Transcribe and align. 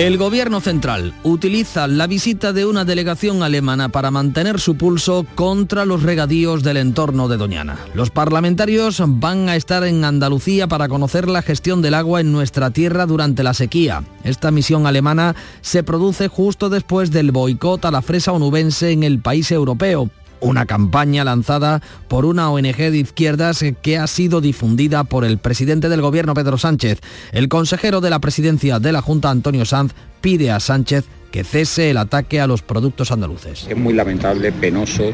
El 0.00 0.16
gobierno 0.16 0.62
central 0.62 1.12
utiliza 1.24 1.86
la 1.86 2.06
visita 2.06 2.54
de 2.54 2.64
una 2.64 2.86
delegación 2.86 3.42
alemana 3.42 3.90
para 3.90 4.10
mantener 4.10 4.58
su 4.58 4.76
pulso 4.76 5.26
contra 5.34 5.84
los 5.84 6.02
regadíos 6.02 6.62
del 6.62 6.78
entorno 6.78 7.28
de 7.28 7.36
Doñana. 7.36 7.76
Los 7.92 8.08
parlamentarios 8.08 9.02
van 9.04 9.50
a 9.50 9.56
estar 9.56 9.84
en 9.84 10.02
Andalucía 10.06 10.68
para 10.68 10.88
conocer 10.88 11.28
la 11.28 11.42
gestión 11.42 11.82
del 11.82 11.92
agua 11.92 12.22
en 12.22 12.32
nuestra 12.32 12.70
tierra 12.70 13.04
durante 13.04 13.42
la 13.42 13.52
sequía. 13.52 14.02
Esta 14.24 14.50
misión 14.50 14.86
alemana 14.86 15.36
se 15.60 15.82
produce 15.82 16.28
justo 16.28 16.70
después 16.70 17.10
del 17.10 17.30
boicot 17.30 17.84
a 17.84 17.90
la 17.90 18.00
fresa 18.00 18.32
onubense 18.32 18.92
en 18.92 19.02
el 19.02 19.18
país 19.20 19.52
europeo 19.52 20.08
una 20.40 20.66
campaña 20.66 21.24
lanzada 21.24 21.82
por 22.08 22.24
una 22.24 22.50
ONG 22.50 22.76
de 22.76 22.98
izquierdas 22.98 23.64
que 23.82 23.98
ha 23.98 24.06
sido 24.06 24.40
difundida 24.40 25.04
por 25.04 25.24
el 25.24 25.38
presidente 25.38 25.88
del 25.88 26.02
gobierno 26.02 26.34
Pedro 26.34 26.58
Sánchez. 26.58 27.00
El 27.32 27.48
consejero 27.48 28.00
de 28.00 28.10
la 28.10 28.18
presidencia 28.18 28.78
de 28.78 28.92
la 28.92 29.02
Junta, 29.02 29.30
Antonio 29.30 29.64
Sanz, 29.64 29.92
pide 30.20 30.50
a 30.50 30.60
Sánchez 30.60 31.06
que 31.30 31.44
cese 31.44 31.90
el 31.90 31.96
ataque 31.96 32.40
a 32.40 32.46
los 32.46 32.62
productos 32.62 33.10
andaluces. 33.12 33.66
Es 33.68 33.76
muy 33.76 33.94
lamentable, 33.94 34.52
penoso 34.52 35.12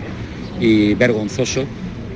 y 0.60 0.94
vergonzoso 0.94 1.64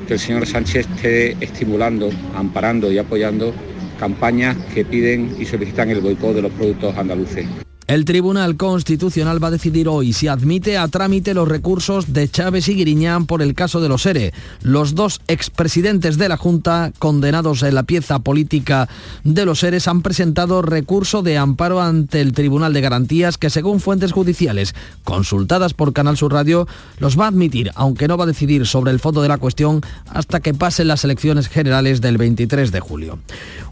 que 0.07 0.15
el 0.15 0.21
señor 0.21 0.47
Sánchez 0.47 0.89
esté 0.89 1.37
estimulando, 1.41 2.11
amparando 2.35 2.91
y 2.91 2.99
apoyando 2.99 3.53
campañas 3.99 4.57
que 4.75 4.85
piden 4.85 5.37
y 5.39 5.45
solicitan 5.45 5.91
el 5.91 6.01
boicot 6.01 6.35
de 6.35 6.43
los 6.43 6.53
productos 6.53 6.97
andaluces. 6.97 7.47
El 7.91 8.05
Tribunal 8.05 8.57
Constitucional 8.57 9.43
va 9.43 9.49
a 9.49 9.51
decidir 9.51 9.89
hoy 9.89 10.13
si 10.13 10.29
admite 10.29 10.79
a 10.79 10.87
trámite 10.87 11.35
los 11.35 11.49
recursos 11.49 12.13
de 12.13 12.29
Chávez 12.29 12.69
y 12.69 12.77
Guiriñán 12.77 13.27
por 13.27 13.43
el 13.43 13.57
caso 13.57 13.81
de 13.81 13.89
los 13.89 14.07
ERE. 14.07 14.33
Los 14.63 14.95
dos 14.95 15.21
expresidentes 15.27 16.17
de 16.17 16.29
la 16.29 16.37
Junta, 16.37 16.93
condenados 17.01 17.65
en 17.65 17.75
la 17.75 17.83
pieza 17.83 18.21
política 18.21 18.89
de 19.25 19.45
los 19.45 19.65
ERES, 19.65 19.89
han 19.89 20.03
presentado 20.03 20.63
recurso 20.63 21.23
de 21.23 21.37
amparo 21.37 21.81
ante 21.81 22.21
el 22.21 22.31
Tribunal 22.31 22.73
de 22.75 22.81
Garantías 22.81 23.39
que, 23.39 23.51
según 23.51 23.81
fuentes 23.81 24.13
judiciales 24.13 24.77
consultadas 25.03 25.75
por 25.75 25.93
Canal 25.93 26.17
Sur 26.17 26.33
Radio, 26.33 26.69
los 27.01 27.19
va 27.19 27.25
a 27.25 27.31
admitir, 27.31 27.73
aunque 27.75 28.07
no 28.07 28.17
va 28.17 28.23
a 28.23 28.29
decidir 28.29 28.69
sobre 28.69 28.93
el 28.93 29.01
fondo 29.01 29.21
de 29.21 29.27
la 29.27 29.39
cuestión 29.39 29.81
hasta 30.07 30.39
que 30.39 30.55
pasen 30.55 30.87
las 30.87 31.03
elecciones 31.03 31.49
generales 31.49 32.01
del 32.01 32.19
23 32.19 32.71
de 32.71 32.79
julio. 32.79 33.19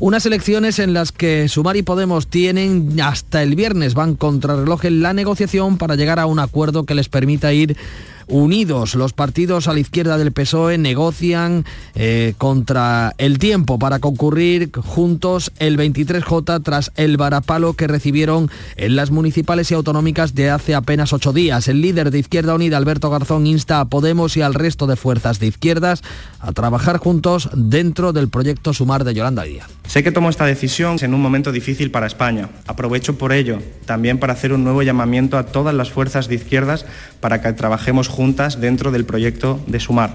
Unas 0.00 0.26
elecciones 0.26 0.80
en 0.80 0.92
las 0.92 1.12
que 1.12 1.48
Sumar 1.48 1.76
y 1.76 1.82
Podemos 1.82 2.26
tienen 2.26 3.00
hasta 3.00 3.44
el 3.44 3.54
viernes 3.54 3.94
van 3.94 4.07
contrarreloj 4.16 4.84
en 4.84 5.02
la 5.02 5.12
negociación 5.12 5.78
para 5.78 5.96
llegar 5.96 6.18
a 6.18 6.26
un 6.26 6.38
acuerdo 6.38 6.84
que 6.84 6.94
les 6.94 7.08
permita 7.08 7.52
ir 7.52 7.76
unidos. 8.28 8.94
Los 8.94 9.12
partidos 9.12 9.68
a 9.68 9.72
la 9.72 9.80
izquierda 9.80 10.18
del 10.18 10.32
PSOE 10.32 10.78
negocian 10.78 11.64
eh, 11.94 12.34
contra 12.38 13.14
el 13.18 13.38
tiempo 13.38 13.78
para 13.78 13.98
concurrir 13.98 14.70
juntos 14.76 15.52
el 15.58 15.78
23J 15.78 16.62
tras 16.62 16.92
el 16.96 17.16
varapalo 17.16 17.74
que 17.74 17.86
recibieron 17.86 18.50
en 18.76 18.96
las 18.96 19.10
municipales 19.10 19.70
y 19.70 19.74
autonómicas 19.74 20.34
de 20.34 20.50
hace 20.50 20.74
apenas 20.74 21.12
ocho 21.12 21.32
días. 21.32 21.68
El 21.68 21.80
líder 21.80 22.10
de 22.10 22.18
Izquierda 22.18 22.54
Unida, 22.54 22.76
Alberto 22.76 23.10
Garzón, 23.10 23.46
insta 23.46 23.80
a 23.80 23.84
Podemos 23.86 24.36
y 24.36 24.42
al 24.42 24.54
resto 24.54 24.86
de 24.86 24.96
fuerzas 24.96 25.38
de 25.38 25.46
izquierdas 25.46 26.02
a 26.40 26.52
trabajar 26.52 26.98
juntos 26.98 27.48
dentro 27.54 28.12
del 28.12 28.28
proyecto 28.28 28.72
Sumar 28.72 29.04
de 29.04 29.14
Yolanda 29.14 29.42
Díaz. 29.42 29.68
Sé 29.86 30.02
que 30.02 30.12
tomo 30.12 30.28
esta 30.28 30.44
decisión 30.44 30.98
en 31.00 31.14
un 31.14 31.22
momento 31.22 31.50
difícil 31.50 31.90
para 31.90 32.06
España. 32.06 32.50
Aprovecho 32.66 33.16
por 33.16 33.32
ello 33.32 33.58
también 33.86 34.18
para 34.18 34.34
hacer 34.34 34.52
un 34.52 34.62
nuevo 34.62 34.82
llamamiento 34.82 35.38
a 35.38 35.46
todas 35.46 35.74
las 35.74 35.90
fuerzas 35.90 36.28
de 36.28 36.34
izquierdas 36.34 36.84
para 37.20 37.40
que 37.40 37.52
trabajemos 37.54 38.08
juntas 38.18 38.60
dentro 38.60 38.90
del 38.90 39.04
proyecto 39.04 39.60
de 39.68 39.78
Sumar. 39.78 40.12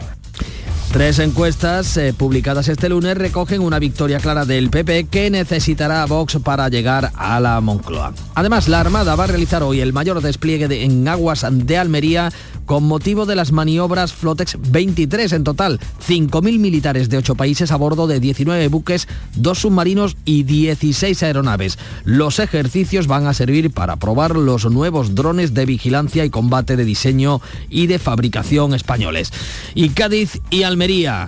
Tres 0.94 1.18
encuestas 1.18 1.98
eh, 1.98 2.14
publicadas 2.14 2.68
este 2.68 2.88
lunes 2.88 3.18
recogen 3.18 3.62
una 3.62 3.80
victoria 3.80 4.20
clara 4.20 4.46
del 4.46 4.70
PP 4.70 5.06
que 5.06 5.32
necesitará 5.32 6.04
a 6.04 6.06
Vox 6.06 6.38
para 6.44 6.70
llegar 6.70 7.12
a 7.16 7.40
la 7.40 7.60
Moncloa. 7.62 8.14
Además, 8.36 8.68
la 8.68 8.80
Armada 8.80 9.16
va 9.16 9.24
a 9.24 9.28
realizar 9.28 9.64
hoy 9.64 9.82
el 9.82 9.92
mayor 9.92 10.22
despliegue 10.22 10.84
en 10.84 11.08
aguas 11.08 11.48
de 11.50 11.78
Almería 11.80 12.32
con 12.68 12.84
motivo 12.84 13.26
de 13.26 13.36
las 13.36 13.52
maniobras 13.52 14.14
Flotex 14.14 14.58
23 14.70 15.34
en 15.34 15.44
total. 15.44 15.80
5.000 16.08 16.60
militares 16.60 17.10
de 17.10 17.18
8 17.18 17.36
países 17.36 17.72
a 17.72 17.76
bordo 17.76 18.06
de 18.06 18.20
19 18.20 18.68
buques, 18.68 19.08
2 19.36 19.60
submarinos 19.60 20.16
y 20.26 20.44
16 20.44 21.24
aeronaves. 21.24 21.80
Los 22.06 22.38
ejercicios 22.38 23.08
van 23.08 23.26
a 23.26 23.34
servir 23.34 23.72
para 23.72 23.96
probar 23.96 24.36
los 24.36 24.66
nuevos 24.66 25.16
drones 25.16 25.56
de 25.56 25.66
vigilancia 25.66 26.24
y 26.24 26.30
combate 26.30 26.78
de 26.78 26.86
diseño 26.86 27.42
y 27.70 27.88
de 27.88 27.98
fabricación 27.98 28.76
españoles. 28.76 29.34
Y 29.74 29.90
Cádiz 29.90 30.40
y 30.52 30.64
Almería 30.64 30.83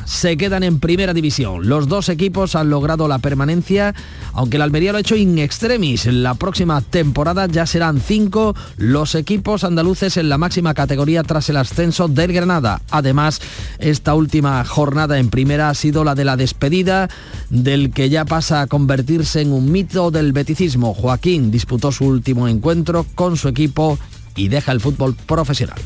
se 0.06 0.36
quedan 0.36 0.64
en 0.64 0.82
primera 0.82 1.14
división. 1.14 1.70
Los 1.70 1.88
dos 1.88 2.10
equipos 2.10 2.56
han 2.56 2.70
logrado 2.70 3.08
la 3.08 3.20
permanencia, 3.20 3.96
aunque 4.34 4.58
el 4.58 4.62
Almería 4.62 4.92
lo 4.92 4.98
ha 4.98 5.02
hecho 5.02 5.16
in 5.16 5.40
extremis. 5.40 6.08
La 6.08 6.34
próxima 6.34 6.82
temporada 6.82 7.48
ya 7.48 7.66
serán 7.66 8.02
cinco 8.02 8.54
los 8.76 9.16
equipos 9.16 9.64
andaluces 9.64 10.18
en 10.18 10.28
la 10.28 10.38
máxima 10.38 10.74
categoría 10.74 11.24
tras 11.24 11.50
el 11.50 11.56
ascenso 11.56 12.10
del 12.10 12.34
Granada. 12.34 12.82
Además, 12.92 13.40
esta 13.80 14.14
última 14.14 14.66
jornada 14.66 15.20
en 15.20 15.30
primera 15.30 15.70
ha 15.70 15.74
sido 15.74 16.04
la 16.04 16.16
de 16.16 16.26
la 16.26 16.36
despedida 16.36 17.08
del 17.50 17.94
que 17.94 18.10
ya 18.10 18.26
pasa 18.26 18.60
a 18.60 18.68
convertirse 18.68 19.40
en 19.40 19.54
un 19.54 19.72
mito 19.72 20.12
del 20.12 20.34
beticismo. 20.34 20.94
Joaquín 20.94 21.50
disputó 21.50 21.94
su 21.94 22.04
último 22.04 22.50
encuentro 22.50 23.06
con 23.16 23.38
su 23.38 23.48
equipo 23.48 23.98
y 24.36 24.50
deja 24.50 24.74
el 24.74 24.82
fútbol 24.82 25.16
profesional. 25.16 25.80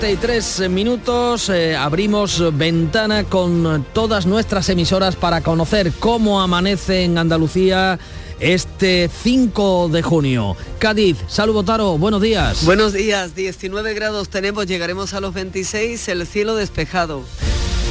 7 0.00 0.12
y 0.12 0.16
3 0.16 0.70
minutos, 0.70 1.48
eh, 1.48 1.74
abrimos 1.74 2.56
ventana 2.56 3.24
con 3.24 3.84
todas 3.92 4.26
nuestras 4.26 4.68
emisoras 4.68 5.16
para 5.16 5.40
conocer 5.40 5.92
cómo 5.98 6.40
amanece 6.40 7.02
en 7.02 7.18
Andalucía 7.18 7.98
este 8.38 9.10
5 9.12 9.88
de 9.88 10.02
junio. 10.02 10.56
Cádiz, 10.78 11.16
salud 11.26 11.54
Botaro, 11.54 11.98
buenos 11.98 12.22
días. 12.22 12.64
Buenos 12.64 12.92
días, 12.92 13.34
19 13.34 13.92
grados 13.94 14.28
tenemos, 14.28 14.66
llegaremos 14.66 15.14
a 15.14 15.20
los 15.20 15.34
26, 15.34 16.06
el 16.06 16.26
cielo 16.28 16.54
despejado. 16.54 17.24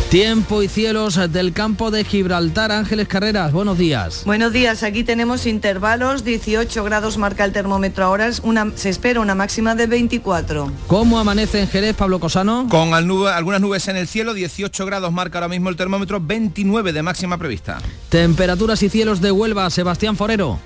Tiempo 0.09 0.63
y 0.63 0.69
cielos 0.69 1.19
del 1.34 1.51
campo 1.51 1.91
de 1.91 2.06
Gibraltar. 2.06 2.72
Ángeles 2.72 3.09
Carreras, 3.09 3.51
buenos 3.51 3.78
días. 3.78 4.22
Buenos 4.25 4.53
días, 4.53 4.84
aquí 4.84 5.03
tenemos 5.03 5.45
intervalos, 5.45 6.23
18 6.23 6.81
grados 6.85 7.18
marca 7.18 7.44
el 7.44 7.51
termómetro 7.51 8.06
ahora, 8.06 8.29
una, 8.44 8.72
se 8.75 8.88
espera 8.88 9.19
una 9.19 9.35
máxima 9.35 9.75
de 9.75 9.85
24. 9.85 10.72
¿Cómo 10.88 11.19
amanece 11.19 11.59
en 11.59 11.68
Jerez, 11.68 11.94
Pablo 11.94 12.22
Cosano? 12.22 12.68
Con 12.69 12.94
algunas 12.94 13.59
nubes 13.59 13.90
en 13.90 13.97
el 13.97 14.07
cielo, 14.07 14.34
18 14.34 14.85
grados 14.85 15.12
marca 15.12 15.40
ahora 15.40 15.50
mismo 15.50 15.68
el 15.68 15.75
termómetro, 15.75 16.22
29 16.22 16.94
de 16.94 17.03
máxima 17.03 17.38
prevista. 17.38 17.79
Temperaturas 18.07 18.81
y 18.84 18.88
cielos 18.88 19.19
de 19.19 19.34
Huelva, 19.34 19.69
Sebastián 19.69 20.16
Forero. 20.16 20.57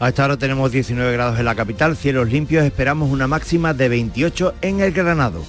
A 0.00 0.08
esta 0.08 0.24
hora 0.24 0.38
tenemos 0.38 0.72
19 0.72 1.12
grados 1.12 1.38
en 1.38 1.44
la 1.44 1.54
capital, 1.54 1.94
cielos 1.94 2.30
limpios, 2.30 2.64
esperamos 2.64 3.10
una 3.10 3.26
máxima 3.26 3.74
de 3.74 3.90
28 3.90 4.54
en 4.62 4.80
el 4.80 4.92
Granado. 4.92 5.44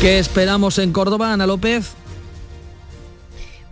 ¿Qué 0.00 0.20
esperamos 0.20 0.78
en 0.78 0.92
Córdoba, 0.92 1.32
Ana 1.32 1.48
López? 1.48 1.94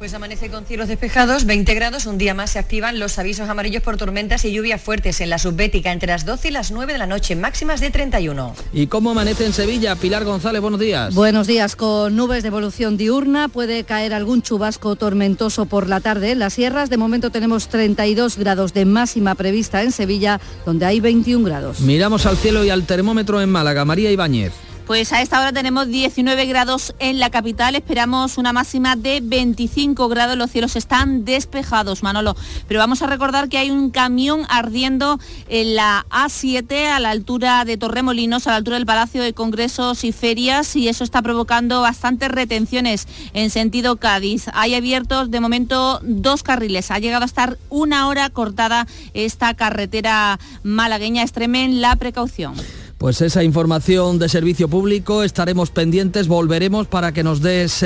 Pues 0.00 0.14
amanece 0.14 0.48
con 0.48 0.64
cielos 0.64 0.88
despejados, 0.88 1.44
20 1.44 1.74
grados, 1.74 2.06
un 2.06 2.16
día 2.16 2.32
más 2.32 2.52
se 2.52 2.58
activan 2.58 2.98
los 2.98 3.18
avisos 3.18 3.50
amarillos 3.50 3.82
por 3.82 3.98
tormentas 3.98 4.46
y 4.46 4.50
lluvias 4.50 4.80
fuertes 4.80 5.20
en 5.20 5.28
la 5.28 5.38
subbética 5.38 5.92
entre 5.92 6.10
las 6.10 6.24
12 6.24 6.48
y 6.48 6.50
las 6.52 6.70
9 6.70 6.94
de 6.94 6.98
la 6.98 7.06
noche, 7.06 7.36
máximas 7.36 7.80
de 7.80 7.90
31. 7.90 8.54
¿Y 8.72 8.86
cómo 8.86 9.10
amanece 9.10 9.44
en 9.44 9.52
Sevilla? 9.52 9.94
Pilar 9.96 10.24
González, 10.24 10.62
buenos 10.62 10.80
días. 10.80 11.14
Buenos 11.14 11.46
días, 11.46 11.76
con 11.76 12.16
nubes 12.16 12.42
de 12.42 12.48
evolución 12.48 12.96
diurna, 12.96 13.48
puede 13.48 13.84
caer 13.84 14.14
algún 14.14 14.40
chubasco 14.40 14.96
tormentoso 14.96 15.66
por 15.66 15.86
la 15.86 16.00
tarde 16.00 16.30
en 16.30 16.38
las 16.38 16.54
sierras. 16.54 16.88
De 16.88 16.96
momento 16.96 17.28
tenemos 17.28 17.68
32 17.68 18.38
grados 18.38 18.72
de 18.72 18.86
máxima 18.86 19.34
prevista 19.34 19.82
en 19.82 19.92
Sevilla, 19.92 20.40
donde 20.64 20.86
hay 20.86 21.00
21 21.00 21.44
grados. 21.44 21.80
Miramos 21.80 22.24
al 22.24 22.38
cielo 22.38 22.64
y 22.64 22.70
al 22.70 22.86
termómetro 22.86 23.42
en 23.42 23.50
Málaga, 23.50 23.84
María 23.84 24.10
Ibáñez. 24.10 24.69
Pues 24.90 25.12
a 25.12 25.22
esta 25.22 25.38
hora 25.38 25.52
tenemos 25.52 25.86
19 25.86 26.46
grados 26.46 26.96
en 26.98 27.20
la 27.20 27.30
capital, 27.30 27.76
esperamos 27.76 28.38
una 28.38 28.52
máxima 28.52 28.96
de 28.96 29.20
25 29.22 30.08
grados, 30.08 30.36
los 30.36 30.50
cielos 30.50 30.74
están 30.74 31.24
despejados, 31.24 32.02
Manolo. 32.02 32.34
Pero 32.66 32.80
vamos 32.80 33.00
a 33.00 33.06
recordar 33.06 33.48
que 33.48 33.58
hay 33.58 33.70
un 33.70 33.90
camión 33.90 34.46
ardiendo 34.48 35.20
en 35.48 35.76
la 35.76 36.06
A7 36.10 36.86
a 36.88 36.98
la 36.98 37.10
altura 37.10 37.64
de 37.64 37.76
Torremolinos, 37.76 38.48
a 38.48 38.50
la 38.50 38.56
altura 38.56 38.78
del 38.78 38.84
Palacio 38.84 39.22
de 39.22 39.32
Congresos 39.32 40.02
y 40.02 40.10
Ferias, 40.10 40.74
y 40.74 40.88
eso 40.88 41.04
está 41.04 41.22
provocando 41.22 41.82
bastantes 41.82 42.28
retenciones 42.28 43.06
en 43.32 43.50
sentido 43.50 43.94
Cádiz. 43.98 44.46
Hay 44.54 44.74
abiertos 44.74 45.30
de 45.30 45.38
momento 45.38 46.00
dos 46.02 46.42
carriles, 46.42 46.90
ha 46.90 46.98
llegado 46.98 47.22
a 47.22 47.26
estar 47.26 47.58
una 47.68 48.08
hora 48.08 48.28
cortada 48.30 48.88
esta 49.14 49.54
carretera 49.54 50.40
malagueña, 50.64 51.22
extremen 51.22 51.80
la 51.80 51.94
precaución. 51.94 52.54
Pues 53.00 53.22
esa 53.22 53.42
información 53.42 54.18
de 54.18 54.28
servicio 54.28 54.68
público 54.68 55.22
estaremos 55.22 55.70
pendientes, 55.70 56.28
volveremos 56.28 56.86
para 56.86 57.12
que 57.12 57.22
nos 57.22 57.40
des 57.40 57.82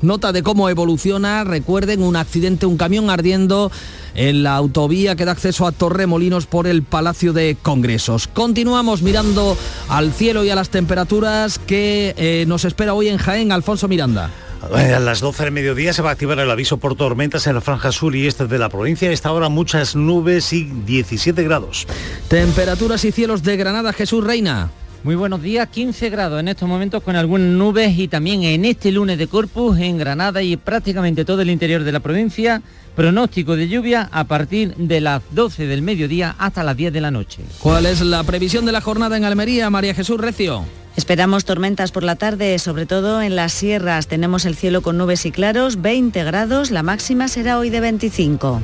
nota 0.00 0.32
de 0.32 0.42
cómo 0.42 0.70
evoluciona. 0.70 1.44
Recuerden 1.44 2.02
un 2.02 2.16
accidente, 2.16 2.64
un 2.64 2.78
camión 2.78 3.10
ardiendo 3.10 3.70
en 4.14 4.42
la 4.42 4.56
autovía 4.56 5.16
que 5.16 5.26
da 5.26 5.32
acceso 5.32 5.66
a 5.66 5.72
Torremolinos 5.72 6.46
por 6.46 6.66
el 6.66 6.82
Palacio 6.82 7.34
de 7.34 7.58
Congresos. 7.60 8.26
Continuamos 8.26 9.02
mirando 9.02 9.54
al 9.90 10.14
cielo 10.14 10.42
y 10.44 10.48
a 10.48 10.54
las 10.54 10.70
temperaturas 10.70 11.58
que 11.58 12.14
eh, 12.16 12.46
nos 12.48 12.64
espera 12.64 12.94
hoy 12.94 13.08
en 13.08 13.18
Jaén, 13.18 13.52
Alfonso 13.52 13.86
Miranda. 13.86 14.30
A 14.62 14.98
las 14.98 15.20
12 15.20 15.44
del 15.44 15.52
mediodía 15.52 15.92
se 15.92 16.02
va 16.02 16.10
a 16.10 16.12
activar 16.12 16.38
el 16.40 16.50
aviso 16.50 16.78
por 16.78 16.96
tormentas 16.96 17.46
en 17.46 17.54
la 17.54 17.60
franja 17.60 17.92
sur 17.92 18.14
y 18.16 18.26
este 18.26 18.46
de 18.46 18.58
la 18.58 18.68
provincia. 18.68 19.08
A 19.08 19.12
esta 19.12 19.32
hora 19.32 19.48
muchas 19.48 19.94
nubes 19.94 20.52
y 20.52 20.64
17 20.64 21.42
grados. 21.44 21.86
Temperaturas 22.28 23.04
y 23.04 23.12
cielos 23.12 23.42
de 23.42 23.56
Granada, 23.56 23.92
Jesús 23.92 24.24
Reina. 24.24 24.70
Muy 25.04 25.14
buenos 25.14 25.42
días, 25.42 25.68
15 25.68 26.10
grados 26.10 26.40
en 26.40 26.48
estos 26.48 26.68
momentos 26.68 27.04
con 27.04 27.14
algunas 27.14 27.46
nubes 27.48 27.96
y 27.96 28.08
también 28.08 28.42
en 28.42 28.64
este 28.64 28.90
lunes 28.90 29.16
de 29.16 29.28
Corpus 29.28 29.78
en 29.78 29.96
Granada 29.96 30.42
y 30.42 30.56
prácticamente 30.56 31.24
todo 31.24 31.42
el 31.42 31.50
interior 31.50 31.84
de 31.84 31.92
la 31.92 32.00
provincia. 32.00 32.60
Pronóstico 32.96 33.54
de 33.54 33.68
lluvia 33.68 34.08
a 34.10 34.24
partir 34.24 34.74
de 34.74 35.00
las 35.00 35.22
12 35.30 35.68
del 35.68 35.82
mediodía 35.82 36.34
hasta 36.36 36.64
las 36.64 36.76
10 36.76 36.92
de 36.92 37.00
la 37.00 37.12
noche. 37.12 37.42
¿Cuál 37.60 37.86
es 37.86 38.00
la 38.00 38.24
previsión 38.24 38.66
de 38.66 38.72
la 38.72 38.80
jornada 38.80 39.16
en 39.16 39.24
Almería, 39.24 39.70
María 39.70 39.94
Jesús 39.94 40.20
Recio? 40.20 40.64
Esperamos 40.98 41.44
tormentas 41.44 41.92
por 41.92 42.02
la 42.02 42.16
tarde, 42.16 42.58
sobre 42.58 42.84
todo 42.84 43.22
en 43.22 43.36
las 43.36 43.52
sierras. 43.52 44.08
Tenemos 44.08 44.44
el 44.46 44.56
cielo 44.56 44.82
con 44.82 44.98
nubes 44.98 45.26
y 45.26 45.30
claros, 45.30 45.80
20 45.80 46.24
grados, 46.24 46.72
la 46.72 46.82
máxima 46.82 47.28
será 47.28 47.60
hoy 47.60 47.70
de 47.70 47.78
25. 47.78 48.60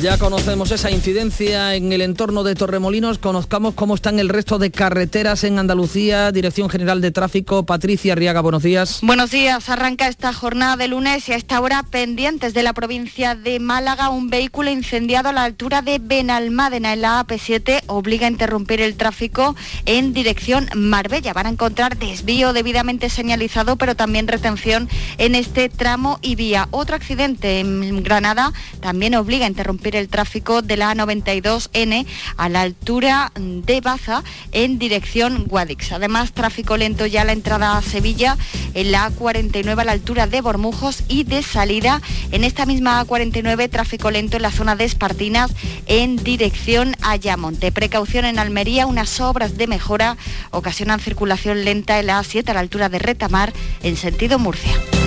Ya 0.00 0.16
conocemos 0.16 0.70
esa 0.70 0.90
incidencia 0.90 1.74
en 1.74 1.92
el 1.92 2.00
entorno 2.00 2.42
de 2.42 2.54
Torremolinos, 2.54 3.18
conozcamos 3.18 3.74
cómo 3.74 3.94
están 3.94 4.18
el 4.18 4.30
resto 4.30 4.58
de 4.58 4.70
carreteras 4.70 5.44
en 5.44 5.58
Andalucía, 5.58 6.32
Dirección 6.32 6.70
General 6.70 7.02
de 7.02 7.10
Tráfico, 7.10 7.66
Patricia 7.66 8.14
Riaga, 8.14 8.40
buenos 8.40 8.62
días. 8.62 9.00
Buenos 9.02 9.30
días, 9.30 9.68
arranca 9.68 10.08
esta 10.08 10.32
jornada 10.32 10.78
de 10.78 10.88
lunes 10.88 11.28
y 11.28 11.32
a 11.32 11.36
esta 11.36 11.60
hora 11.60 11.82
pendientes 11.82 12.54
de 12.54 12.62
la 12.62 12.72
provincia 12.72 13.34
de 13.34 13.60
Málaga, 13.60 14.08
un 14.08 14.30
vehículo 14.30 14.70
incendiado 14.70 15.28
a 15.28 15.32
la 15.34 15.44
altura 15.44 15.82
de 15.82 15.98
Benalmádena 15.98 16.94
en 16.94 17.02
la 17.02 17.26
AP7 17.26 17.82
obliga 17.86 18.26
a 18.26 18.30
interrumpir 18.30 18.80
el 18.80 18.96
tráfico 18.96 19.54
en 19.84 20.14
dirección 20.14 20.70
Marbella. 20.74 21.34
Van 21.34 21.44
a 21.44 21.50
encontrar 21.50 21.98
desvío 21.98 22.54
debidamente 22.54 23.10
señalizado, 23.10 23.76
pero 23.76 23.94
también 23.94 24.28
retención 24.28 24.88
en 25.18 25.34
este 25.34 25.68
tramo 25.68 26.18
y 26.22 26.36
vía. 26.36 26.68
Otro 26.70 26.96
accidente 26.96 27.60
en 27.60 28.02
Granada 28.02 28.54
también 28.80 29.14
obliga 29.14 29.44
a 29.44 29.48
interrumpir 29.48 29.89
el 29.96 30.08
tráfico 30.08 30.62
de 30.62 30.76
la 30.76 30.94
A92N 30.94 32.06
a 32.36 32.48
la 32.48 32.62
altura 32.62 33.32
de 33.36 33.80
Baza 33.80 34.22
en 34.52 34.78
dirección 34.78 35.44
Guadix. 35.44 35.92
Además, 35.92 36.32
tráfico 36.32 36.76
lento 36.76 37.06
ya 37.06 37.22
a 37.22 37.24
la 37.24 37.32
entrada 37.32 37.76
a 37.76 37.82
Sevilla 37.82 38.36
en 38.74 38.92
la 38.92 39.10
A49 39.10 39.80
a 39.80 39.84
la 39.84 39.92
altura 39.92 40.26
de 40.26 40.40
Bormujos 40.40 41.02
y 41.08 41.24
de 41.24 41.42
salida 41.42 42.00
en 42.30 42.44
esta 42.44 42.66
misma 42.66 43.04
A49 43.04 43.70
tráfico 43.70 44.10
lento 44.10 44.36
en 44.36 44.42
la 44.42 44.50
zona 44.50 44.76
de 44.76 44.84
Espartinas 44.84 45.52
en 45.86 46.16
dirección 46.16 46.96
a 47.02 47.12
Ayamonte. 47.12 47.72
Precaución 47.72 48.24
en 48.24 48.38
Almería, 48.38 48.86
unas 48.86 49.20
obras 49.20 49.56
de 49.56 49.66
mejora 49.66 50.16
ocasionan 50.50 51.00
circulación 51.00 51.64
lenta 51.64 51.98
en 51.98 52.06
la 52.06 52.20
A7 52.20 52.48
a 52.48 52.54
la 52.54 52.60
altura 52.60 52.88
de 52.88 52.98
Retamar 52.98 53.52
en 53.82 53.96
sentido 53.96 54.38
Murcia. 54.38 54.99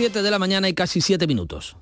7 0.00 0.22
de 0.22 0.30
la 0.30 0.38
mañana 0.38 0.66
y 0.66 0.72
casi 0.72 1.02
7 1.02 1.26
minutos. 1.26 1.76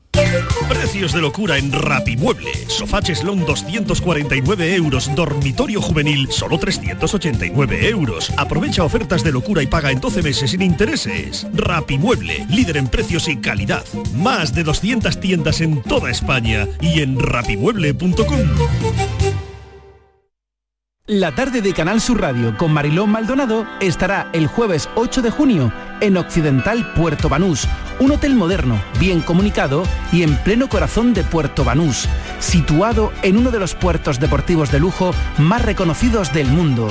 Precios 0.68 1.12
de 1.12 1.20
locura 1.20 1.56
en 1.56 1.70
Rapimueble. 1.70 2.50
Sofá 2.66 3.00
Cheslón 3.00 3.46
249 3.46 4.74
euros. 4.74 5.14
Dormitorio 5.14 5.80
juvenil 5.80 6.26
solo 6.32 6.58
389 6.58 7.88
euros. 7.88 8.32
Aprovecha 8.36 8.82
ofertas 8.82 9.22
de 9.22 9.30
locura 9.30 9.62
y 9.62 9.68
paga 9.68 9.92
en 9.92 10.00
12 10.00 10.22
meses 10.22 10.50
sin 10.50 10.62
intereses. 10.62 11.46
Rapimueble, 11.54 12.44
líder 12.50 12.78
en 12.78 12.88
precios 12.88 13.28
y 13.28 13.36
calidad. 13.36 13.84
Más 14.14 14.52
de 14.52 14.64
200 14.64 15.20
tiendas 15.20 15.60
en 15.60 15.80
toda 15.84 16.10
España 16.10 16.66
y 16.80 17.02
en 17.02 17.20
rapimueble.com. 17.20 19.47
La 21.08 21.34
tarde 21.34 21.62
de 21.62 21.72
Canal 21.72 22.02
Sur 22.02 22.20
Radio 22.20 22.54
con 22.58 22.70
Marilón 22.70 23.08
Maldonado 23.08 23.66
estará 23.80 24.28
el 24.34 24.46
jueves 24.46 24.90
8 24.94 25.22
de 25.22 25.30
junio 25.30 25.72
en 26.02 26.18
Occidental 26.18 26.92
Puerto 26.92 27.30
Banús, 27.30 27.66
un 27.98 28.10
hotel 28.12 28.34
moderno, 28.34 28.78
bien 29.00 29.22
comunicado 29.22 29.84
y 30.12 30.22
en 30.22 30.36
pleno 30.36 30.68
corazón 30.68 31.14
de 31.14 31.24
Puerto 31.24 31.64
Banús, 31.64 32.06
situado 32.40 33.10
en 33.22 33.38
uno 33.38 33.50
de 33.50 33.58
los 33.58 33.74
puertos 33.74 34.20
deportivos 34.20 34.70
de 34.70 34.80
lujo 34.80 35.14
más 35.38 35.62
reconocidos 35.64 36.30
del 36.34 36.48
mundo. 36.48 36.90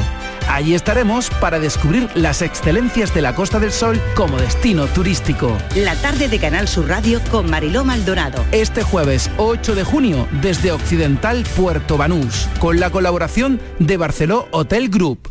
Allí 0.57 0.73
estaremos 0.73 1.29
para 1.39 1.59
descubrir 1.59 2.09
las 2.15 2.41
excelencias 2.41 3.13
de 3.13 3.21
la 3.21 3.35
Costa 3.35 3.59
del 3.59 3.71
Sol 3.71 4.01
como 4.15 4.37
destino 4.37 4.87
turístico. 4.87 5.55
La 5.75 5.95
tarde 5.97 6.29
de 6.29 6.39
Canal 6.39 6.67
Sur 6.67 6.87
Radio 6.87 7.21
con 7.29 7.47
Mariló 7.47 7.85
Maldonado. 7.85 8.43
Este 8.51 8.81
jueves 8.81 9.29
8 9.37 9.75
de 9.75 9.83
junio 9.83 10.27
desde 10.41 10.71
Occidental 10.71 11.45
Puerto 11.55 11.95
Banús, 11.95 12.47
con 12.59 12.79
la 12.79 12.89
colaboración 12.89 13.61
de 13.77 13.97
Barceló 13.97 14.47
Hotel 14.49 14.89
Group. 14.89 15.29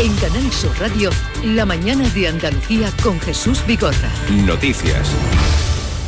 En 0.00 0.12
Canal 0.16 0.50
Sur 0.50 0.76
Radio, 0.80 1.10
la 1.44 1.64
mañana 1.64 2.08
de 2.08 2.26
Andalucía 2.26 2.90
con 3.04 3.20
Jesús 3.20 3.64
Bigorra. 3.68 4.10
Noticias. 4.44 5.12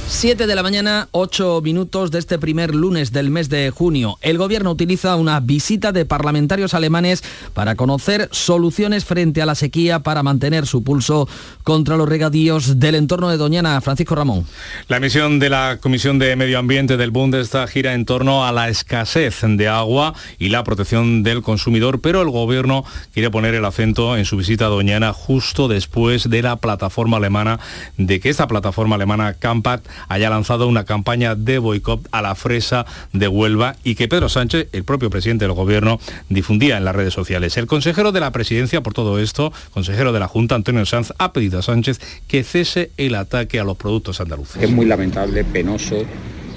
7 0.08 0.46
de 0.46 0.55
la 0.56 0.62
mañana, 0.62 1.08
8 1.10 1.60
minutos 1.62 2.10
de 2.10 2.19
este 2.19 2.38
primer 2.38 2.75
lunes 2.75 3.12
del 3.12 3.31
mes 3.31 3.50
de 3.50 3.70
junio. 3.70 4.16
El 4.22 4.38
gobierno 4.38 4.70
utiliza 4.70 5.14
una 5.16 5.38
visita 5.38 5.93
de 5.93 6.06
parlamentarios 6.06 6.72
alemanes 6.72 7.22
para 7.52 7.75
conocer 7.75 8.28
soluciones 8.32 9.05
frente 9.05 9.43
a 9.43 9.46
la 9.46 9.55
sequía 9.55 10.00
para 10.00 10.22
mantener 10.22 10.66
su 10.66 10.82
pulso 10.82 11.28
contra 11.62 11.99
los 11.99 12.08
regadíos 12.08 12.81
del 12.81 12.94
entorno 12.94 13.28
de 13.28 13.37
Doñana. 13.37 13.78
Francisco 13.82 14.14
Ramón. 14.14 14.46
La 14.88 14.99
misión 14.99 15.38
de 15.38 15.50
la 15.50 15.78
Comisión 15.78 16.19
de 16.19 16.34
Medio 16.37 16.58
Ambiente 16.58 16.96
del 16.96 17.11
Bundestag 17.11 17.69
gira 17.69 17.93
en 17.93 18.06
torno 18.06 18.46
a 18.46 18.50
la 18.50 18.70
escasez 18.70 19.43
de 19.43 19.69
agua 19.69 20.14
y 20.38 20.49
la 20.49 20.64
protección 20.64 21.22
del 21.22 21.43
consumidor, 21.43 22.00
pero 22.00 22.22
el 22.22 22.31
gobierno 22.31 22.82
quiere 23.12 23.31
poner 23.31 23.54
el 23.54 23.64
acento 23.66 24.16
en 24.16 24.25
su 24.25 24.38
visita 24.38 24.66
a 24.66 24.69
Doñana 24.69 25.12
justo 25.12 25.69
después 25.69 26.31
de 26.31 26.40
la 26.40 26.56
plataforma 26.56 27.19
alemana, 27.19 27.61
de 27.99 28.20
que 28.20 28.31
esta 28.31 28.49
plataforma 28.49 28.96
alemana 28.96 29.34
Campact 29.34 29.87
haya 30.09 30.31
lanzado 30.31 30.69
una 30.69 30.85
campaña 30.85 31.35
de 31.35 31.59
boicot 31.59 32.06
a 32.12 32.23
la 32.23 32.35
fresa 32.35 32.87
de 33.12 33.29
Huelva 33.29 33.76
y 33.85 33.95
que 33.95 34.09
Pedro 34.09 34.28
Sánchez, 34.28 34.69
el 34.73 34.85
propio 34.85 35.11
presidente 35.11 35.45
del 35.45 35.55
gobierno, 35.55 36.00
difundía 36.28 36.76
en 36.76 36.85
las 36.85 36.95
redes 36.95 37.14
sociales. 37.14 37.57
El 37.57 37.67
consejero 37.67 38.12
de 38.12 38.21
la 38.21 38.33
presidencia 38.33 38.83
por 38.83 38.95
todo 38.95 39.19
esto, 39.19 39.52
consejero 39.73 40.12
de 40.12 40.21
la 40.21 40.28
Junta, 40.28 40.55
Antonio 40.55 40.85
Sanz, 40.87 41.12
ha 41.19 41.33
pedido 41.33 41.59
a 41.59 41.62
Sánchez 41.62 42.00
que 42.26 42.45
cese 42.45 42.90
el 42.97 43.14
ataque 43.14 43.61
a 43.61 43.64
los 43.64 43.76
productos 43.76 44.21
andaluces. 44.21 44.62
Es 44.62 44.71
muy 44.71 44.87
lamentable, 44.87 45.45
penoso 45.45 45.97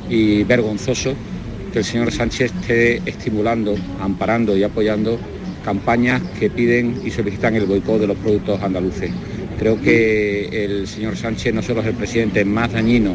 y 0.10 0.44
vergonzoso 0.44 1.14
que 1.72 1.80
el 1.80 1.86
señor 1.86 2.12
Sánchez 2.12 2.52
esté 2.54 3.02
estimulando, 3.06 3.76
amparando 4.02 4.58
y 4.58 4.64
apoyando 4.64 5.18
campañas 5.64 6.22
que 6.40 6.50
piden 6.50 7.02
y 7.06 7.12
solicitan 7.12 7.56
el 7.56 7.66
boicot 7.66 8.00
de 8.00 8.08
los 8.08 8.18
productos 8.18 8.62
andaluces. 8.62 9.12
Creo 9.62 9.80
que 9.80 10.66
el 10.66 10.88
señor 10.88 11.16
Sánchez 11.16 11.54
no 11.54 11.62
solo 11.62 11.82
es 11.82 11.86
el 11.86 11.94
presidente 11.94 12.44
más 12.44 12.74
dañino 12.74 13.14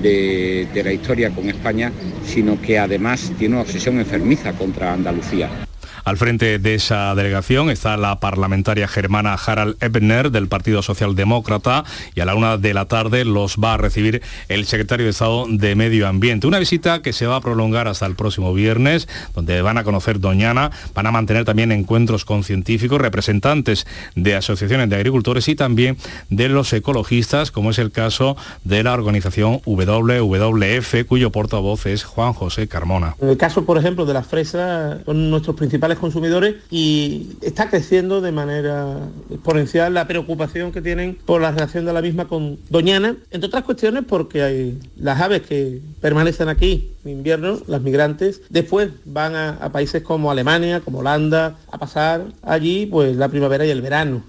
de, 0.00 0.68
de 0.72 0.84
la 0.84 0.92
historia 0.92 1.30
con 1.30 1.48
España, 1.48 1.90
sino 2.24 2.62
que 2.62 2.78
además 2.78 3.32
tiene 3.36 3.56
una 3.56 3.62
obsesión 3.62 3.98
enfermiza 3.98 4.52
contra 4.52 4.92
Andalucía. 4.92 5.65
Al 6.06 6.18
frente 6.18 6.60
de 6.60 6.76
esa 6.76 7.16
delegación 7.16 7.68
está 7.68 7.96
la 7.96 8.20
parlamentaria 8.20 8.86
germana 8.86 9.34
Harald 9.34 9.76
Ebner 9.80 10.30
del 10.30 10.46
Partido 10.46 10.80
Socialdemócrata 10.80 11.82
y 12.14 12.20
a 12.20 12.24
la 12.24 12.36
una 12.36 12.58
de 12.58 12.74
la 12.74 12.84
tarde 12.84 13.24
los 13.24 13.56
va 13.56 13.74
a 13.74 13.76
recibir 13.76 14.22
el 14.48 14.66
secretario 14.66 15.06
de 15.06 15.10
Estado 15.10 15.46
de 15.48 15.74
Medio 15.74 16.06
Ambiente. 16.06 16.46
Una 16.46 16.60
visita 16.60 17.02
que 17.02 17.12
se 17.12 17.26
va 17.26 17.34
a 17.34 17.40
prolongar 17.40 17.88
hasta 17.88 18.06
el 18.06 18.14
próximo 18.14 18.54
viernes, 18.54 19.08
donde 19.34 19.60
van 19.62 19.78
a 19.78 19.82
conocer 19.82 20.20
Doñana, 20.20 20.70
van 20.94 21.08
a 21.08 21.10
mantener 21.10 21.44
también 21.44 21.72
encuentros 21.72 22.24
con 22.24 22.44
científicos, 22.44 23.00
representantes 23.00 23.84
de 24.14 24.36
asociaciones 24.36 24.88
de 24.88 24.94
agricultores 24.94 25.48
y 25.48 25.56
también 25.56 25.96
de 26.30 26.48
los 26.48 26.72
ecologistas, 26.72 27.50
como 27.50 27.72
es 27.72 27.80
el 27.80 27.90
caso 27.90 28.36
de 28.62 28.84
la 28.84 28.94
organización 28.94 29.60
WWF, 29.64 31.04
cuyo 31.08 31.32
portavoz 31.32 31.86
es 31.86 32.04
Juan 32.04 32.32
José 32.32 32.68
Carmona. 32.68 33.16
En 33.20 33.28
el 33.28 33.36
caso, 33.36 33.64
por 33.64 33.76
ejemplo, 33.76 34.06
de 34.06 34.14
las 34.14 34.28
fresas, 34.28 34.98
son 35.04 35.30
nuestros 35.30 35.56
principales 35.56 35.95
consumidores 35.98 36.56
y 36.70 37.36
está 37.42 37.68
creciendo 37.68 38.20
de 38.20 38.32
manera 38.32 38.98
exponencial 39.30 39.94
la 39.94 40.06
preocupación 40.06 40.72
que 40.72 40.82
tienen 40.82 41.16
por 41.24 41.40
la 41.40 41.50
relación 41.50 41.84
de 41.84 41.92
la 41.92 42.02
misma 42.02 42.26
con 42.28 42.58
Doñana, 42.68 43.16
entre 43.30 43.48
otras 43.48 43.64
cuestiones 43.64 44.04
porque 44.08 44.42
hay 44.42 44.78
las 44.96 45.20
aves 45.20 45.42
que 45.42 45.80
permanecen 46.00 46.48
aquí 46.48 46.92
en 47.04 47.12
invierno, 47.12 47.60
las 47.66 47.82
migrantes, 47.82 48.42
después 48.48 48.90
van 49.04 49.34
a, 49.34 49.50
a 49.50 49.72
países 49.72 50.02
como 50.02 50.30
Alemania, 50.30 50.80
como 50.80 50.98
Holanda, 50.98 51.56
a 51.70 51.78
pasar 51.78 52.24
allí 52.42 52.86
pues 52.86 53.16
la 53.16 53.28
primavera 53.28 53.66
y 53.66 53.70
el 53.70 53.82
verano. 53.82 54.22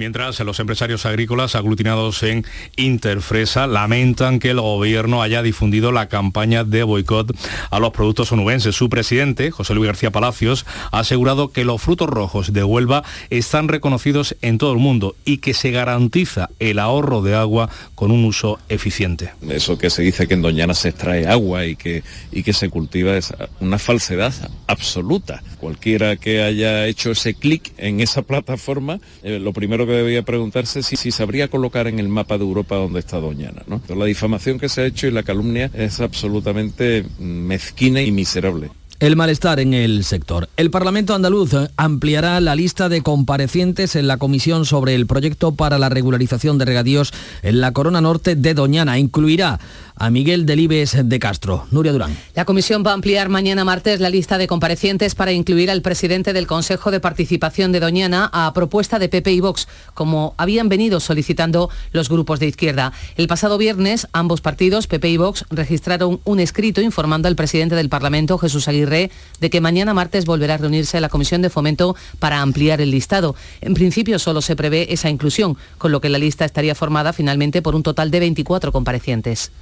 Mientras 0.00 0.40
los 0.40 0.58
empresarios 0.60 1.04
agrícolas 1.04 1.54
aglutinados 1.54 2.22
en 2.22 2.46
Interfresa 2.76 3.66
lamentan 3.66 4.38
que 4.38 4.48
el 4.48 4.58
gobierno 4.58 5.20
haya 5.20 5.42
difundido 5.42 5.92
la 5.92 6.08
campaña 6.08 6.64
de 6.64 6.84
boicot 6.84 7.36
a 7.68 7.78
los 7.80 7.90
productos 7.90 8.32
onubenses. 8.32 8.74
Su 8.74 8.88
presidente, 8.88 9.50
José 9.50 9.74
Luis 9.74 9.88
García 9.88 10.10
Palacios, 10.10 10.64
ha 10.90 11.00
asegurado 11.00 11.52
que 11.52 11.66
los 11.66 11.82
frutos 11.82 12.08
rojos 12.08 12.54
de 12.54 12.64
Huelva 12.64 13.04
están 13.28 13.68
reconocidos 13.68 14.36
en 14.40 14.56
todo 14.56 14.72
el 14.72 14.78
mundo 14.78 15.16
y 15.26 15.36
que 15.36 15.52
se 15.52 15.70
garantiza 15.70 16.48
el 16.60 16.78
ahorro 16.78 17.20
de 17.20 17.34
agua 17.34 17.68
con 17.94 18.10
un 18.10 18.24
uso 18.24 18.58
eficiente. 18.70 19.34
Eso 19.50 19.76
que 19.76 19.90
se 19.90 20.00
dice 20.00 20.26
que 20.26 20.32
en 20.32 20.40
Doñana 20.40 20.72
se 20.72 20.88
extrae 20.88 21.26
agua 21.26 21.66
y 21.66 21.76
que, 21.76 22.02
y 22.32 22.42
que 22.42 22.54
se 22.54 22.70
cultiva 22.70 23.18
es 23.18 23.34
una 23.60 23.78
falsedad 23.78 24.32
absoluta. 24.66 25.42
Cualquiera 25.58 26.16
que 26.16 26.42
haya 26.42 26.86
hecho 26.86 27.10
ese 27.10 27.34
clic 27.34 27.74
en 27.76 28.00
esa 28.00 28.22
plataforma, 28.22 28.98
eh, 29.22 29.38
lo 29.38 29.52
primero 29.52 29.86
que 29.86 29.89
debía 29.96 30.22
preguntarse 30.22 30.82
si, 30.82 30.96
si 30.96 31.10
sabría 31.10 31.48
colocar 31.48 31.86
en 31.86 31.98
el 31.98 32.08
mapa 32.08 32.38
de 32.38 32.44
Europa 32.44 32.76
donde 32.76 33.00
está 33.00 33.18
Doñana. 33.20 33.62
¿no? 33.66 33.80
La 33.94 34.04
difamación 34.04 34.58
que 34.58 34.68
se 34.68 34.82
ha 34.82 34.86
hecho 34.86 35.06
y 35.06 35.10
la 35.10 35.22
calumnia 35.22 35.70
es 35.74 36.00
absolutamente 36.00 37.04
mezquina 37.18 38.02
y 38.02 38.10
miserable 38.10 38.70
el 39.00 39.16
malestar 39.16 39.60
en 39.60 39.72
el 39.72 40.04
sector. 40.04 40.50
El 40.58 40.70
Parlamento 40.70 41.14
andaluz 41.14 41.52
ampliará 41.78 42.38
la 42.40 42.54
lista 42.54 42.90
de 42.90 43.00
comparecientes 43.00 43.96
en 43.96 44.06
la 44.06 44.18
comisión 44.18 44.66
sobre 44.66 44.94
el 44.94 45.06
proyecto 45.06 45.52
para 45.52 45.78
la 45.78 45.88
regularización 45.88 46.58
de 46.58 46.66
regadíos 46.66 47.12
en 47.42 47.62
la 47.62 47.72
Corona 47.72 48.02
Norte 48.02 48.36
de 48.36 48.52
Doñana. 48.52 48.98
Incluirá 48.98 49.58
a 50.00 50.08
Miguel 50.08 50.46
Delibes 50.46 50.96
de 51.04 51.18
Castro. 51.18 51.66
Nuria 51.70 51.92
Durán. 51.92 52.16
La 52.34 52.46
comisión 52.46 52.82
va 52.84 52.92
a 52.92 52.94
ampliar 52.94 53.28
mañana 53.28 53.66
martes 53.66 54.00
la 54.00 54.08
lista 54.08 54.38
de 54.38 54.46
comparecientes 54.46 55.14
para 55.14 55.32
incluir 55.32 55.70
al 55.70 55.82
presidente 55.82 56.32
del 56.32 56.46
Consejo 56.46 56.90
de 56.90 57.00
Participación 57.00 57.70
de 57.70 57.80
Doñana 57.80 58.30
a 58.32 58.50
propuesta 58.54 58.98
de 58.98 59.10
PP 59.10 59.30
y 59.30 59.40
Vox, 59.40 59.68
como 59.92 60.34
habían 60.38 60.70
venido 60.70 61.00
solicitando 61.00 61.68
los 61.92 62.08
grupos 62.08 62.40
de 62.40 62.46
izquierda. 62.46 62.94
El 63.16 63.28
pasado 63.28 63.58
viernes, 63.58 64.08
ambos 64.12 64.40
partidos, 64.40 64.86
PP 64.86 65.10
y 65.10 65.16
Vox, 65.18 65.44
registraron 65.50 66.20
un 66.24 66.40
escrito 66.40 66.80
informando 66.80 67.28
al 67.28 67.36
presidente 67.36 67.74
del 67.74 67.90
Parlamento, 67.90 68.38
Jesús 68.38 68.68
Aguirre, 68.68 69.10
de 69.38 69.50
que 69.50 69.60
mañana 69.60 69.92
martes 69.92 70.24
volverá 70.24 70.54
a 70.54 70.58
reunirse 70.58 70.98
la 71.02 71.10
Comisión 71.10 71.42
de 71.42 71.50
Fomento 71.50 71.94
para 72.18 72.40
ampliar 72.40 72.80
el 72.80 72.90
listado. 72.90 73.36
En 73.60 73.74
principio 73.74 74.18
solo 74.18 74.40
se 74.40 74.56
prevé 74.56 74.94
esa 74.94 75.10
inclusión, 75.10 75.58
con 75.76 75.92
lo 75.92 76.00
que 76.00 76.08
la 76.08 76.16
lista 76.16 76.46
estaría 76.46 76.74
formada 76.74 77.12
finalmente 77.12 77.60
por 77.60 77.74
un 77.74 77.82
total 77.82 78.10
de 78.10 78.20
24 78.20 78.72
comparecientes. 78.72 79.52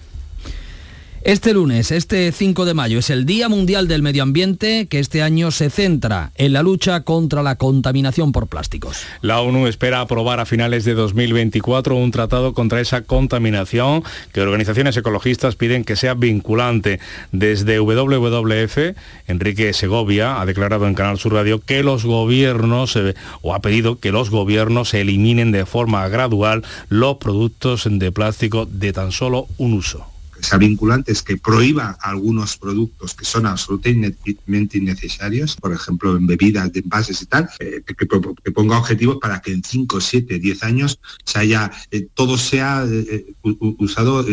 Este 1.28 1.52
lunes, 1.52 1.90
este 1.90 2.32
5 2.32 2.64
de 2.64 2.73
mayo, 2.73 3.00
es 3.00 3.11
el 3.11 3.26
Día 3.26 3.50
Mundial 3.50 3.87
del 3.87 4.00
Medio 4.00 4.23
Ambiente 4.23 4.87
que 4.87 4.99
este 4.99 5.20
año 5.20 5.50
se 5.50 5.68
centra 5.68 6.32
en 6.37 6.54
la 6.54 6.62
lucha 6.62 7.02
contra 7.02 7.42
la 7.42 7.56
contaminación 7.56 8.32
por 8.32 8.47
plásticos. 8.47 9.04
La 9.20 9.42
ONU 9.42 9.66
espera 9.66 10.00
aprobar 10.00 10.40
a 10.40 10.47
finales 10.47 10.87
de 10.87 10.94
2024 10.94 11.94
un 11.94 12.12
tratado 12.12 12.54
contra 12.54 12.80
esa 12.80 13.02
contaminación 13.02 14.04
que 14.32 14.40
organizaciones 14.40 14.97
ecologistas 14.97 15.54
piden 15.54 15.85
que 15.85 15.97
sea 15.97 16.14
vinculante. 16.14 16.99
Desde 17.30 17.78
WWF, 17.78 18.97
Enrique 19.26 19.75
Segovia 19.75 20.40
ha 20.40 20.47
declarado 20.47 20.87
en 20.87 20.94
Canal 20.94 21.18
Sur 21.18 21.35
Radio 21.35 21.61
que 21.61 21.82
los 21.82 22.06
gobiernos, 22.06 22.97
eh, 22.97 23.14
o 23.42 23.54
ha 23.54 23.61
pedido 23.61 23.99
que 23.99 24.12
los 24.12 24.30
gobiernos 24.30 24.94
eliminen 24.94 25.52
de 25.52 25.66
forma 25.66 26.08
gradual 26.08 26.64
los 26.88 27.18
productos 27.18 27.87
de 27.87 28.12
plástico 28.12 28.64
de 28.64 28.94
tan 28.94 29.12
solo 29.12 29.47
un 29.58 29.75
uso 29.75 30.06
sea 30.42 30.59
vinculante 30.59 31.12
es 31.12 31.23
que 31.23 31.37
prohíba 31.37 31.97
algunos 32.00 32.57
productos 32.57 33.14
que 33.14 33.25
son 33.25 33.47
absolutamente 33.47 34.78
innecesarios, 34.78 35.57
por 35.57 35.73
ejemplo, 35.73 36.16
en 36.16 36.26
bebidas, 36.26 36.73
de 36.73 36.80
envases 36.80 37.23
y 37.23 37.26
tal, 37.26 37.49
eh, 37.59 37.83
que, 37.87 38.07
ponga 38.52 38.78
objetivos 38.78 39.18
para 39.21 39.40
que 39.40 39.52
en 39.52 39.62
5, 39.62 40.00
7, 40.00 40.38
10 40.38 40.62
años 40.62 41.00
haya, 41.35 41.71
eh, 41.90 42.09
todo 42.14 42.37
sea 42.37 42.85
eh, 42.87 43.35
usado 43.42 44.25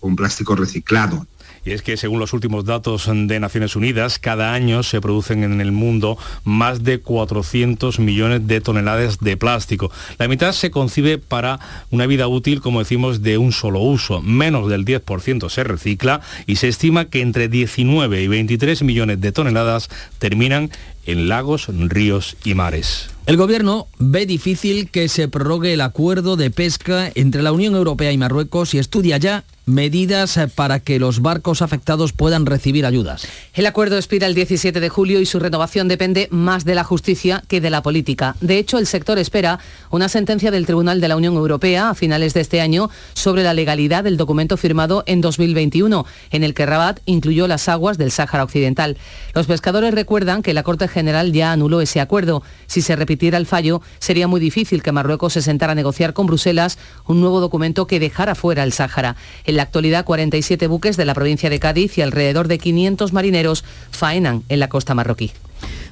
con 0.00 0.16
plástico 0.16 0.54
reciclado. 0.54 1.26
Y 1.64 1.72
es 1.72 1.82
que 1.82 1.96
según 1.96 2.20
los 2.20 2.32
últimos 2.32 2.64
datos 2.64 3.08
de 3.10 3.40
Naciones 3.40 3.74
Unidas, 3.74 4.18
cada 4.18 4.52
año 4.52 4.82
se 4.82 5.00
producen 5.00 5.44
en 5.44 5.60
el 5.60 5.72
mundo 5.72 6.18
más 6.44 6.84
de 6.84 7.00
400 7.00 7.98
millones 8.00 8.46
de 8.46 8.60
toneladas 8.60 9.18
de 9.20 9.36
plástico. 9.36 9.90
La 10.18 10.28
mitad 10.28 10.52
se 10.52 10.70
concibe 10.70 11.16
para 11.16 11.60
una 11.90 12.06
vida 12.06 12.28
útil, 12.28 12.60
como 12.60 12.80
decimos, 12.80 13.22
de 13.22 13.38
un 13.38 13.52
solo 13.52 13.80
uso. 13.80 14.20
Menos 14.20 14.68
del 14.68 14.84
10% 14.84 15.48
se 15.48 15.64
recicla 15.64 16.20
y 16.46 16.56
se 16.56 16.68
estima 16.68 17.06
que 17.06 17.22
entre 17.22 17.48
19 17.48 18.22
y 18.22 18.28
23 18.28 18.82
millones 18.82 19.20
de 19.20 19.32
toneladas 19.32 19.88
terminan 20.18 20.70
en 21.06 21.28
lagos, 21.28 21.68
ríos 21.68 22.36
y 22.44 22.54
mares. 22.54 23.08
El 23.26 23.36
gobierno 23.36 23.86
ve 23.98 24.26
difícil 24.26 24.90
que 24.90 25.08
se 25.08 25.28
prorrogue 25.28 25.72
el 25.72 25.80
acuerdo 25.80 26.36
de 26.36 26.50
pesca 26.50 27.10
entre 27.14 27.42
la 27.42 27.52
Unión 27.52 27.74
Europea 27.74 28.12
y 28.12 28.18
Marruecos 28.18 28.74
y 28.74 28.78
estudia 28.78 29.16
ya 29.16 29.44
medidas 29.66 30.38
para 30.54 30.80
que 30.80 30.98
los 30.98 31.20
barcos 31.20 31.62
afectados 31.62 32.12
puedan 32.12 32.46
recibir 32.46 32.86
ayudas. 32.86 33.26
El 33.54 33.66
acuerdo 33.66 33.96
expira 33.96 34.26
el 34.26 34.34
17 34.34 34.78
de 34.80 34.88
julio 34.88 35.20
y 35.20 35.26
su 35.26 35.38
renovación 35.38 35.88
depende 35.88 36.28
más 36.30 36.64
de 36.64 36.74
la 36.74 36.84
justicia 36.84 37.42
que 37.48 37.60
de 37.60 37.70
la 37.70 37.82
política. 37.82 38.36
De 38.40 38.58
hecho, 38.58 38.78
el 38.78 38.86
sector 38.86 39.18
espera 39.18 39.58
una 39.90 40.08
sentencia 40.08 40.50
del 40.50 40.66
Tribunal 40.66 41.00
de 41.00 41.08
la 41.08 41.16
Unión 41.16 41.34
Europea 41.34 41.90
a 41.90 41.94
finales 41.94 42.34
de 42.34 42.40
este 42.40 42.60
año 42.60 42.90
sobre 43.14 43.42
la 43.42 43.54
legalidad 43.54 44.04
del 44.04 44.16
documento 44.16 44.56
firmado 44.56 45.02
en 45.06 45.20
2021, 45.20 46.04
en 46.30 46.44
el 46.44 46.54
que 46.54 46.66
Rabat 46.66 47.00
incluyó 47.06 47.46
las 47.46 47.68
aguas 47.68 47.98
del 47.98 48.10
Sáhara 48.10 48.44
Occidental. 48.44 48.96
Los 49.34 49.46
pescadores 49.46 49.94
recuerdan 49.94 50.42
que 50.42 50.54
la 50.54 50.62
Corte 50.62 50.88
General 50.88 51.32
ya 51.32 51.52
anuló 51.52 51.80
ese 51.80 52.00
acuerdo. 52.00 52.42
Si 52.66 52.82
se 52.82 52.96
repitiera 52.96 53.38
el 53.38 53.46
fallo, 53.46 53.80
sería 53.98 54.28
muy 54.28 54.40
difícil 54.40 54.82
que 54.82 54.92
Marruecos 54.92 55.32
se 55.32 55.42
sentara 55.42 55.72
a 55.72 55.74
negociar 55.76 56.12
con 56.12 56.26
Bruselas 56.26 56.78
un 57.06 57.20
nuevo 57.20 57.40
documento 57.40 57.86
que 57.86 58.00
dejara 58.00 58.34
fuera 58.34 58.62
el 58.62 58.72
Sáhara. 58.72 59.16
En 59.54 59.58
la 59.58 59.62
actualidad, 59.62 60.04
47 60.04 60.66
buques 60.66 60.96
de 60.96 61.04
la 61.04 61.14
provincia 61.14 61.48
de 61.48 61.60
Cádiz 61.60 61.96
y 61.96 62.02
alrededor 62.02 62.48
de 62.48 62.58
500 62.58 63.12
marineros 63.12 63.62
faenan 63.92 64.42
en 64.48 64.58
la 64.58 64.68
costa 64.68 64.96
marroquí. 64.96 65.30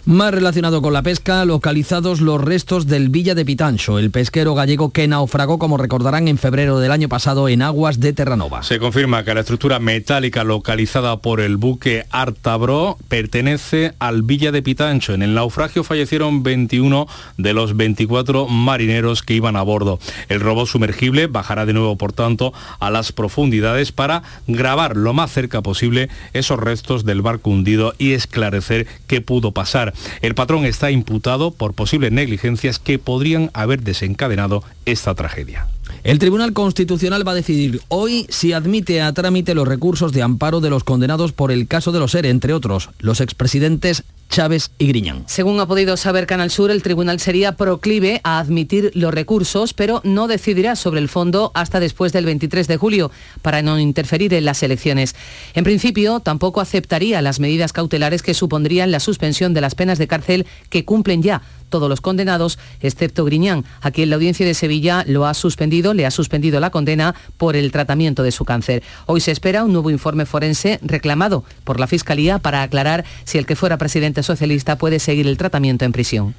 Más 0.05 0.35
relacionado 0.35 0.83
con 0.83 0.93
la 0.93 1.03
pesca, 1.03 1.45
localizados 1.45 2.21
los 2.21 2.41
restos 2.41 2.89
del 2.89 3.09
Villa 3.09 3.37
de 3.37 3.45
Pitancho, 3.45 4.01
el 4.01 4.11
pesquero 4.11 4.53
gallego 4.57 4.91
que 4.91 5.07
naufragó, 5.07 5.61
como 5.61 5.77
recordarán, 5.77 6.27
en 6.27 6.39
febrero 6.39 6.81
del 6.81 6.91
año 6.91 7.09
pasado 7.09 7.49
en 7.49 7.63
aguas 7.63 8.01
de 8.01 8.13
Terranova. 8.13 8.65
Se 8.65 8.81
confirma 8.81 9.23
que 9.23 9.33
la 9.33 9.43
estructura 9.43 9.79
metálica 9.79 10.43
localizada 10.43 11.19
por 11.19 11.41
el 11.41 11.57
buque 11.57 12.05
Artabro 12.11 12.99
pertenece 13.07 13.93
al 14.01 14.23
Villa 14.23 14.51
de 14.51 14.61
Pitancho. 14.61 15.15
En 15.15 15.23
el 15.23 15.35
naufragio 15.35 15.85
fallecieron 15.85 16.43
21 16.43 17.07
de 17.37 17.53
los 17.53 17.77
24 17.77 18.49
marineros 18.49 19.23
que 19.23 19.35
iban 19.35 19.55
a 19.55 19.63
bordo. 19.63 20.01
El 20.29 20.41
robot 20.41 20.67
sumergible 20.67 21.29
bajará 21.29 21.65
de 21.65 21.75
nuevo, 21.75 21.97
por 21.97 22.13
tanto, 22.13 22.53
a 22.81 22.91
las 22.91 23.13
profundidades 23.13 23.93
para 23.93 24.25
grabar 24.49 24.97
lo 24.97 25.15
más 25.15 25.31
cerca 25.31 25.63
posible 25.63 26.09
esos 26.33 26.59
restos 26.59 27.05
del 27.05 27.23
barco 27.23 27.51
hundido 27.51 27.95
y 27.99 28.15
esclarecer 28.15 28.89
qué 29.07 29.21
pudo 29.21 29.53
pasar. 29.53 29.92
El 30.21 30.35
patrón 30.35 30.65
está 30.65 30.91
imputado 30.91 31.51
por 31.51 31.75
posibles 31.75 32.13
negligencias 32.13 32.79
que 32.79 32.99
podrían 32.99 33.51
haber 33.55 33.83
desencadenado 33.83 34.63
esta 34.87 35.15
tragedia. 35.15 35.67
El 36.05 36.19
Tribunal 36.19 36.53
Constitucional 36.53 37.27
va 37.27 37.33
a 37.33 37.37
decidir 37.37 37.81
hoy 37.89 38.27
si 38.29 38.53
admite 38.53 39.01
a 39.03 39.13
trámite 39.13 39.55
los 39.55 39.69
recursos 39.69 40.13
de 40.13 40.23
amparo 40.23 40.61
de 40.61 40.71
los 40.71 40.83
condenados 40.83 41.33
por 41.33 41.53
el 41.53 41.69
caso 41.69 41.93
de 41.93 42.01
los 42.01 42.15
ERE, 42.15 42.31
entre 42.31 42.53
otros, 42.53 42.91
los 42.99 43.21
expresidentes 43.21 44.05
Chávez 44.33 44.71
y 44.79 44.87
Griñán. 44.87 45.25
Según 45.27 45.61
ha 45.61 45.67
podido 45.67 45.99
saber 45.99 46.27
Canal 46.27 46.51
Sur, 46.51 46.71
el 46.71 46.83
tribunal 46.83 47.21
sería 47.21 47.53
proclive 47.53 48.23
a 48.25 48.39
admitir 48.39 48.91
los 48.95 49.13
recursos, 49.13 49.75
pero 49.75 50.01
no 50.05 50.27
decidirá 50.27 50.75
sobre 50.75 51.01
el 51.01 51.11
fondo 51.11 51.53
hasta 51.55 51.81
después 51.81 52.15
del 52.15 52.25
23 52.25 52.67
de 52.67 52.79
julio, 52.79 53.11
para 53.43 53.61
no 53.61 53.79
interferir 53.79 54.33
en 54.33 54.47
las 54.47 54.63
elecciones. 54.63 55.15
En 55.53 55.65
principio, 55.65 56.21
tampoco 56.21 56.63
aceptaría 56.63 57.21
las 57.21 57.41
medidas 57.41 57.75
cautelares 57.75 58.23
que 58.23 58.33
supondrían 58.33 58.91
la 58.91 59.01
suspensión 59.01 59.53
de 59.53 59.61
las 59.61 59.75
penas 59.75 59.99
de 59.99 60.09
cárcel 60.09 60.47
que 60.71 60.87
cumplen 60.87 61.23
ya 61.23 61.43
todos 61.73 61.89
los 61.89 62.03
condenados, 62.03 62.59
excepto 62.83 63.25
Griñán, 63.25 63.65
a 63.81 63.91
quien 63.91 64.11
la 64.11 64.17
audiencia 64.17 64.47
de 64.47 64.55
Sevilla 64.55 65.05
lo 65.09 65.27
ha 65.27 65.33
suspendido, 65.33 65.95
le 65.95 66.05
ha 66.05 66.11
suspendido 66.11 66.61
la 66.61 66.71
condena 66.71 67.15
por 67.39 67.57
el 67.57 67.73
tratamiento 67.73 68.23
de 68.23 68.31
su 68.31 68.45
cáncer. 68.45 68.83
Hoy 69.07 69.23
se 69.23 69.33
espera 69.33 69.65
un 69.65 69.73
nuevo 69.73 69.91
informe 69.91 70.27
forense 70.27 70.79
reclamado 70.83 71.45
por 71.65 71.81
la 71.81 71.87
Fiscalía 71.87 72.39
para 72.39 72.63
aclarar 72.63 73.05
si 73.25 73.39
el 73.39 73.47
que 73.47 73.57
fuera 73.57 73.79
presidente 73.79 74.22
socialista 74.23 74.77
puede 74.77 74.99
seguir 74.99 75.27
el 75.27 75.37
tratamiento 75.37 75.85
en 75.85 75.93
prisión. 75.93 76.35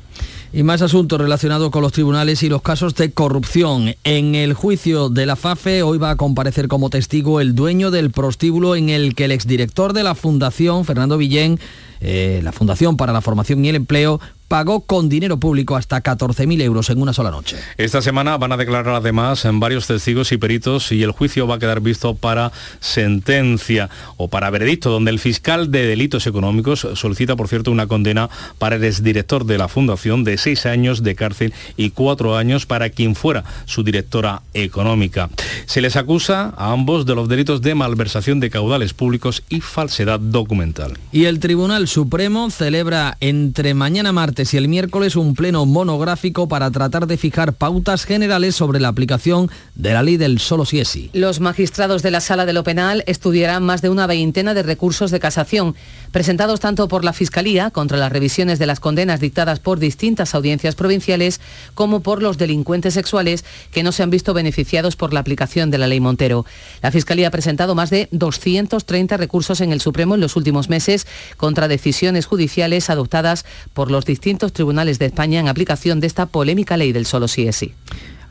Y 0.52 0.62
más 0.62 0.84
asuntos 0.84 1.20
relacionados 1.20 1.72
con 1.72 1.82
los 1.82 1.92
tribunales 1.92 2.44
y 2.44 2.50
los 2.50 2.62
casos 2.62 2.94
de 2.96 3.12
corrupción. 3.12 3.96
En 4.04 4.36
el 4.36 4.54
juicio 4.54 5.10
de 5.10 5.26
la 5.26 5.36
FAFE 5.36 5.82
hoy 5.82 5.98
va 5.98 6.12
a 6.12 6.16
comparecer 6.16 6.68
como 6.68 6.92
testigo 6.92 7.42
el 7.42 7.56
dueño 7.56 7.90
del 7.90 8.12
prostíbulo 8.12 8.76
en 8.76 8.90
el 8.90 9.16
que 9.16 9.26
el 9.26 9.32
exdirector 9.32 9.94
de 9.94 10.04
la 10.04 10.14
Fundación, 10.14 10.86
Fernando 10.86 11.18
Villén, 11.18 11.60
eh, 12.02 12.42
la 12.44 12.52
Fundación 12.52 12.98
para 12.98 13.14
la 13.14 13.22
Formación 13.22 13.66
y 13.66 13.70
el 13.70 13.76
Empleo, 13.76 14.20
pagó 14.54 14.82
con 14.82 15.10
dinero 15.10 15.38
público 15.38 15.76
hasta 15.76 16.04
14.000 16.04 16.62
euros 16.62 16.92
en 16.92 17.02
una 17.02 17.12
sola 17.12 17.32
noche. 17.32 17.58
Esta 17.76 18.04
semana 18.04 18.38
van 18.38 18.52
a 18.52 18.58
declarar 18.58 18.94
además 18.94 19.46
en 19.46 19.60
varios 19.60 19.88
testigos 19.88 20.32
y 20.32 20.38
peritos 20.38 20.92
y 20.92 21.02
el 21.02 21.10
juicio 21.10 21.48
va 21.48 21.56
a 21.56 21.58
quedar 21.58 21.82
visto 21.82 22.14
para 22.14 22.52
sentencia 22.80 23.90
o 24.18 24.28
para 24.28 24.52
veredicto, 24.52 24.92
donde 24.92 25.10
el 25.10 25.18
fiscal 25.18 25.72
de 25.72 25.88
delitos 25.88 26.28
económicos 26.28 26.88
solicita, 26.94 27.36
por 27.36 27.48
cierto, 27.48 27.72
una 27.72 27.88
condena 27.88 28.30
para 28.60 28.76
el 28.76 28.84
exdirector 28.84 29.44
de 29.48 29.58
la 29.58 29.68
Fundación 29.68 30.24
de 30.24 30.38
seis 30.38 30.68
años 30.68 31.02
de 31.02 31.16
cárcel 31.16 31.52
y 31.76 31.90
cuatro 31.90 32.38
años 32.38 32.68
para 32.68 32.92
quien 32.92 33.16
fuera 33.16 33.44
su 33.66 33.84
directora 33.84 34.44
económica. 34.54 35.32
Se 35.66 35.82
les 35.82 35.96
acusa 35.96 36.54
a 36.56 36.72
ambos 36.74 37.08
de 37.08 37.16
los 37.16 37.28
delitos 37.28 37.64
de 37.64 37.74
malversación 37.74 38.40
de 38.40 38.52
caudales 38.52 38.94
públicos 38.94 39.42
y 39.50 39.62
falsedad 39.62 40.20
documental. 40.20 41.00
Y 41.12 41.26
el 41.26 41.40
Tribunal 41.40 41.88
Supremo 41.88 42.52
celebra 42.52 43.18
entre 43.20 43.74
mañana 43.74 44.12
martes 44.12 44.43
y 44.52 44.58
el 44.58 44.68
miércoles 44.68 45.16
un 45.16 45.36
pleno 45.36 45.66
monográfico 45.66 46.48
para 46.48 46.72
tratar 46.72 47.08
de 47.08 47.18
fijar 47.18 47.54
pautas 47.54 48.04
generales 48.04 48.56
sobre 48.56 48.80
la 48.80 48.88
aplicación 48.88 49.50
de 49.76 49.94
la 49.94 50.04
ley 50.04 50.18
del 50.18 50.40
solo 50.40 50.66
si 50.66 50.80
es 50.80 50.88
sí. 50.88 51.10
Los 51.14 51.40
magistrados 51.40 52.02
de 52.02 52.12
la 52.12 52.20
Sala 52.20 52.46
de 52.46 52.52
lo 52.52 52.64
Penal 52.64 53.04
estudiarán 53.08 53.64
más 53.64 53.82
de 53.82 53.90
una 53.90 54.08
veintena 54.08 54.54
de 54.54 54.64
recursos 54.64 55.12
de 55.12 55.20
casación, 55.20 55.76
presentados 56.12 56.60
tanto 56.60 56.88
por 56.88 57.06
la 57.06 57.14
Fiscalía 57.14 57.70
contra 57.70 57.98
las 57.98 58.12
revisiones 58.12 58.60
de 58.60 58.66
las 58.66 58.80
condenas 58.80 59.20
dictadas 59.20 59.60
por 59.60 59.80
distintas 59.80 60.36
audiencias 60.36 60.76
provinciales, 60.76 61.40
como 61.74 62.02
por 62.02 62.22
los 62.22 62.38
delincuentes 62.38 62.96
sexuales 62.96 63.46
que 63.72 63.84
no 63.84 63.92
se 63.92 64.04
han 64.04 64.10
visto 64.10 64.34
beneficiados 64.34 64.96
por 64.96 65.14
la 65.14 65.20
aplicación 65.22 65.72
de 65.72 65.78
la 65.78 65.88
ley 65.88 66.00
Montero. 66.00 66.46
La 66.82 66.92
Fiscalía 66.92 67.30
ha 67.30 67.32
presentado 67.32 67.76
más 67.76 67.92
de 67.92 68.10
230 68.12 69.16
recursos 69.16 69.62
en 69.62 69.72
el 69.72 69.80
Supremo 69.80 70.16
en 70.16 70.22
los 70.22 70.36
últimos 70.36 70.70
meses 70.70 71.08
contra 71.38 71.68
decisiones 71.68 72.26
judiciales 72.26 72.90
adoptadas 72.90 73.46
por 73.74 73.92
los 73.92 74.06
distintos 74.06 74.33
tribunales 74.38 75.00
de 75.00 75.06
España 75.06 75.40
en 75.40 75.48
aplicación 75.48 76.00
de 76.00 76.08
esta 76.08 76.26
polémica 76.26 76.78
ley 76.78 76.92
del 76.92 77.06
solo 77.06 77.28
sí 77.28 77.48
es 77.48 77.56
sí. 77.56 77.74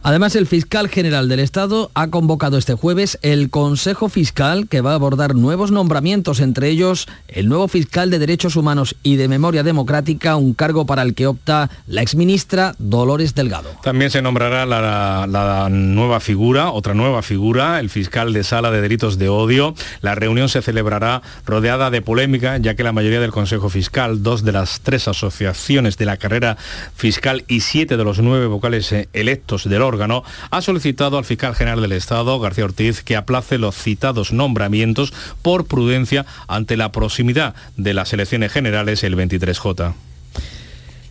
Además, 0.05 0.35
el 0.35 0.49
fiscal 0.49 0.89
general 0.89 1.29
del 1.29 1.39
Estado 1.39 1.93
ha 1.95 2.09
convocado 2.09 2.59
este 2.59 2.75
jueves 2.75 3.21
el 3.23 3.51
Consejo 3.51 4.09
Fiscal 4.09 4.67
que 4.69 4.81
va 4.81 4.91
a 4.91 4.95
abordar 4.95 5.37
nuevos 5.37 5.71
nombramientos, 5.71 6.41
entre 6.41 6.71
ellos 6.71 7.07
el 7.29 7.49
nuevo 7.49 7.69
fiscal 7.69 8.11
de 8.11 8.19
Derechos 8.19 8.57
Humanos 8.57 8.97
y 9.05 9.15
de 9.15 9.29
Memoria 9.29 9.63
Democrática, 9.63 10.35
un 10.35 10.55
cargo 10.55 10.87
para 10.87 11.03
el 11.03 11.15
que 11.15 11.29
opta 11.29 11.71
la 11.87 12.03
exministra 12.03 12.75
Dolores 12.79 13.37
Delgado. 13.37 13.71
También 13.85 14.11
se 14.11 14.23
nombrará 14.23 14.67
la, 14.67 15.29
la 15.29 15.69
nueva 15.71 16.19
figura, 16.19 16.73
otra 16.73 16.95
nueva 16.95 17.23
figura, 17.23 17.79
el 17.79 17.89
fiscal 17.89 18.33
de 18.33 18.43
Sala 18.43 18.73
de 18.73 18.81
Delitos 18.81 19.19
de 19.19 19.29
Odio. 19.29 19.77
La 20.01 20.17
reunión 20.17 20.49
se 20.49 20.63
celebrará 20.63 21.23
rodeada 21.47 21.91
de 21.91 22.03
polémica, 22.03 22.59
ya 22.59 22.75
que 22.75 22.83
la 22.83 22.93
mayoría 22.93 23.21
del 23.21 23.31
Consejo 23.31 23.69
Fiscal, 23.69 24.25
dos 24.25 24.43
de 24.43 24.51
las 24.51 24.81
tres 24.81 25.07
asociaciones 25.07 25.97
de 25.97 26.07
la 26.07 26.17
carrera 26.17 26.57
fiscal 26.97 27.45
y 27.47 27.61
siete 27.61 27.97
de 27.97 28.03
los 28.03 28.19
nueve 28.19 28.47
vocales 28.47 28.91
eh, 28.91 29.09
electos 29.13 29.69
del 29.69 29.83
órgano, 29.83 29.92
órgano, 29.93 30.25
ha 30.51 30.63
solicitado 30.63 31.19
al 31.19 31.25
fiscal 31.25 31.55
general 31.55 31.83
del 31.83 31.93
Estado, 31.93 32.39
García 32.41 32.65
Ortiz, 32.65 33.03
que 33.03 33.17
aplace 33.17 33.59
los 33.59 33.77
citados 33.77 34.33
nombramientos 34.33 35.13
por 35.43 35.67
prudencia 35.67 36.27
ante 36.49 36.77
la 36.77 36.93
proximidad 36.93 37.55
de 37.77 37.95
las 37.95 38.13
elecciones 38.13 38.53
generales 38.53 39.05
el 39.05 39.17
23J. 39.17 39.95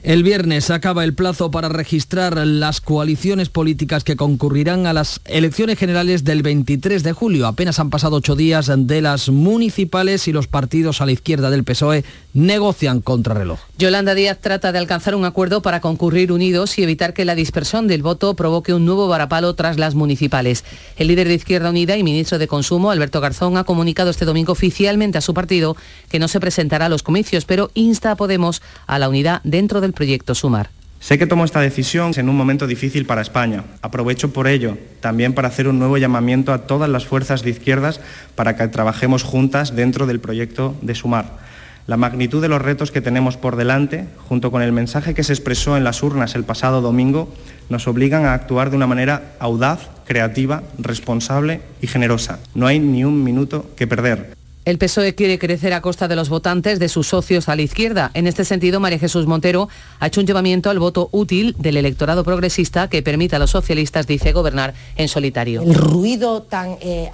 El 0.03 0.23
viernes 0.23 0.71
acaba 0.71 1.03
el 1.03 1.13
plazo 1.13 1.51
para 1.51 1.69
registrar 1.69 2.35
las 2.35 2.81
coaliciones 2.81 3.49
políticas 3.49 4.03
que 4.03 4.15
concurrirán 4.15 4.87
a 4.87 4.93
las 4.93 5.21
elecciones 5.25 5.77
generales 5.77 6.23
del 6.23 6.41
23 6.41 7.03
de 7.03 7.13
julio. 7.13 7.45
Apenas 7.45 7.79
han 7.79 7.91
pasado 7.91 8.15
ocho 8.15 8.35
días 8.35 8.71
de 8.75 9.01
las 9.01 9.29
municipales 9.29 10.27
y 10.27 10.31
los 10.31 10.47
partidos 10.47 11.01
a 11.01 11.05
la 11.05 11.11
izquierda 11.11 11.51
del 11.51 11.63
PSOE 11.63 12.03
negocian 12.33 13.01
contra 13.01 13.35
reloj. 13.35 13.59
Yolanda 13.77 14.15
Díaz 14.15 14.39
trata 14.41 14.71
de 14.71 14.79
alcanzar 14.79 15.13
un 15.13 15.23
acuerdo 15.23 15.61
para 15.61 15.81
concurrir 15.81 16.31
unidos 16.31 16.79
y 16.79 16.83
evitar 16.83 17.13
que 17.13 17.23
la 17.23 17.35
dispersión 17.35 17.87
del 17.87 18.01
voto 18.01 18.35
provoque 18.35 18.73
un 18.73 18.85
nuevo 18.85 19.07
varapalo 19.07 19.53
tras 19.53 19.77
las 19.77 19.93
municipales. 19.93 20.63
El 20.97 21.09
líder 21.09 21.27
de 21.27 21.35
Izquierda 21.35 21.69
Unida 21.69 21.95
y 21.95 22.03
ministro 22.03 22.39
de 22.39 22.47
Consumo, 22.47 22.89
Alberto 22.89 23.21
Garzón, 23.21 23.55
ha 23.55 23.65
comunicado 23.65 24.09
este 24.09 24.25
domingo 24.25 24.53
oficialmente 24.53 25.19
a 25.19 25.21
su 25.21 25.35
partido 25.35 25.77
que 26.09 26.17
no 26.17 26.27
se 26.27 26.39
presentará 26.39 26.87
a 26.87 26.89
los 26.89 27.03
comicios, 27.03 27.45
pero 27.45 27.69
insta 27.75 28.09
a 28.09 28.15
Podemos 28.15 28.63
a 28.87 28.97
la 28.97 29.07
unidad 29.07 29.41
dentro 29.43 29.79
del 29.79 29.90
proyecto 29.93 30.35
Sumar. 30.35 30.69
Sé 31.01 31.17
que 31.17 31.25
tomo 31.25 31.45
esta 31.45 31.59
decisión 31.59 32.11
en 32.15 32.29
un 32.29 32.37
momento 32.37 32.67
difícil 32.67 33.07
para 33.07 33.23
España. 33.23 33.63
Aprovecho 33.81 34.31
por 34.31 34.47
ello 34.47 34.77
también 34.99 35.33
para 35.33 35.47
hacer 35.47 35.67
un 35.67 35.79
nuevo 35.79 35.97
llamamiento 35.97 36.53
a 36.53 36.67
todas 36.67 36.89
las 36.89 37.07
fuerzas 37.07 37.41
de 37.41 37.49
izquierdas 37.49 37.99
para 38.35 38.55
que 38.55 38.67
trabajemos 38.67 39.23
juntas 39.23 39.75
dentro 39.75 40.05
del 40.05 40.19
proyecto 40.19 40.75
de 40.83 40.93
Sumar. 40.93 41.39
La 41.87 41.97
magnitud 41.97 42.39
de 42.39 42.47
los 42.47 42.61
retos 42.61 42.91
que 42.91 43.01
tenemos 43.01 43.35
por 43.35 43.55
delante, 43.55 44.05
junto 44.29 44.51
con 44.51 44.61
el 44.61 44.71
mensaje 44.71 45.15
que 45.15 45.23
se 45.23 45.33
expresó 45.33 45.75
en 45.75 45.83
las 45.83 46.03
urnas 46.03 46.35
el 46.35 46.43
pasado 46.43 46.81
domingo, 46.81 47.33
nos 47.69 47.87
obligan 47.87 48.25
a 48.25 48.35
actuar 48.35 48.69
de 48.69 48.77
una 48.77 48.85
manera 48.85 49.33
audaz, 49.39 49.89
creativa, 50.05 50.61
responsable 50.77 51.61
y 51.81 51.87
generosa. 51.87 52.39
No 52.53 52.67
hay 52.67 52.79
ni 52.79 53.03
un 53.03 53.23
minuto 53.23 53.71
que 53.75 53.87
perder. 53.87 54.40
El 54.63 54.77
PSOE 54.77 55.15
quiere 55.15 55.39
crecer 55.39 55.73
a 55.73 55.81
costa 55.81 56.07
de 56.07 56.15
los 56.15 56.29
votantes 56.29 56.77
de 56.77 56.87
sus 56.87 57.07
socios 57.07 57.49
a 57.49 57.55
la 57.55 57.63
izquierda. 57.63 58.11
En 58.13 58.27
este 58.27 58.45
sentido, 58.45 58.79
María 58.79 58.99
Jesús 58.99 59.25
Montero 59.25 59.69
ha 59.99 60.05
hecho 60.05 60.21
un 60.21 60.27
llamamiento 60.27 60.69
al 60.69 60.77
voto 60.77 61.09
útil 61.11 61.55
del 61.57 61.77
electorado 61.77 62.23
progresista 62.23 62.87
que 62.87 63.01
permita 63.01 63.37
a 63.37 63.39
los 63.39 63.49
socialistas, 63.49 64.05
dice, 64.05 64.33
gobernar 64.33 64.75
en 64.97 65.07
solitario. 65.07 65.63
El 65.63 65.73
ruido 65.73 66.43
tan 66.43 66.77
eh, 66.79 67.09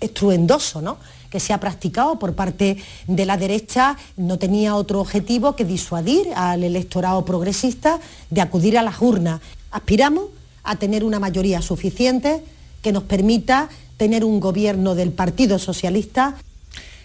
estruendoso 0.00 0.82
¿no? 0.82 0.98
que 1.30 1.40
se 1.40 1.54
ha 1.54 1.60
practicado 1.60 2.18
por 2.18 2.34
parte 2.34 2.76
de 3.06 3.24
la 3.24 3.38
derecha 3.38 3.96
no 4.18 4.38
tenía 4.38 4.76
otro 4.76 5.00
objetivo 5.00 5.56
que 5.56 5.64
disuadir 5.64 6.26
al 6.36 6.62
electorado 6.62 7.24
progresista 7.24 8.00
de 8.28 8.42
acudir 8.42 8.76
a 8.76 8.82
las 8.82 9.00
urnas. 9.00 9.40
Aspiramos 9.70 10.24
a 10.62 10.76
tener 10.76 11.04
una 11.04 11.18
mayoría 11.18 11.62
suficiente 11.62 12.44
que 12.82 12.92
nos 12.92 13.04
permita 13.04 13.70
tener 13.96 14.26
un 14.26 14.40
gobierno 14.40 14.94
del 14.94 15.12
Partido 15.12 15.58
Socialista 15.58 16.36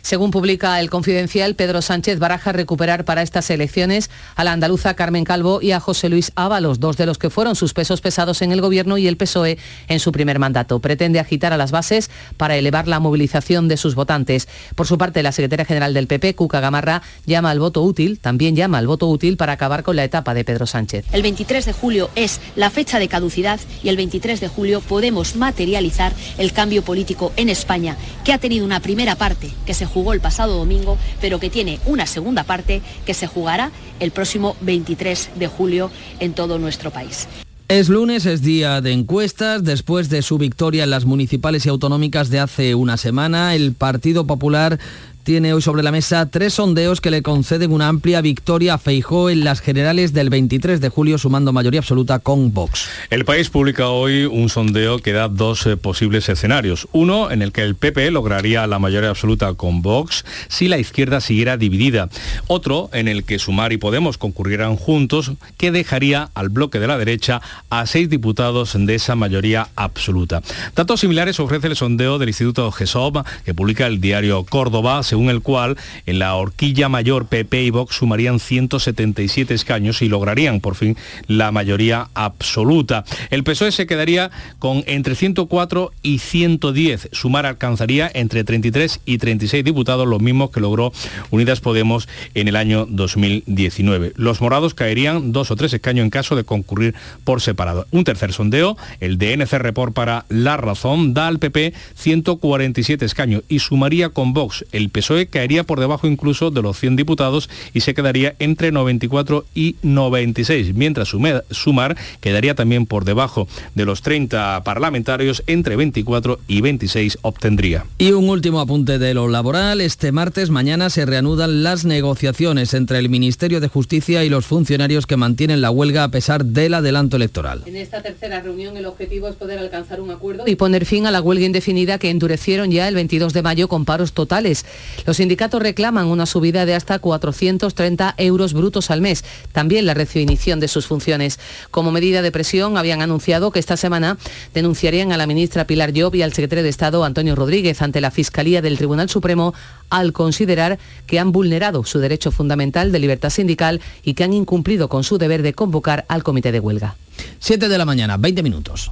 según 0.07 0.31
publica 0.31 0.79
el 0.79 0.89
Confidencial, 0.89 1.55
Pedro 1.55 1.81
Sánchez 1.81 2.17
baraja 2.17 2.53
recuperar 2.53 3.03
para 3.03 3.21
estas 3.23 3.49
elecciones 3.49 4.09
a 4.37 4.45
la 4.45 4.53
andaluza 4.53 4.93
Carmen 4.93 5.25
Calvo 5.25 5.61
y 5.61 5.73
a 5.73 5.81
José 5.81 6.07
Luis 6.07 6.31
Ábalos, 6.35 6.79
dos 6.79 6.95
de 6.95 7.05
los 7.05 7.17
que 7.17 7.29
fueron 7.29 7.57
sus 7.57 7.73
pesos 7.73 7.99
pesados 7.99 8.41
en 8.41 8.53
el 8.53 8.61
Gobierno 8.61 8.97
y 8.97 9.05
el 9.05 9.17
PSOE 9.17 9.57
en 9.89 9.99
su 9.99 10.13
primer 10.13 10.39
mandato. 10.39 10.79
Pretende 10.79 11.19
agitar 11.19 11.51
a 11.51 11.57
las 11.57 11.71
bases 11.71 12.09
para 12.37 12.55
elevar 12.55 12.87
la 12.87 13.01
movilización 13.01 13.67
de 13.67 13.75
sus 13.75 13.95
votantes. 13.95 14.47
Por 14.75 14.87
su 14.87 14.97
parte, 14.97 15.21
la 15.23 15.33
secretaria 15.33 15.65
general 15.65 15.93
del 15.93 16.07
PP, 16.07 16.35
Cuca 16.35 16.61
Gamarra, 16.61 17.01
llama 17.25 17.51
al 17.51 17.59
voto 17.59 17.81
útil, 17.81 18.19
también 18.19 18.55
llama 18.55 18.77
al 18.77 18.87
voto 18.87 19.09
útil 19.09 19.35
para 19.35 19.51
acabar 19.51 19.83
con 19.83 19.97
la 19.97 20.05
etapa 20.05 20.33
de 20.33 20.45
Pedro 20.45 20.67
Sánchez. 20.67 21.03
El 21.11 21.21
23 21.21 21.65
de 21.65 21.73
julio 21.73 22.09
es 22.15 22.39
la 22.55 22.69
fecha 22.69 22.99
de 22.99 23.09
caducidad 23.09 23.59
y 23.83 23.89
el 23.89 23.97
23 23.97 24.39
de 24.39 24.47
julio 24.47 24.79
podemos 24.79 25.35
materializar 25.35 26.13
el 26.37 26.53
cambio 26.53 26.81
político 26.81 27.33
en 27.35 27.49
España, 27.49 27.97
que 28.23 28.31
ha 28.31 28.37
tenido 28.37 28.63
una 28.63 28.79
primera 28.79 29.17
parte 29.17 29.51
que 29.65 29.73
se 29.73 29.85
el 30.13 30.21
pasado 30.21 30.57
domingo, 30.57 30.97
pero 31.21 31.39
que 31.39 31.49
tiene 31.49 31.79
una 31.85 32.05
segunda 32.05 32.43
parte 32.43 32.81
que 33.05 33.13
se 33.13 33.27
jugará 33.27 33.71
el 33.99 34.11
próximo 34.11 34.55
23 34.61 35.31
de 35.35 35.47
julio 35.47 35.91
en 36.19 36.33
todo 36.33 36.59
nuestro 36.59 36.91
país. 36.91 37.27
Es 37.69 37.89
lunes, 37.89 38.25
es 38.25 38.41
día 38.41 38.79
de 38.79 38.93
encuestas. 38.93 39.61
Después 39.61 40.07
de 40.09 40.21
su 40.21 40.37
victoria 40.37 40.85
en 40.85 40.89
las 40.89 41.03
municipales 41.03 41.65
y 41.65 41.69
autonómicas 41.69 42.29
de 42.29 42.39
hace 42.39 42.75
una 42.75 42.95
semana, 42.95 43.55
el 43.55 43.73
Partido 43.73 44.25
Popular 44.25 44.79
tiene 45.27 45.53
hoy 45.53 45.61
sobre 45.61 45.83
la 45.83 45.91
mesa 45.91 46.29
tres 46.31 46.53
sondeos 46.53 47.01
que 47.01 47.11
le 47.11 47.21
conceden 47.21 47.73
una 47.73 47.89
amplia 47.89 48.21
victoria 48.21 48.75
a 48.75 48.77
Feijó 48.77 49.29
en 49.29 49.43
las 49.43 49.59
generales 49.59 50.13
del 50.13 50.29
23 50.29 50.79
de 50.79 50.87
julio, 50.87 51.17
sumando 51.17 51.51
mayoría 51.51 51.81
absoluta 51.81 52.19
con 52.19 52.53
Vox. 52.53 52.87
El 53.09 53.25
país 53.25 53.49
publica 53.49 53.89
hoy 53.89 54.23
un 54.23 54.47
sondeo 54.47 54.99
que 54.99 55.11
da 55.11 55.27
dos 55.27 55.65
eh, 55.65 55.75
posibles 55.75 56.29
escenarios. 56.29 56.87
Uno 56.93 57.29
en 57.29 57.41
el 57.41 57.51
que 57.51 57.63
el 57.63 57.75
PP 57.75 58.09
lograría 58.11 58.65
la 58.67 58.79
mayoría 58.79 59.09
absoluta 59.09 59.53
con 59.55 59.81
Vox 59.81 60.23
si 60.47 60.69
la 60.69 60.77
izquierda 60.77 61.19
siguiera 61.19 61.57
dividida. 61.57 62.07
Otro 62.47 62.89
en 62.93 63.09
el 63.09 63.25
que 63.25 63.37
Sumar 63.37 63.73
y 63.73 63.77
Podemos 63.77 64.17
concurrieran 64.17 64.77
juntos, 64.77 65.33
que 65.57 65.73
dejaría 65.73 66.29
al 66.35 66.47
bloque 66.47 66.79
de 66.79 66.87
la 66.87 66.97
derecha 66.97 67.41
a 67.69 67.85
seis 67.85 68.09
diputados 68.09 68.77
de 68.79 68.95
esa 68.95 69.15
mayoría 69.15 69.67
absoluta. 69.75 70.41
Datos 70.73 71.01
similares 71.01 71.41
ofrece 71.41 71.67
el 71.67 71.75
sondeo 71.75 72.17
del 72.17 72.29
Instituto 72.29 72.71
GESOB, 72.71 73.25
que 73.43 73.53
publica 73.53 73.87
el 73.87 73.99
diario 73.99 74.45
Córdoba, 74.45 75.03
el 75.29 75.41
cual 75.41 75.77
en 76.05 76.19
la 76.19 76.35
horquilla 76.35 76.89
mayor 76.89 77.25
PP 77.25 77.63
y 77.63 77.69
Vox 77.71 77.95
sumarían 77.95 78.39
177 78.39 79.53
escaños 79.53 80.01
y 80.01 80.09
lograrían 80.09 80.59
por 80.59 80.75
fin 80.75 80.95
la 81.27 81.51
mayoría 81.51 82.09
absoluta. 82.13 83.03
El 83.29 83.43
PSOE 83.43 83.71
se 83.71 83.87
quedaría 83.87 84.31
con 84.59 84.83
entre 84.85 85.15
104 85.15 85.91
y 86.03 86.19
110. 86.19 87.09
Sumar 87.11 87.45
alcanzaría 87.45 88.09
entre 88.13 88.43
33 88.43 89.01
y 89.05 89.17
36 89.17 89.63
diputados, 89.63 90.07
los 90.07 90.21
mismos 90.21 90.51
que 90.51 90.59
logró 90.59 90.91
Unidas 91.31 91.59
Podemos 91.59 92.07
en 92.33 92.47
el 92.47 92.55
año 92.55 92.85
2019. 92.87 94.13
Los 94.15 94.41
morados 94.41 94.73
caerían 94.73 95.31
dos 95.31 95.51
o 95.51 95.55
tres 95.55 95.73
escaños 95.73 96.03
en 96.03 96.09
caso 96.09 96.35
de 96.35 96.43
concurrir 96.43 96.95
por 97.23 97.41
separado. 97.41 97.87
Un 97.91 98.03
tercer 98.03 98.33
sondeo, 98.33 98.77
el 98.99 99.17
de 99.17 99.33
NC 99.33 99.53
Report 99.53 99.93
para 99.93 100.25
La 100.29 100.57
Razón, 100.57 101.13
da 101.13 101.27
al 101.27 101.39
PP 101.39 101.73
147 101.95 103.05
escaños 103.05 103.43
y 103.47 103.59
sumaría 103.59 104.09
con 104.09 104.33
Vox. 104.33 104.65
El 104.71 104.89
PSOE 104.89 105.06
caería 105.29 105.63
por 105.63 105.79
debajo 105.79 106.07
incluso 106.07 106.51
de 106.51 106.61
los 106.61 106.79
100 106.79 106.95
diputados 106.95 107.49
y 107.73 107.81
se 107.81 107.93
quedaría 107.93 108.35
entre 108.39 108.71
94 108.71 109.45
y 109.55 109.75
96, 109.81 110.73
mientras 110.73 111.09
Sumar 111.51 111.97
quedaría 112.19 112.55
también 112.55 112.85
por 112.85 113.05
debajo 113.05 113.47
de 113.75 113.85
los 113.85 114.01
30 114.01 114.63
parlamentarios, 114.63 115.43
entre 115.47 115.75
24 115.75 116.39
y 116.47 116.61
26 116.61 117.19
obtendría. 117.21 117.85
Y 117.97 118.11
un 118.11 118.29
último 118.29 118.59
apunte 118.59 118.99
de 118.99 119.13
lo 119.13 119.27
laboral. 119.27 119.81
Este 119.81 120.11
martes 120.11 120.49
mañana 120.49 120.89
se 120.89 121.05
reanudan 121.05 121.63
las 121.63 121.85
negociaciones 121.85 122.73
entre 122.73 122.99
el 122.99 123.09
Ministerio 123.09 123.59
de 123.59 123.67
Justicia 123.67 124.23
y 124.23 124.29
los 124.29 124.45
funcionarios 124.45 125.07
que 125.07 125.17
mantienen 125.17 125.61
la 125.61 125.71
huelga 125.71 126.03
a 126.03 126.11
pesar 126.11 126.45
del 126.45 126.73
adelanto 126.73 127.17
electoral. 127.17 127.63
En 127.65 127.75
esta 127.75 128.01
tercera 128.01 128.41
reunión 128.41 128.77
el 128.77 128.85
objetivo 128.85 129.27
es 129.27 129.35
poder 129.35 129.59
alcanzar 129.59 130.01
un 130.01 130.11
acuerdo 130.11 130.43
y 130.47 130.55
poner 130.55 130.85
fin 130.85 131.05
a 131.05 131.11
la 131.11 131.21
huelga 131.21 131.45
indefinida 131.45 131.97
que 131.97 132.09
endurecieron 132.09 132.71
ya 132.71 132.87
el 132.87 132.95
22 132.95 133.33
de 133.33 133.41
mayo 133.41 133.67
con 133.67 133.85
paros 133.85 134.13
totales. 134.13 134.65
Los 135.05 135.17
sindicatos 135.17 135.61
reclaman 135.61 136.07
una 136.07 136.25
subida 136.25 136.65
de 136.65 136.75
hasta 136.75 136.99
430 136.99 138.15
euros 138.17 138.53
brutos 138.53 138.91
al 138.91 139.01
mes, 139.01 139.23
también 139.51 139.85
la 139.85 139.93
redefinición 139.93 140.59
de 140.59 140.67
sus 140.67 140.87
funciones. 140.87 141.39
Como 141.71 141.91
medida 141.91 142.21
de 142.21 142.31
presión 142.31 142.77
habían 142.77 143.01
anunciado 143.01 143.51
que 143.51 143.59
esta 143.59 143.77
semana 143.77 144.17
denunciarían 144.53 145.11
a 145.11 145.17
la 145.17 145.27
ministra 145.27 145.67
Pilar 145.67 145.93
Job 145.95 146.15
y 146.15 146.21
al 146.21 146.33
secretario 146.33 146.63
de 146.63 146.69
Estado 146.69 147.03
Antonio 147.03 147.35
Rodríguez 147.35 147.81
ante 147.81 148.01
la 148.01 148.11
Fiscalía 148.11 148.61
del 148.61 148.77
Tribunal 148.77 149.09
Supremo 149.09 149.53
al 149.89 150.13
considerar 150.13 150.79
que 151.05 151.19
han 151.19 151.31
vulnerado 151.31 151.83
su 151.85 151.99
derecho 151.99 152.31
fundamental 152.31 152.91
de 152.91 152.99
libertad 152.99 153.29
sindical 153.29 153.81
y 154.03 154.13
que 154.13 154.23
han 154.23 154.33
incumplido 154.33 154.89
con 154.89 155.03
su 155.03 155.17
deber 155.17 155.41
de 155.41 155.53
convocar 155.53 156.05
al 156.09 156.23
comité 156.23 156.51
de 156.51 156.59
huelga. 156.59 156.95
7 157.39 157.69
de 157.69 157.77
la 157.77 157.85
mañana, 157.85 158.17
20 158.17 158.43
minutos. 158.43 158.91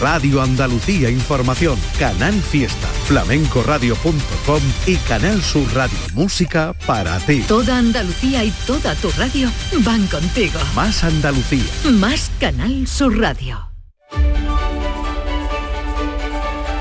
Radio 0.00 0.42
Andalucía 0.42 1.10
Información, 1.10 1.78
Canal 1.98 2.34
Fiesta, 2.34 2.86
flamencoradio.com 3.06 4.60
y 4.86 4.96
Canal 4.96 5.42
Sur 5.42 5.72
Radio 5.74 5.98
Música 6.14 6.74
para 6.86 7.18
ti. 7.20 7.42
Toda 7.48 7.78
Andalucía 7.78 8.44
y 8.44 8.50
toda 8.66 8.94
tu 8.96 9.10
radio 9.12 9.50
van 9.84 10.06
contigo. 10.06 10.58
Más 10.74 11.04
Andalucía. 11.04 11.64
Más 11.92 12.30
Canal 12.38 12.86
Sur 12.86 13.18
Radio. 13.18 13.66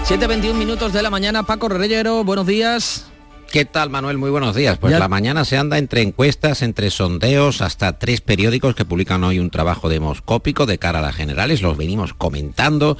7.21 0.05 0.53
minutos 0.53 0.93
de 0.93 1.01
la 1.01 1.09
mañana, 1.09 1.43
Paco 1.43 1.67
Reyero, 1.67 2.23
buenos 2.23 2.45
días. 2.45 3.07
¿Qué 3.51 3.63
tal, 3.63 3.89
Manuel? 3.89 4.17
Muy 4.17 4.29
buenos 4.29 4.55
días. 4.55 4.77
Pues 4.77 4.97
la 4.97 5.07
mañana 5.07 5.45
se 5.45 5.57
anda 5.57 5.77
entre 5.77 6.01
encuestas, 6.01 6.61
entre 6.61 6.89
sondeos, 6.89 7.61
hasta 7.61 7.97
tres 7.97 8.19
periódicos 8.21 8.75
que 8.75 8.83
publican 8.83 9.23
hoy 9.23 9.39
un 9.39 9.49
trabajo 9.49 9.87
demoscópico 9.87 10.65
de 10.65 10.77
cara 10.77 10.99
a 10.99 11.01
las 11.01 11.15
generales. 11.15 11.61
Los 11.61 11.77
venimos 11.77 12.13
comentando 12.13 12.97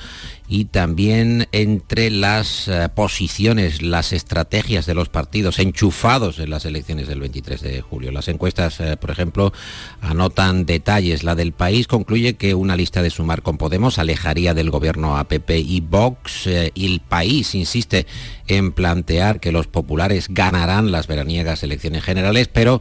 y 0.48 0.66
también 0.66 1.48
entre 1.52 2.12
las 2.12 2.68
eh, 2.68 2.88
posiciones, 2.94 3.82
las 3.82 4.14
estrategias 4.14 4.86
de 4.86 4.94
los 4.94 5.10
partidos 5.10 5.60
enchufados 5.60 6.40
en 6.40 6.52
las 6.52 6.66
elecciones 6.66 7.08
del 7.08 7.20
23 7.20 7.62
de 7.62 7.82
julio. 7.82 8.12
Las 8.12 8.28
encuestas, 8.28 8.80
eh, 8.80 8.98
por 8.98 9.10
ejemplo, 9.10 9.54
anotan 10.02 10.66
detalles. 10.66 11.24
La 11.24 11.36
del 11.36 11.52
país 11.52 11.88
concluye 11.88 12.36
que 12.36 12.54
una 12.54 12.78
lista 12.78 13.02
de 13.02 13.10
sumar 13.10 13.42
con 13.42 13.58
Podemos 13.58 13.98
alejaría 13.98 14.54
del 14.54 14.70
gobierno 14.70 15.18
a 15.18 15.24
PP 15.24 15.60
y 15.60 15.82
Vox. 15.82 16.48
Eh, 16.48 16.72
y 16.76 16.86
el 16.94 17.00
país 17.00 17.56
insiste 17.56 18.06
en 18.48 18.72
plantear 18.72 19.40
que 19.40 19.52
los 19.52 19.68
populares 19.68 20.28
ganarán 20.30 20.92
las 20.92 21.08
veraniegas 21.08 21.64
elecciones 21.64 22.04
generales, 22.04 22.48
pero 22.48 22.80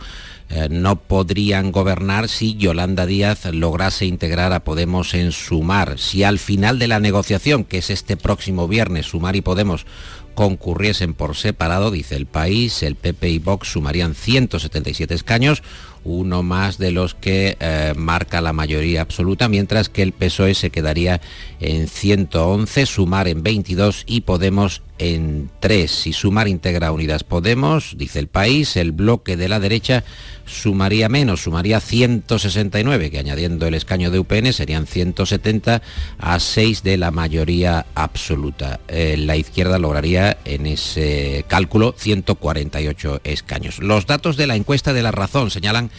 eh, 0.50 0.68
no 0.70 0.96
podrían 0.96 1.72
gobernar 1.72 2.28
si 2.28 2.54
Yolanda 2.54 3.06
Díaz 3.06 3.46
lograse 3.46 4.06
integrar 4.06 4.52
a 4.52 4.64
Podemos 4.64 5.14
en 5.14 5.32
Sumar. 5.32 5.98
Si 5.98 6.22
al 6.22 6.38
final 6.38 6.78
de 6.78 6.88
la 6.88 7.00
negociación, 7.00 7.64
que 7.64 7.78
es 7.78 7.90
este 7.90 8.16
próximo 8.16 8.68
viernes, 8.68 9.06
Sumar 9.06 9.36
y 9.36 9.40
Podemos 9.40 9.86
concurriesen 10.34 11.14
por 11.14 11.36
separado, 11.36 11.90
dice 11.90 12.16
el 12.16 12.26
país, 12.26 12.82
el 12.82 12.96
PP 12.96 13.30
y 13.30 13.38
Vox 13.38 13.68
sumarían 13.68 14.14
177 14.14 15.14
escaños, 15.14 15.62
uno 16.04 16.42
más 16.42 16.76
de 16.76 16.90
los 16.90 17.14
que 17.14 17.56
eh, 17.60 17.94
marca 17.96 18.40
la 18.40 18.52
mayoría 18.52 19.00
absoluta, 19.00 19.48
mientras 19.48 19.88
que 19.88 20.02
el 20.02 20.12
PSOE 20.12 20.54
se 20.54 20.70
quedaría 20.70 21.20
en 21.60 21.88
111, 21.88 22.86
Sumar 22.86 23.28
en 23.28 23.42
22 23.42 24.04
y 24.06 24.22
Podemos 24.22 24.82
en 24.98 25.50
3. 25.60 25.90
Si 25.90 26.12
Sumar 26.12 26.48
integra 26.48 26.92
Unidas 26.92 27.24
Podemos, 27.24 27.94
dice 27.96 28.18
el 28.18 28.28
país, 28.28 28.76
el 28.76 28.92
bloque 28.92 29.36
de 29.36 29.48
la 29.48 29.60
derecha 29.60 30.04
sumaría 30.46 31.08
menos, 31.08 31.42
sumaría 31.42 31.80
169, 31.80 33.10
que 33.10 33.18
añadiendo 33.18 33.66
el 33.66 33.74
escaño 33.74 34.10
de 34.10 34.18
UPN 34.18 34.52
serían 34.52 34.86
170 34.86 35.82
a 36.18 36.40
6 36.40 36.82
de 36.82 36.96
la 36.96 37.10
mayoría 37.10 37.86
absoluta. 37.94 38.80
Eh, 38.88 39.16
la 39.18 39.36
izquierda 39.36 39.78
lograría 39.78 40.36
en 40.44 40.66
ese 40.66 41.44
cálculo 41.48 41.94
148 41.96 43.20
escaños. 43.24 43.78
Los 43.78 44.06
datos 44.06 44.36
de 44.36 44.46
la 44.46 44.56
encuesta 44.56 44.92
de 44.92 45.02
la 45.02 45.12
razón 45.12 45.50
señalan 45.50 45.90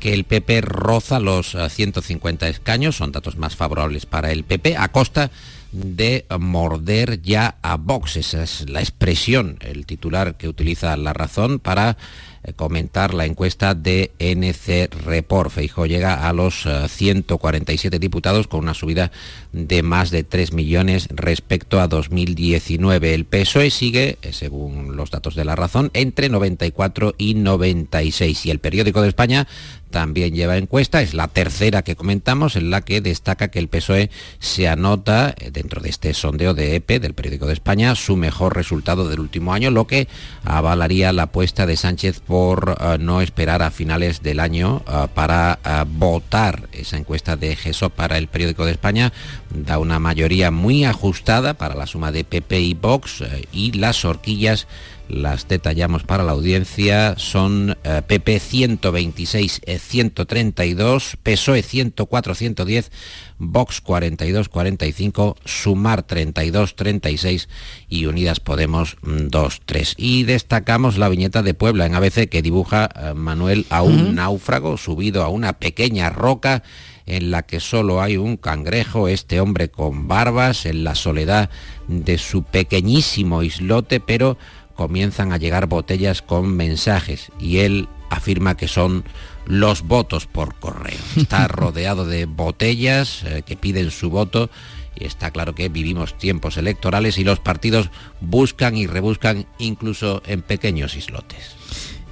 que 0.00 0.12
el 0.12 0.24
PP 0.24 0.60
roza 0.60 1.18
los 1.18 1.56
150 1.70 2.46
eh, 2.46 2.50
escaños, 2.50 2.96
son 2.96 3.12
datos 3.12 3.36
más 3.36 3.56
favorables 3.56 4.06
para 4.06 4.32
el 4.32 4.44
PP, 4.44 4.76
a 4.76 4.88
costa 4.88 5.30
de 5.74 6.24
morder 6.38 7.20
ya 7.20 7.56
a 7.62 7.76
Vox. 7.76 8.16
Esa 8.16 8.44
es 8.44 8.68
la 8.68 8.80
expresión, 8.80 9.58
el 9.60 9.86
titular 9.86 10.36
que 10.36 10.48
utiliza 10.48 10.96
la 10.96 11.12
razón 11.12 11.58
para 11.58 11.96
eh, 12.44 12.52
comentar 12.52 13.14
la 13.14 13.24
encuesta 13.24 13.74
de 13.74 14.12
NC 14.18 14.94
Report. 15.04 15.50
Feijo 15.50 15.86
llega 15.86 16.28
a 16.28 16.32
los 16.32 16.66
147 16.88 17.96
eh, 17.96 17.98
diputados 17.98 18.46
con 18.46 18.60
una 18.60 18.74
subida 18.74 19.10
de 19.52 19.82
más 19.82 20.10
de 20.10 20.24
3 20.24 20.52
millones 20.52 21.08
respecto 21.10 21.80
a 21.80 21.88
2019. 21.88 23.14
El 23.14 23.24
PSOE 23.24 23.70
sigue, 23.70 24.18
eh, 24.22 24.32
según 24.32 24.96
los 24.96 25.10
datos 25.10 25.34
de 25.34 25.44
la 25.44 25.56
razón, 25.56 25.90
entre 25.94 26.28
94 26.28 27.14
y 27.18 27.34
96. 27.34 28.46
Y 28.46 28.50
el 28.50 28.58
periódico 28.60 29.02
de 29.02 29.08
España 29.08 29.48
también 29.94 30.34
lleva 30.34 30.56
encuesta, 30.56 31.02
es 31.02 31.14
la 31.14 31.28
tercera 31.28 31.82
que 31.82 31.94
comentamos, 31.94 32.56
en 32.56 32.68
la 32.68 32.80
que 32.80 33.00
destaca 33.00 33.46
que 33.46 33.60
el 33.60 33.68
PSOE 33.68 34.10
se 34.40 34.66
anota 34.66 35.36
dentro 35.52 35.80
de 35.80 35.88
este 35.88 36.12
sondeo 36.14 36.52
de 36.52 36.74
EPE 36.74 36.98
del 36.98 37.14
periódico 37.14 37.46
de 37.46 37.52
España 37.52 37.94
su 37.94 38.16
mejor 38.16 38.56
resultado 38.56 39.08
del 39.08 39.20
último 39.20 39.54
año, 39.54 39.70
lo 39.70 39.86
que 39.86 40.08
avalaría 40.42 41.12
la 41.12 41.22
apuesta 41.22 41.64
de 41.64 41.76
Sánchez 41.76 42.18
por 42.18 42.76
eh, 42.80 42.98
no 42.98 43.20
esperar 43.20 43.62
a 43.62 43.70
finales 43.70 44.20
del 44.20 44.40
año 44.40 44.82
eh, 44.88 45.06
para 45.14 45.60
eh, 45.64 45.84
votar 45.86 46.68
esa 46.72 46.96
encuesta 46.96 47.36
de 47.36 47.54
GESO 47.54 47.90
para 47.90 48.18
el 48.18 48.26
periódico 48.26 48.64
de 48.64 48.72
España. 48.72 49.12
Da 49.50 49.78
una 49.78 50.00
mayoría 50.00 50.50
muy 50.50 50.84
ajustada 50.84 51.54
para 51.54 51.76
la 51.76 51.86
suma 51.86 52.10
de 52.10 52.24
PP 52.24 52.60
y 52.60 52.74
Vox 52.74 53.22
y 53.52 53.70
las 53.78 54.04
horquillas 54.04 54.66
las 55.08 55.48
detallamos 55.48 56.02
para 56.04 56.24
la 56.24 56.32
audiencia, 56.32 57.14
son 57.18 57.76
PP 58.08 58.40
126, 58.40 59.60
132, 59.78 61.18
PSOE 61.22 61.62
104, 61.62 62.34
110, 62.34 62.90
Vox 63.38 63.80
42, 63.80 64.48
45, 64.48 65.36
Sumar 65.44 66.02
32, 66.04 66.76
36 66.76 67.48
y 67.88 68.06
Unidas 68.06 68.40
Podemos 68.40 68.96
2, 69.02 69.62
3. 69.64 69.94
Y 69.96 70.24
destacamos 70.24 70.98
la 70.98 71.08
viñeta 71.08 71.42
de 71.42 71.54
Puebla 71.54 71.86
en 71.86 71.94
ABC 71.94 72.28
que 72.28 72.42
dibuja 72.42 72.88
eh, 72.94 73.14
Manuel 73.14 73.66
a 73.70 73.82
un 73.82 74.14
náufrago 74.14 74.76
subido 74.76 75.22
a 75.24 75.28
una 75.28 75.54
pequeña 75.54 76.10
roca 76.10 76.62
en 77.06 77.30
la 77.30 77.42
que 77.42 77.60
solo 77.60 78.00
hay 78.00 78.16
un 78.16 78.36
cangrejo, 78.36 79.08
este 79.08 79.40
hombre 79.40 79.68
con 79.68 80.08
barbas, 80.08 80.64
en 80.64 80.84
la 80.84 80.94
soledad 80.94 81.50
de 81.86 82.16
su 82.16 82.44
pequeñísimo 82.44 83.42
islote, 83.42 84.00
pero 84.00 84.38
comienzan 84.74 85.32
a 85.32 85.38
llegar 85.38 85.66
botellas 85.66 86.22
con 86.22 86.56
mensajes 86.56 87.30
y 87.38 87.58
él 87.58 87.88
afirma 88.10 88.56
que 88.56 88.68
son 88.68 89.04
los 89.46 89.82
votos 89.82 90.26
por 90.26 90.54
correo. 90.54 90.98
Está 91.16 91.48
rodeado 91.48 92.06
de 92.06 92.26
botellas 92.26 93.22
eh, 93.24 93.42
que 93.44 93.56
piden 93.56 93.90
su 93.90 94.10
voto 94.10 94.50
y 94.96 95.06
está 95.06 95.32
claro 95.32 95.56
que 95.56 95.68
vivimos 95.68 96.16
tiempos 96.16 96.56
electorales 96.56 97.18
y 97.18 97.24
los 97.24 97.40
partidos 97.40 97.90
buscan 98.20 98.76
y 98.76 98.86
rebuscan 98.86 99.46
incluso 99.58 100.22
en 100.24 100.40
pequeños 100.42 100.94
islotes. 100.94 101.56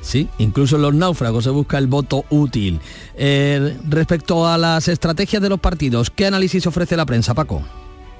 Sí, 0.01 0.29
incluso 0.38 0.77
en 0.77 0.83
los 0.83 0.94
náufragos 0.94 1.44
se 1.44 1.51
busca 1.51 1.79
el 1.79 1.87
voto 1.87 2.25
útil. 2.29 2.81
Eh, 3.14 3.79
respecto 3.88 4.48
a 4.48 4.59
las 4.59 4.88
estrategias 4.88 5.40
de 5.40 5.48
los 5.48 5.61
partidos, 5.61 6.11
¿qué 6.11 6.27
análisis 6.27 6.66
ofrece 6.66 6.96
la 6.96 7.07
prensa, 7.07 7.35
Paco? 7.35 7.62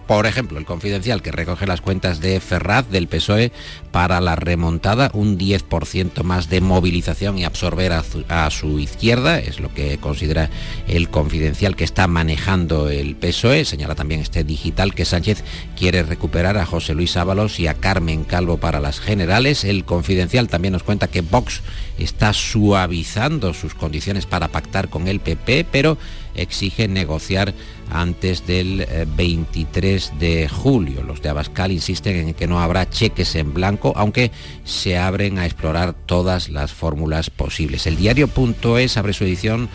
Por 0.07 0.27
ejemplo, 0.27 0.59
el 0.59 0.65
confidencial 0.65 1.23
que 1.23 1.31
recoge 1.31 1.67
las 1.67 1.81
cuentas 1.81 2.21
de 2.21 2.41
Ferraz 2.41 2.89
del 2.91 3.09
PSOE 3.09 3.53
para 3.93 4.21
la 4.21 4.37
remontada, 4.37 5.11
un 5.15 5.39
10% 5.39 6.23
más 6.23 6.49
de 6.49 6.61
movilización 6.61 7.39
y 7.39 7.45
absorber 7.45 7.93
a 7.93 8.51
su, 8.51 8.79
izquierda, 8.79 9.39
es 9.39 9.61
lo 9.61 9.73
que 9.73 9.99
considera 9.99 10.51
el 10.89 11.09
confidencial 11.09 11.77
que 11.77 11.85
está 11.85 12.09
manejando 12.09 12.89
el 12.89 13.17
PSOE. 13.17 13.65
Señala 13.65 13.95
también 13.95 14.21
este 14.21 14.45
digital 14.45 14.95
que 14.95 15.05
Sánchez 15.05 15.45
quiere 15.77 16.03
recuperar 16.03 16.59
a 16.59 16.67
José 16.67 16.95
Luis 16.95 17.17
Ábalos 17.17 17.61
y 17.61 17.67
a 17.67 17.75
Carmen 17.75 18.25
Calvo 18.25 18.59
para 18.59 18.81
las 18.81 19.01
generales. 19.01 19.65
El 19.65 19.85
confidencial 19.85 20.49
también 20.49 20.73
nos 20.73 20.83
cuenta 20.83 21.09
que 21.09 21.21
Vox 21.21 21.61
está 21.99 22.33
suavizando 22.33 23.55
sus 23.55 23.75
condiciones 23.75 24.27
para 24.27 24.49
pactar 24.49 24.89
con 24.89 25.09
el 25.09 25.21
PP, 25.21 25.67
pero 25.71 25.97
exige 26.35 26.89
negociar 26.89 27.55
antes 27.91 28.47
del 28.47 28.87
23 29.17 30.09
eh, 30.13 30.19
de 30.19 30.49
julio. 30.49 31.03
Los 31.03 31.23
de 31.23 31.29
Abascal 31.29 31.73
insisten 31.73 32.29
en 32.29 32.35
que 32.35 32.47
no 32.47 32.61
habrá 32.61 32.89
cheques 32.89 33.35
en 33.35 33.53
blanco, 33.53 33.93
aunque 33.97 34.31
se 34.65 34.99
abren 34.99 35.39
a 35.39 35.47
explorar 35.47 35.95
todas 35.95 36.49
las 36.49 36.73
fórmulas 36.73 37.31
posibles. 37.31 37.87
El 37.87 37.97
diario.es 37.97 38.97
abre 38.97 39.13
su 39.13 39.25
edición 39.25 39.69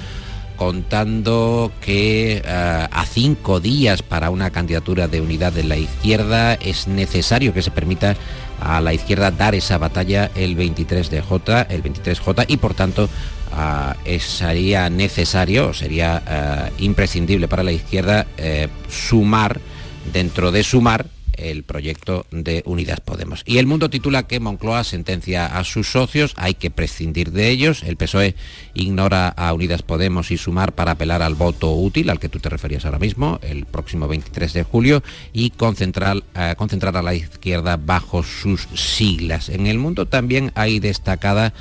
contando 0.57 1.71
que 1.81 2.41
eh, 2.43 2.43
a 2.45 3.05
cinco 3.05 3.59
días 3.59 4.01
para 4.01 4.29
una 4.29 4.49
candidatura 4.49 5.07
de 5.07 5.21
unidad 5.21 5.53
de 5.53 5.63
la 5.63 5.77
izquierda 5.77 6.55
es 6.55 6.87
necesario 6.87 7.53
que 7.53 7.61
se 7.61 7.71
permita 7.71 8.15
a 8.59 8.81
la 8.81 8.93
izquierda 8.93 9.31
dar 9.31 9.55
esa 9.55 9.77
batalla 9.77 10.31
el 10.35 10.55
23 10.55 11.09
de 11.09 11.21
J, 11.21 11.61
el 11.69 11.83
23J 11.83 12.45
y 12.47 12.57
por 12.57 12.73
tanto 12.73 13.07
sería 14.19 14.89
necesario, 14.89 15.73
sería 15.73 16.23
eh, 16.27 16.71
imprescindible 16.79 17.47
para 17.47 17.63
la 17.63 17.71
izquierda 17.71 18.27
eh, 18.37 18.67
sumar, 18.89 19.59
dentro 20.13 20.51
de 20.51 20.63
sumar, 20.63 21.07
el 21.37 21.63
proyecto 21.63 22.25
de 22.31 22.63
Unidas 22.65 22.99
Podemos. 22.99 23.43
Y 23.45 23.59
el 23.59 23.67
mundo 23.67 23.89
titula 23.89 24.23
que 24.23 24.39
Moncloa 24.39 24.83
sentencia 24.83 25.45
a 25.45 25.63
sus 25.63 25.91
socios, 25.91 26.33
hay 26.35 26.55
que 26.55 26.71
prescindir 26.71 27.31
de 27.31 27.49
ellos. 27.49 27.83
El 27.83 27.95
PSOE 27.95 28.35
ignora 28.73 29.29
a 29.29 29.53
Unidas 29.53 29.83
Podemos 29.83 30.31
y 30.31 30.37
Sumar 30.37 30.73
para 30.73 30.91
apelar 30.91 31.21
al 31.21 31.35
voto 31.35 31.71
útil, 31.73 32.09
al 32.09 32.19
que 32.19 32.29
tú 32.29 32.39
te 32.39 32.49
referías 32.49 32.85
ahora 32.85 32.99
mismo, 32.99 33.39
el 33.43 33.65
próximo 33.65 34.07
23 34.07 34.51
de 34.53 34.63
julio, 34.63 35.03
y 35.31 35.51
concentrar, 35.51 36.23
eh, 36.35 36.55
concentrar 36.57 36.97
a 36.97 37.01
la 37.01 37.13
izquierda 37.13 37.77
bajo 37.77 38.23
sus 38.23 38.67
siglas. 38.73 39.49
En 39.49 39.67
el 39.67 39.77
mundo 39.77 40.07
también 40.07 40.51
hay 40.55 40.79
destacada 40.79 41.53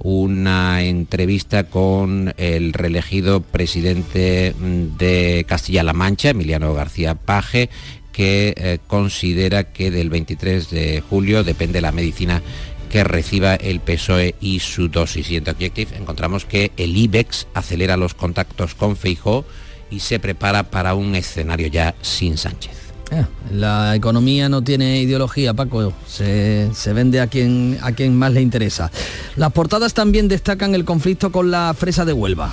una 0.00 0.82
entrevista 0.82 1.64
con 1.64 2.34
el 2.36 2.72
reelegido 2.72 3.40
presidente 3.40 4.54
de 4.58 5.44
Castilla-La 5.48 5.92
Mancha, 5.92 6.30
Emiliano 6.30 6.74
García 6.74 7.14
Paje, 7.14 7.70
que 8.12 8.54
eh, 8.56 8.78
considera 8.86 9.72
que 9.72 9.90
del 9.90 10.10
23 10.10 10.70
de 10.70 11.02
julio 11.08 11.44
depende 11.44 11.80
la 11.80 11.92
medicina 11.92 12.42
que 12.90 13.04
reciba 13.04 13.54
el 13.54 13.80
PSOE 13.80 14.34
y 14.40 14.60
su 14.60 14.88
dosis. 14.88 15.30
Y 15.30 15.36
en 15.36 15.48
Objective 15.48 15.96
encontramos 15.96 16.44
que 16.44 16.72
el 16.76 16.96
IBEX 16.96 17.46
acelera 17.54 17.96
los 17.96 18.14
contactos 18.14 18.74
con 18.74 18.96
Feijó 18.96 19.44
y 19.90 20.00
se 20.00 20.18
prepara 20.18 20.64
para 20.70 20.94
un 20.94 21.14
escenario 21.14 21.68
ya 21.68 21.94
sin 22.02 22.36
Sánchez. 22.36 22.87
Ah, 23.10 23.26
la 23.50 23.96
economía 23.96 24.48
no 24.48 24.62
tiene 24.62 25.00
ideología, 25.00 25.54
Paco. 25.54 25.92
Se, 26.06 26.70
vende 26.92 27.20
a 27.20 27.26
quien, 27.26 27.78
a 27.82 27.92
quien 27.92 28.16
más 28.16 28.32
le 28.32 28.42
interesa. 28.42 28.90
Las 29.36 29.52
portadas 29.52 29.94
también 29.94 30.28
destacan 30.28 30.74
el 30.74 30.84
conflicto 30.84 31.32
con 31.32 31.50
la 31.50 31.74
fresa 31.76 32.04
de 32.04 32.12
Huelva. 32.12 32.52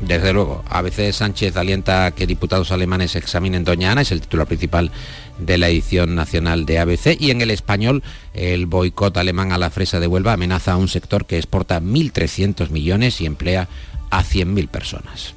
Desde 0.00 0.32
luego, 0.32 0.64
a 0.70 0.80
veces 0.80 1.16
Sánchez 1.16 1.56
alienta 1.56 2.06
a 2.06 2.10
que 2.12 2.26
diputados 2.26 2.72
alemanes 2.72 3.16
examinen 3.16 3.64
Doña 3.64 3.92
Ana, 3.92 4.00
es 4.00 4.12
el 4.12 4.22
titular 4.22 4.46
principal 4.46 4.90
de 5.38 5.58
la 5.58 5.68
edición 5.68 6.14
nacional 6.14 6.64
de 6.64 6.78
ABC, 6.78 7.20
y 7.20 7.30
en 7.30 7.42
el 7.42 7.50
español 7.50 8.02
el 8.32 8.64
boicot 8.64 9.14
alemán 9.18 9.52
a 9.52 9.58
la 9.58 9.70
fresa 9.70 10.00
de 10.00 10.06
Huelva 10.06 10.32
amenaza 10.32 10.72
a 10.72 10.76
un 10.76 10.88
sector 10.88 11.26
que 11.26 11.36
exporta 11.36 11.80
1.300 11.80 12.70
millones 12.70 13.20
y 13.20 13.26
emplea 13.26 13.68
a 14.10 14.22
100.000 14.24 14.68
personas. 14.68 15.34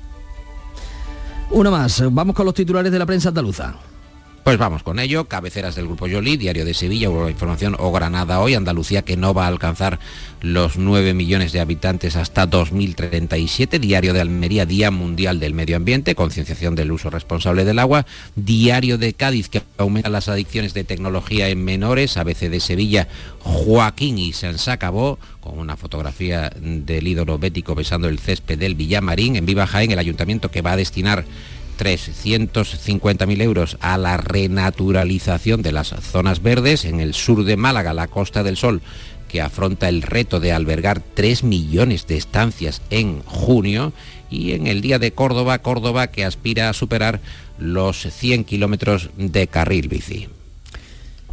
Uno 1.51 1.69
más, 1.69 2.01
vamos 2.11 2.33
con 2.33 2.45
los 2.45 2.55
titulares 2.55 2.91
de 2.91 2.99
la 2.99 3.05
prensa 3.05 3.29
andaluza. 3.29 3.75
Pues 4.43 4.57
vamos 4.57 4.83
con 4.83 4.99
ello, 4.99 5.29
cabeceras 5.29 5.75
del 5.75 5.85
Grupo 5.85 6.05
Yoli, 6.05 6.35
Diario 6.35 6.65
de 6.65 6.73
Sevilla, 6.73 7.07
Información 7.29 7.77
o 7.79 7.93
Granada 7.93 8.41
hoy, 8.41 8.55
Andalucía 8.55 9.03
que 9.03 9.15
no 9.15 9.33
va 9.33 9.45
a 9.45 9.47
alcanzar 9.47 9.99
los 10.41 10.75
9 10.75 11.13
millones 11.13 11.53
de 11.53 11.61
habitantes 11.61 12.17
hasta 12.17 12.45
2037, 12.45 13.79
Diario 13.79 14.11
de 14.11 14.19
Almería, 14.19 14.65
Día 14.65 14.91
Mundial 14.91 15.39
del 15.39 15.53
Medio 15.53 15.77
Ambiente, 15.77 16.13
concienciación 16.13 16.75
del 16.75 16.91
uso 16.91 17.09
responsable 17.09 17.63
del 17.63 17.79
agua, 17.79 18.05
Diario 18.35 18.97
de 18.97 19.13
Cádiz 19.13 19.47
que 19.47 19.61
aumenta 19.77 20.09
las 20.09 20.27
adicciones 20.27 20.73
de 20.73 20.83
tecnología 20.83 21.47
en 21.47 21.63
menores, 21.63 22.17
ABC 22.17 22.49
de 22.49 22.59
Sevilla, 22.59 23.07
Joaquín 23.39 24.17
y 24.17 24.33
se 24.33 24.49
acabó 24.71 25.19
con 25.39 25.57
una 25.57 25.77
fotografía 25.77 26.51
del 26.59 27.07
ídolo 27.07 27.39
bético 27.39 27.75
besando 27.75 28.09
el 28.09 28.19
césped 28.19 28.59
del 28.59 28.75
Villamarín, 28.75 29.37
en 29.37 29.45
Viva 29.45 29.67
Jaén, 29.67 29.91
el 29.91 29.99
ayuntamiento 29.99 30.51
que 30.51 30.61
va 30.61 30.73
a 30.73 30.77
destinar 30.77 31.23
350.000 31.83 33.41
euros 33.41 33.77
a 33.81 33.97
la 33.97 34.15
renaturalización 34.15 35.61
de 35.61 35.73
las 35.73 35.89
zonas 35.89 36.41
verdes 36.41 36.85
en 36.85 37.01
el 37.01 37.13
sur 37.13 37.43
de 37.43 37.57
Málaga, 37.57 37.93
la 37.93 38.07
Costa 38.07 38.41
del 38.41 38.55
Sol, 38.55 38.81
que 39.27 39.41
afronta 39.41 39.89
el 39.89 40.01
reto 40.01 40.39
de 40.39 40.53
albergar 40.53 41.01
3 41.01 41.43
millones 41.43 42.07
de 42.07 42.15
estancias 42.15 42.81
en 42.89 43.21
junio, 43.23 43.91
y 44.29 44.53
en 44.53 44.65
el 44.65 44.81
Día 44.81 44.97
de 44.97 45.11
Córdoba, 45.11 45.59
Córdoba 45.59 46.07
que 46.07 46.23
aspira 46.23 46.69
a 46.69 46.73
superar 46.73 47.19
los 47.57 48.07
100 48.09 48.45
kilómetros 48.45 49.09
de 49.17 49.47
carril 49.47 49.89
bici. 49.89 50.29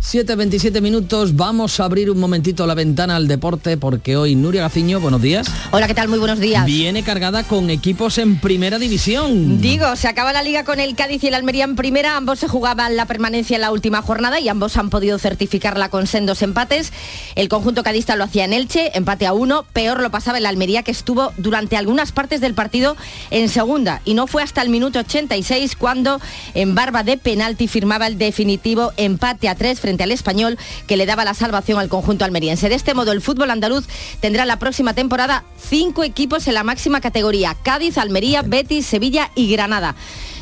7.27 0.00 0.80
minutos, 0.80 1.36
vamos 1.36 1.78
a 1.78 1.84
abrir 1.84 2.10
un 2.10 2.18
momentito 2.18 2.66
la 2.66 2.74
ventana 2.74 3.16
al 3.16 3.28
deporte 3.28 3.76
porque 3.76 4.16
hoy 4.16 4.34
Nuria 4.34 4.62
Gaciño, 4.62 4.98
buenos 4.98 5.20
días. 5.20 5.46
Hola, 5.72 5.86
¿qué 5.86 5.94
tal? 5.94 6.08
Muy 6.08 6.18
buenos 6.18 6.40
días. 6.40 6.64
Viene 6.64 7.02
cargada 7.02 7.42
con 7.44 7.68
equipos 7.68 8.16
en 8.16 8.40
primera 8.40 8.78
división. 8.78 9.60
Digo, 9.60 9.94
se 9.96 10.08
acaba 10.08 10.32
la 10.32 10.42
liga 10.42 10.64
con 10.64 10.80
el 10.80 10.96
Cádiz 10.96 11.22
y 11.22 11.28
el 11.28 11.34
Almería 11.34 11.64
en 11.64 11.76
primera, 11.76 12.16
ambos 12.16 12.38
se 12.38 12.48
jugaban 12.48 12.96
la 12.96 13.04
permanencia 13.04 13.56
en 13.56 13.60
la 13.60 13.70
última 13.72 14.00
jornada 14.00 14.40
y 14.40 14.48
ambos 14.48 14.78
han 14.78 14.88
podido 14.88 15.18
certificarla 15.18 15.90
con 15.90 16.06
sendos 16.06 16.40
empates. 16.40 16.94
El 17.34 17.50
conjunto 17.50 17.82
cadista 17.82 18.16
lo 18.16 18.24
hacía 18.24 18.46
en 18.46 18.54
Elche, 18.54 18.96
empate 18.96 19.26
a 19.26 19.34
uno, 19.34 19.66
peor 19.74 20.00
lo 20.00 20.10
pasaba 20.10 20.38
el 20.38 20.46
Almería 20.46 20.82
que 20.82 20.92
estuvo 20.92 21.32
durante 21.36 21.76
algunas 21.76 22.10
partes 22.10 22.40
del 22.40 22.54
partido 22.54 22.96
en 23.30 23.50
segunda 23.50 24.00
y 24.06 24.14
no 24.14 24.26
fue 24.26 24.42
hasta 24.42 24.62
el 24.62 24.70
minuto 24.70 24.98
86 25.00 25.76
cuando 25.76 26.22
en 26.54 26.74
barba 26.74 27.02
de 27.02 27.18
penalti 27.18 27.68
firmaba 27.68 28.06
el 28.06 28.16
definitivo 28.16 28.92
empate 28.96 29.48
a 29.50 29.54
tres 29.54 29.78
frente 29.90 30.04
al 30.04 30.12
español 30.12 30.56
que 30.86 30.96
le 30.96 31.04
daba 31.04 31.24
la 31.24 31.34
salvación 31.34 31.80
al 31.80 31.88
conjunto 31.88 32.24
almeriense. 32.24 32.68
De 32.68 32.76
este 32.76 32.94
modo, 32.94 33.10
el 33.10 33.20
fútbol 33.20 33.50
andaluz 33.50 33.88
tendrá 34.20 34.44
la 34.44 34.60
próxima 34.60 34.94
temporada 34.94 35.42
cinco 35.58 36.04
equipos 36.04 36.46
en 36.46 36.54
la 36.54 36.62
máxima 36.62 37.00
categoría, 37.00 37.56
Cádiz, 37.64 37.98
Almería, 37.98 38.42
Betis, 38.42 38.86
Sevilla 38.86 39.32
y 39.34 39.50
Granada. 39.50 39.96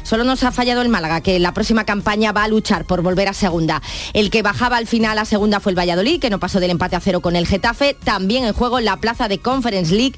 Solo 0.08 0.24
nos 0.24 0.42
ha 0.42 0.52
fallado 0.52 0.80
el 0.80 0.88
Málaga, 0.88 1.20
que 1.20 1.36
en 1.36 1.42
la 1.42 1.52
próxima 1.52 1.84
campaña 1.84 2.32
va 2.32 2.44
a 2.44 2.48
luchar 2.48 2.86
por 2.86 3.02
volver 3.02 3.28
a 3.28 3.34
segunda. 3.34 3.82
El 4.14 4.30
que 4.30 4.40
bajaba 4.40 4.78
al 4.78 4.86
final 4.86 5.18
a 5.18 5.26
segunda 5.26 5.60
fue 5.60 5.72
el 5.72 5.78
Valladolid, 5.78 6.18
que 6.18 6.30
no 6.30 6.40
pasó 6.40 6.60
del 6.60 6.70
empate 6.70 6.96
a 6.96 7.00
cero 7.00 7.20
con 7.20 7.36
el 7.36 7.46
Getafe. 7.46 7.92
También 7.92 8.44
en 8.46 8.54
juego 8.54 8.80
la 8.80 8.96
plaza 8.96 9.28
de 9.28 9.36
Conference 9.36 9.94
League, 9.94 10.14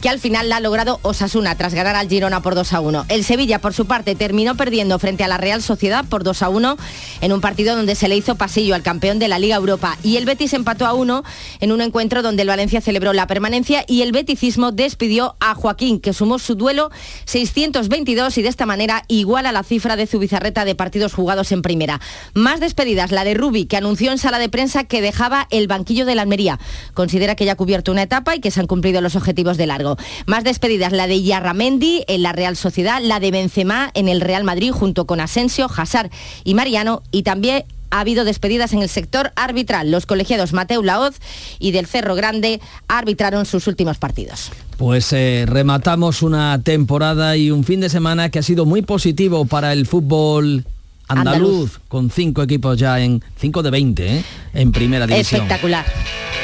que 0.00 0.08
al 0.08 0.18
final 0.18 0.48
la 0.48 0.56
ha 0.56 0.60
logrado 0.60 0.98
Osasuna 1.02 1.56
tras 1.56 1.74
ganar 1.74 1.94
al 1.94 2.08
Girona 2.08 2.40
por 2.40 2.54
2 2.54 2.72
a 2.72 2.80
1. 2.80 3.04
El 3.10 3.22
Sevilla, 3.22 3.58
por 3.58 3.74
su 3.74 3.84
parte, 3.84 4.14
terminó 4.14 4.54
perdiendo 4.54 4.98
frente 4.98 5.24
a 5.24 5.28
la 5.28 5.36
Real 5.36 5.60
Sociedad 5.60 6.06
por 6.06 6.24
2 6.24 6.42
a 6.42 6.48
1 6.48 6.78
en 7.20 7.32
un 7.32 7.42
partido 7.42 7.76
donde 7.76 7.96
se 7.96 8.08
le 8.08 8.16
hizo 8.16 8.36
pasillo 8.36 8.74
al 8.74 8.82
campeón 8.82 9.18
de 9.18 9.28
la 9.28 9.38
Liga 9.38 9.56
Europa. 9.56 9.98
Y 10.02 10.16
el 10.16 10.24
Betis 10.24 10.54
empató 10.54 10.86
a 10.86 10.94
1 10.94 11.22
en 11.60 11.70
un 11.70 11.82
encuentro 11.82 12.22
donde 12.22 12.42
el 12.42 12.48
Valencia 12.48 12.80
celebró 12.80 13.12
la 13.12 13.26
permanencia 13.26 13.84
y 13.86 14.00
el 14.00 14.12
beticismo 14.12 14.72
despidió 14.72 15.36
a 15.38 15.54
Joaquín, 15.54 16.00
que 16.00 16.14
sumó 16.14 16.38
su 16.38 16.54
duelo 16.54 16.90
622 17.26 18.38
y 18.38 18.42
de 18.42 18.48
esta 18.48 18.64
manera 18.64 19.04
iguala 19.34 19.50
la 19.50 19.64
cifra 19.64 19.96
de 19.96 20.06
Zubizarreta 20.06 20.64
de 20.64 20.76
partidos 20.76 21.12
jugados 21.12 21.50
en 21.50 21.60
primera. 21.60 22.00
Más 22.34 22.60
despedidas, 22.60 23.10
la 23.10 23.24
de 23.24 23.34
Rubi, 23.34 23.66
que 23.66 23.76
anunció 23.76 24.12
en 24.12 24.18
sala 24.18 24.38
de 24.38 24.48
prensa 24.48 24.84
que 24.84 25.02
dejaba 25.02 25.48
el 25.50 25.66
banquillo 25.66 26.06
de 26.06 26.14
la 26.14 26.22
Almería. 26.22 26.60
Considera 26.92 27.34
que 27.34 27.44
ya 27.44 27.54
ha 27.54 27.56
cubierto 27.56 27.90
una 27.90 28.02
etapa 28.02 28.36
y 28.36 28.40
que 28.40 28.52
se 28.52 28.60
han 28.60 28.68
cumplido 28.68 29.00
los 29.00 29.16
objetivos 29.16 29.56
de 29.56 29.66
largo. 29.66 29.96
Más 30.26 30.44
despedidas, 30.44 30.92
la 30.92 31.08
de 31.08 31.20
Yarramendi 31.20 32.04
en 32.06 32.22
la 32.22 32.30
Real 32.30 32.56
Sociedad, 32.56 33.00
la 33.02 33.18
de 33.18 33.32
Benzema 33.32 33.90
en 33.94 34.06
el 34.06 34.20
Real 34.20 34.44
Madrid 34.44 34.70
junto 34.70 35.04
con 35.04 35.18
Asensio, 35.18 35.68
Hazard 35.68 36.12
y 36.44 36.54
Mariano 36.54 37.02
y 37.10 37.24
también 37.24 37.64
ha 37.90 37.98
habido 37.98 38.24
despedidas 38.24 38.72
en 38.72 38.82
el 38.82 38.88
sector 38.88 39.32
arbitral. 39.34 39.90
Los 39.90 40.06
colegiados 40.06 40.52
Mateu 40.52 40.84
Laoz 40.84 41.16
y 41.58 41.72
del 41.72 41.86
Cerro 41.86 42.14
Grande 42.14 42.60
arbitraron 42.86 43.46
sus 43.46 43.66
últimos 43.66 43.98
partidos. 43.98 44.52
Pues 44.76 45.12
eh, 45.12 45.44
rematamos 45.46 46.22
una 46.22 46.60
temporada 46.62 47.36
y 47.36 47.50
un 47.50 47.64
fin 47.64 47.80
de 47.80 47.88
semana 47.88 48.30
que 48.30 48.40
ha 48.40 48.42
sido 48.42 48.66
muy 48.66 48.82
positivo 48.82 49.44
para 49.44 49.72
el 49.72 49.86
fútbol 49.86 50.64
andaluz, 51.08 51.42
Andaluz. 51.42 51.80
con 51.88 52.10
cinco 52.10 52.42
equipos 52.42 52.78
ya 52.78 53.00
en 53.00 53.22
5 53.38 53.62
de 53.62 53.70
20 53.70 54.06
¿eh? 54.06 54.24
en 54.54 54.72
primera 54.72 55.06
división. 55.06 55.42
Espectacular. 55.42 55.84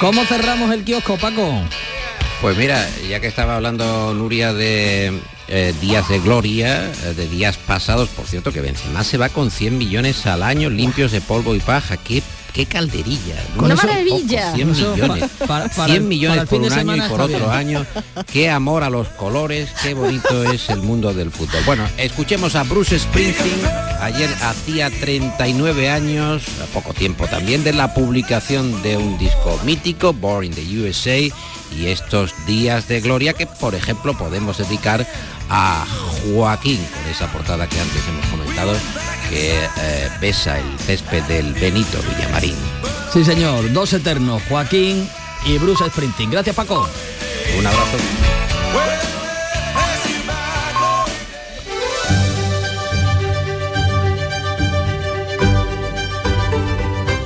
¿Cómo 0.01 0.25
cerramos 0.25 0.73
el 0.73 0.85
kiosco, 0.85 1.17
Paco? 1.17 1.61
Pues 2.41 2.57
mira, 2.57 2.89
ya 3.09 3.21
que 3.21 3.27
estaba 3.27 3.57
hablando 3.57 4.15
Nuria 4.15 4.55
de 4.55 5.13
eh, 5.49 5.75
días 5.81 6.09
de 6.09 6.21
gloria, 6.21 6.91
eh, 6.91 7.15
de 7.15 7.29
días 7.29 7.59
pasados, 7.59 8.09
por 8.09 8.27
cierto 8.27 8.53
que 8.53 8.61
Benzema 8.61 9.05
se 9.05 9.19
va 9.19 9.29
con 9.29 9.51
100 9.51 9.77
millones 9.77 10.25
al 10.27 10.43
año 10.43 10.71
limpios 10.71 11.13
de 11.13 11.21
polvo 11.21 11.55
y 11.55 11.61
paja. 11.61 11.97
¡Qué, 11.97 12.23
qué 12.53 12.67
calderilla! 12.67 13.37
Una 13.57 13.69
No 13.69 13.77
son 13.77 13.87
maravilla. 13.91 14.41
pocos, 14.53 14.55
100 14.57 14.71
Eso, 14.71 14.91
millones. 14.97 15.25
pa- 15.39 15.47
para- 15.47 15.69
para 15.69 15.85
100 15.87 15.97
el- 15.97 16.03
millones 16.09 16.37
para 16.39 16.43
el 16.43 16.49
fin 16.49 16.63
por 16.63 16.73
un 16.73 16.79
año 16.91 16.97
y 16.97 17.09
por 17.09 17.21
otro 17.21 17.39
bien. 17.39 17.51
año. 17.51 17.87
Qué 18.33 18.51
amor 18.51 18.85
a 18.85 18.91
los 18.91 19.09
colores, 19.09 19.69
qué 19.83 19.95
bonito 19.95 20.45
es 20.53 20.69
el 20.71 20.83
mundo 20.83 21.13
del 21.15 21.31
fútbol. 21.31 21.63
Bueno, 21.67 21.85
escuchemos 21.97 22.55
a 22.55 22.63
Bruce 22.65 22.99
Springsteen. 22.99 23.61
Ayer 24.01 24.31
hacía 24.43 24.91
39 24.91 25.91
años, 25.91 26.43
a 26.63 26.67
poco 26.73 26.95
tiempo 26.95 27.27
también, 27.27 27.63
de 27.65 27.73
la 27.75 27.93
publicación 27.93 28.83
de 28.83 28.97
un 28.97 29.19
disco 29.19 29.61
mítico, 29.65 30.13
Born 30.15 30.47
in 30.47 30.55
the 30.55 30.63
USA, 30.81 31.31
y 31.71 31.87
estos 31.87 32.35
días 32.47 32.89
de 32.89 33.01
gloria 33.01 33.35
que, 33.35 33.47
por 33.47 33.75
ejemplo, 33.75 34.17
podemos 34.17 34.59
dedicar 34.59 35.07
a 35.49 35.85
Joaquín, 36.23 36.81
con 36.93 37.11
esa 37.11 37.31
portada 37.33 37.69
que 37.69 37.81
antes 37.81 38.03
hemos 38.09 38.27
comentado, 38.27 38.73
que 39.29 39.65
eh, 39.65 40.11
besa 40.21 40.59
el 40.59 40.79
césped 40.79 41.23
del 41.25 41.53
Benito 41.55 41.99
Villamarín. 42.03 42.57
Sí, 43.13 43.25
señor. 43.25 43.73
Dos 43.73 43.93
eternos, 43.93 44.43
Joaquín 44.49 45.09
y 45.45 45.59
Bruce 45.59 45.85
Springsteen. 45.89 46.31
Gracias, 46.31 46.55
Paco. 46.55 46.89
Un 47.59 47.67
abrazo. 47.67 47.97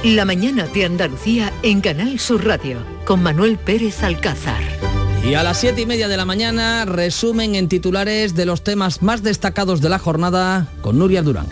La 0.05 0.27
mañana 0.27 0.67
de 0.67 0.85
Andalucía 0.85 1.51
en 1.63 1.81
Canal 1.81 2.19
Sur 2.19 2.45
Radio 2.45 2.77
con 3.07 3.23
Manuel 3.23 3.57
Pérez 3.57 4.03
Alcázar. 4.03 4.63
Y 5.27 5.33
a 5.33 5.43
las 5.43 5.57
siete 5.57 5.81
y 5.81 5.87
media 5.87 6.09
de 6.09 6.19
la 6.19 6.27
mañana, 6.27 6.85
resumen 6.85 7.55
en 7.55 7.71
titulares 7.71 8.35
de 8.35 8.45
los 8.45 8.63
temas 8.63 9.01
más 9.01 9.23
destacados 9.23 9.81
de 9.81 9.89
la 9.89 9.99
jornada 9.99 10.69
con 10.83 10.99
Nuria 10.99 11.23
Durán. 11.23 11.47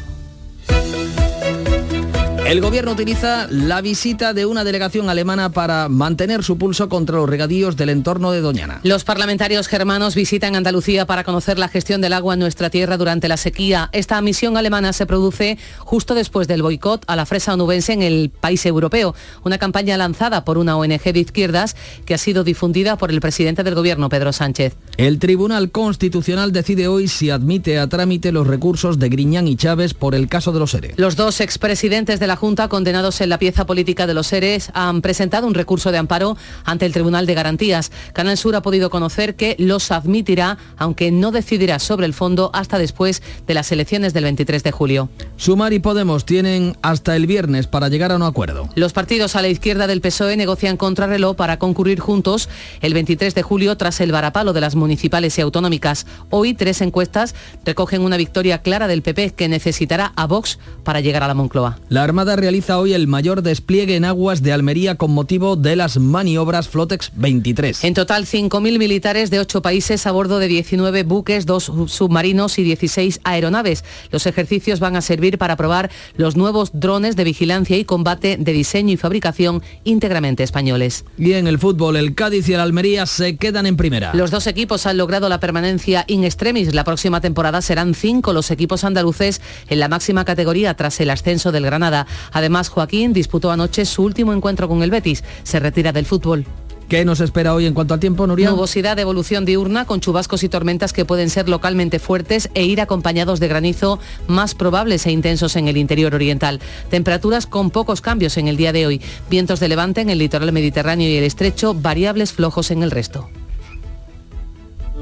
El 2.52 2.60
gobierno 2.60 2.92
utiliza 2.92 3.46
la 3.48 3.80
visita 3.80 4.34
de 4.34 4.44
una 4.44 4.62
delegación 4.62 5.08
alemana 5.08 5.52
para 5.52 5.88
mantener 5.88 6.42
su 6.42 6.58
pulso 6.58 6.90
contra 6.90 7.16
los 7.16 7.26
regadíos 7.26 7.78
del 7.78 7.88
entorno 7.88 8.30
de 8.30 8.42
Doñana. 8.42 8.80
Los 8.82 9.04
parlamentarios 9.04 9.68
germanos 9.68 10.14
visitan 10.14 10.54
Andalucía 10.54 11.06
para 11.06 11.24
conocer 11.24 11.58
la 11.58 11.68
gestión 11.68 12.02
del 12.02 12.12
agua 12.12 12.34
en 12.34 12.40
nuestra 12.40 12.68
tierra 12.68 12.98
durante 12.98 13.26
la 13.26 13.38
sequía. 13.38 13.88
Esta 13.92 14.20
misión 14.20 14.58
alemana 14.58 14.92
se 14.92 15.06
produce 15.06 15.56
justo 15.78 16.14
después 16.14 16.46
del 16.46 16.60
boicot 16.60 17.04
a 17.06 17.16
la 17.16 17.24
fresa 17.24 17.54
onubense 17.54 17.94
en 17.94 18.02
el 18.02 18.28
país 18.28 18.66
europeo, 18.66 19.14
una 19.44 19.56
campaña 19.56 19.96
lanzada 19.96 20.44
por 20.44 20.58
una 20.58 20.76
ONG 20.76 21.04
de 21.04 21.20
izquierdas 21.20 21.74
que 22.04 22.12
ha 22.12 22.18
sido 22.18 22.44
difundida 22.44 22.98
por 22.98 23.10
el 23.10 23.22
presidente 23.22 23.64
del 23.64 23.76
gobierno, 23.76 24.10
Pedro 24.10 24.34
Sánchez. 24.34 24.76
El 24.98 25.18
Tribunal 25.20 25.70
Constitucional 25.70 26.52
decide 26.52 26.86
hoy 26.86 27.08
si 27.08 27.30
admite 27.30 27.78
a 27.78 27.88
trámite 27.88 28.30
los 28.30 28.46
recursos 28.46 28.98
de 28.98 29.08
Griñán 29.08 29.48
y 29.48 29.56
Chávez 29.56 29.94
por 29.94 30.14
el 30.14 30.28
caso 30.28 30.52
de 30.52 30.58
los 30.58 30.74
ERE. 30.74 30.92
Los 30.98 31.16
dos 31.16 31.40
expresidentes 31.40 32.20
de 32.20 32.26
la 32.26 32.41
Junta, 32.42 32.66
condenados 32.66 33.20
en 33.20 33.28
la 33.28 33.38
pieza 33.38 33.66
política 33.66 34.08
de 34.08 34.14
los 34.14 34.26
seres, 34.26 34.72
han 34.74 35.00
presentado 35.00 35.46
un 35.46 35.54
recurso 35.54 35.92
de 35.92 35.98
amparo 35.98 36.36
ante 36.64 36.86
el 36.86 36.92
Tribunal 36.92 37.24
de 37.24 37.34
Garantías. 37.34 37.92
Canal 38.14 38.36
Sur 38.36 38.56
ha 38.56 38.62
podido 38.62 38.90
conocer 38.90 39.36
que 39.36 39.54
los 39.60 39.92
admitirá, 39.92 40.58
aunque 40.76 41.12
no 41.12 41.30
decidirá 41.30 41.78
sobre 41.78 42.04
el 42.04 42.14
fondo 42.14 42.50
hasta 42.52 42.78
después 42.78 43.22
de 43.46 43.54
las 43.54 43.70
elecciones 43.70 44.12
del 44.12 44.24
23 44.24 44.64
de 44.64 44.72
julio. 44.72 45.08
Sumar 45.36 45.72
y 45.72 45.78
Podemos 45.78 46.24
tienen 46.24 46.76
hasta 46.82 47.14
el 47.14 47.28
viernes 47.28 47.68
para 47.68 47.88
llegar 47.88 48.10
a 48.10 48.16
un 48.16 48.24
acuerdo. 48.24 48.68
Los 48.74 48.92
partidos 48.92 49.36
a 49.36 49.42
la 49.42 49.46
izquierda 49.46 49.86
del 49.86 50.00
PSOE 50.00 50.36
negocian 50.36 50.76
contrarreloj 50.76 51.36
para 51.36 51.60
concurrir 51.60 52.00
juntos 52.00 52.48
el 52.80 52.92
23 52.92 53.36
de 53.36 53.42
julio 53.42 53.76
tras 53.76 54.00
el 54.00 54.10
varapalo 54.10 54.52
de 54.52 54.60
las 54.60 54.74
municipales 54.74 55.38
y 55.38 55.42
autonómicas. 55.42 56.08
Hoy 56.30 56.54
tres 56.54 56.80
encuestas 56.80 57.36
recogen 57.64 58.02
una 58.02 58.16
victoria 58.16 58.62
clara 58.62 58.88
del 58.88 59.02
PP 59.02 59.34
que 59.34 59.46
necesitará 59.46 60.12
a 60.16 60.26
Vox 60.26 60.58
para 60.82 61.00
llegar 61.00 61.22
a 61.22 61.28
la 61.28 61.34
Moncloa. 61.34 61.78
La 61.88 62.02
Armada 62.02 62.21
realiza 62.24 62.78
hoy 62.78 62.94
el 62.94 63.06
mayor 63.06 63.42
despliegue 63.42 63.96
en 63.96 64.04
aguas 64.04 64.42
de 64.42 64.52
Almería 64.52 64.94
con 64.96 65.10
motivo 65.10 65.56
de 65.56 65.76
las 65.76 65.98
maniobras 65.98 66.68
Flotex 66.68 67.10
23. 67.16 67.84
En 67.84 67.94
total, 67.94 68.24
5.000 68.26 68.78
militares 68.78 69.30
de 69.30 69.40
ocho 69.40 69.60
países 69.62 70.06
a 70.06 70.12
bordo 70.12 70.38
de 70.38 70.48
19 70.48 71.02
buques, 71.02 71.44
dos 71.46 71.64
sub- 71.64 71.88
submarinos 71.88 72.58
y 72.58 72.62
16 72.62 73.20
aeronaves. 73.24 73.84
Los 74.10 74.26
ejercicios 74.26 74.80
van 74.80 74.96
a 74.96 75.00
servir 75.02 75.38
para 75.38 75.56
probar 75.56 75.90
los 76.16 76.36
nuevos 76.36 76.70
drones 76.72 77.16
de 77.16 77.24
vigilancia 77.24 77.76
y 77.76 77.84
combate 77.84 78.36
de 78.38 78.52
diseño 78.52 78.92
y 78.92 78.96
fabricación 78.96 79.62
íntegramente 79.84 80.42
españoles. 80.42 81.04
Y 81.18 81.32
en 81.32 81.46
el 81.46 81.58
fútbol, 81.58 81.96
el 81.96 82.14
Cádiz 82.14 82.48
y 82.48 82.54
el 82.54 82.60
Almería 82.60 83.06
se 83.06 83.36
quedan 83.36 83.66
en 83.66 83.76
primera. 83.76 84.12
Los 84.14 84.30
dos 84.30 84.46
equipos 84.46 84.86
han 84.86 84.96
logrado 84.96 85.28
la 85.28 85.40
permanencia 85.40 86.04
in 86.06 86.24
extremis. 86.24 86.74
La 86.74 86.84
próxima 86.84 87.20
temporada 87.20 87.60
serán 87.62 87.94
cinco 87.94 88.32
los 88.32 88.50
equipos 88.50 88.84
andaluces 88.84 89.40
en 89.68 89.80
la 89.80 89.88
máxima 89.88 90.24
categoría 90.24 90.74
tras 90.74 91.00
el 91.00 91.10
ascenso 91.10 91.52
del 91.52 91.64
Granada. 91.64 92.06
Además, 92.32 92.68
Joaquín 92.68 93.12
disputó 93.12 93.50
anoche 93.50 93.84
su 93.84 94.02
último 94.02 94.32
encuentro 94.32 94.68
con 94.68 94.82
el 94.82 94.90
Betis. 94.90 95.24
Se 95.42 95.60
retira 95.60 95.92
del 95.92 96.06
fútbol. 96.06 96.46
¿Qué 96.92 97.06
nos 97.06 97.20
espera 97.20 97.54
hoy 97.54 97.64
en 97.64 97.72
cuanto 97.72 97.94
al 97.94 98.00
tiempo, 98.00 98.26
Nuria? 98.26 98.50
Nubosidad 98.50 98.96
de 98.96 99.02
evolución 99.02 99.46
diurna 99.46 99.86
con 99.86 100.00
chubascos 100.00 100.42
y 100.42 100.50
tormentas 100.50 100.92
que 100.92 101.06
pueden 101.06 101.30
ser 101.30 101.48
localmente 101.48 101.98
fuertes 101.98 102.50
e 102.52 102.64
ir 102.64 102.82
acompañados 102.82 103.40
de 103.40 103.48
granizo 103.48 103.98
más 104.26 104.54
probables 104.54 105.06
e 105.06 105.10
intensos 105.10 105.56
en 105.56 105.68
el 105.68 105.78
interior 105.78 106.14
oriental. 106.14 106.60
Temperaturas 106.90 107.46
con 107.46 107.70
pocos 107.70 108.02
cambios 108.02 108.36
en 108.36 108.46
el 108.46 108.58
día 108.58 108.74
de 108.74 108.86
hoy. 108.86 109.00
Vientos 109.30 109.58
de 109.58 109.68
levante 109.68 110.02
en 110.02 110.10
el 110.10 110.18
litoral 110.18 110.52
mediterráneo 110.52 111.08
y 111.08 111.16
el 111.16 111.24
estrecho, 111.24 111.72
variables 111.72 112.34
flojos 112.34 112.70
en 112.70 112.82
el 112.82 112.90
resto. 112.90 113.30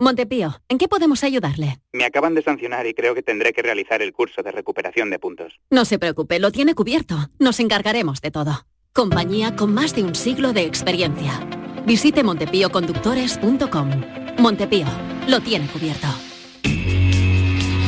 Montepío, 0.00 0.62
¿en 0.70 0.78
qué 0.78 0.88
podemos 0.88 1.22
ayudarle? 1.24 1.78
Me 1.92 2.06
acaban 2.06 2.34
de 2.34 2.42
sancionar 2.42 2.86
y 2.86 2.94
creo 2.94 3.14
que 3.14 3.22
tendré 3.22 3.52
que 3.52 3.60
realizar 3.60 4.00
el 4.00 4.14
curso 4.14 4.42
de 4.42 4.50
recuperación 4.50 5.10
de 5.10 5.18
puntos. 5.18 5.60
No 5.68 5.84
se 5.84 5.98
preocupe, 5.98 6.38
lo 6.38 6.50
tiene 6.50 6.74
cubierto. 6.74 7.28
Nos 7.38 7.60
encargaremos 7.60 8.22
de 8.22 8.30
todo. 8.30 8.66
Compañía 8.94 9.56
con 9.56 9.74
más 9.74 9.94
de 9.94 10.02
un 10.02 10.14
siglo 10.14 10.54
de 10.54 10.62
experiencia. 10.62 11.46
Visite 11.84 12.22
montepíoconductores.com. 12.22 13.90
Montepío, 14.38 14.86
lo 15.28 15.40
tiene 15.40 15.66
cubierto. 15.66 16.08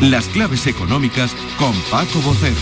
Las 0.03 0.27
claves 0.29 0.67
económicas 0.67 1.35
con 1.59 1.73
Paco 1.91 2.21
Bocero. 2.27 2.57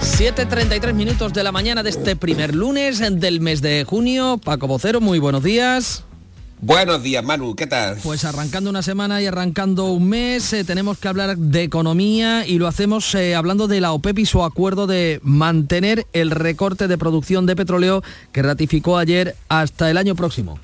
7.33 0.00 0.92
minutos 0.92 1.32
de 1.32 1.44
la 1.44 1.52
mañana 1.52 1.84
de 1.84 1.90
este 1.90 2.16
primer 2.16 2.52
lunes 2.52 2.98
del 2.98 3.40
mes 3.40 3.62
de 3.62 3.84
junio. 3.84 4.40
Paco 4.44 4.66
Vocero, 4.66 5.00
muy 5.00 5.20
buenos 5.20 5.44
días. 5.44 6.04
Buenos 6.64 7.02
días, 7.02 7.24
Manu, 7.24 7.56
¿qué 7.56 7.66
tal? 7.66 7.98
Pues 8.04 8.24
arrancando 8.24 8.70
una 8.70 8.82
semana 8.82 9.20
y 9.20 9.26
arrancando 9.26 9.86
un 9.86 10.08
mes, 10.08 10.52
eh, 10.52 10.62
tenemos 10.62 10.96
que 10.96 11.08
hablar 11.08 11.36
de 11.36 11.64
economía 11.64 12.46
y 12.46 12.60
lo 12.60 12.68
hacemos 12.68 13.16
eh, 13.16 13.34
hablando 13.34 13.66
de 13.66 13.80
la 13.80 13.90
OPEP 13.90 14.20
y 14.20 14.26
su 14.26 14.44
acuerdo 14.44 14.86
de 14.86 15.18
mantener 15.24 16.06
el 16.12 16.30
recorte 16.30 16.86
de 16.86 16.96
producción 16.96 17.46
de 17.46 17.56
petróleo 17.56 18.04
que 18.30 18.42
ratificó 18.42 18.96
ayer 18.96 19.34
hasta 19.48 19.90
el 19.90 19.96
año 19.96 20.14
próximo. 20.14 20.60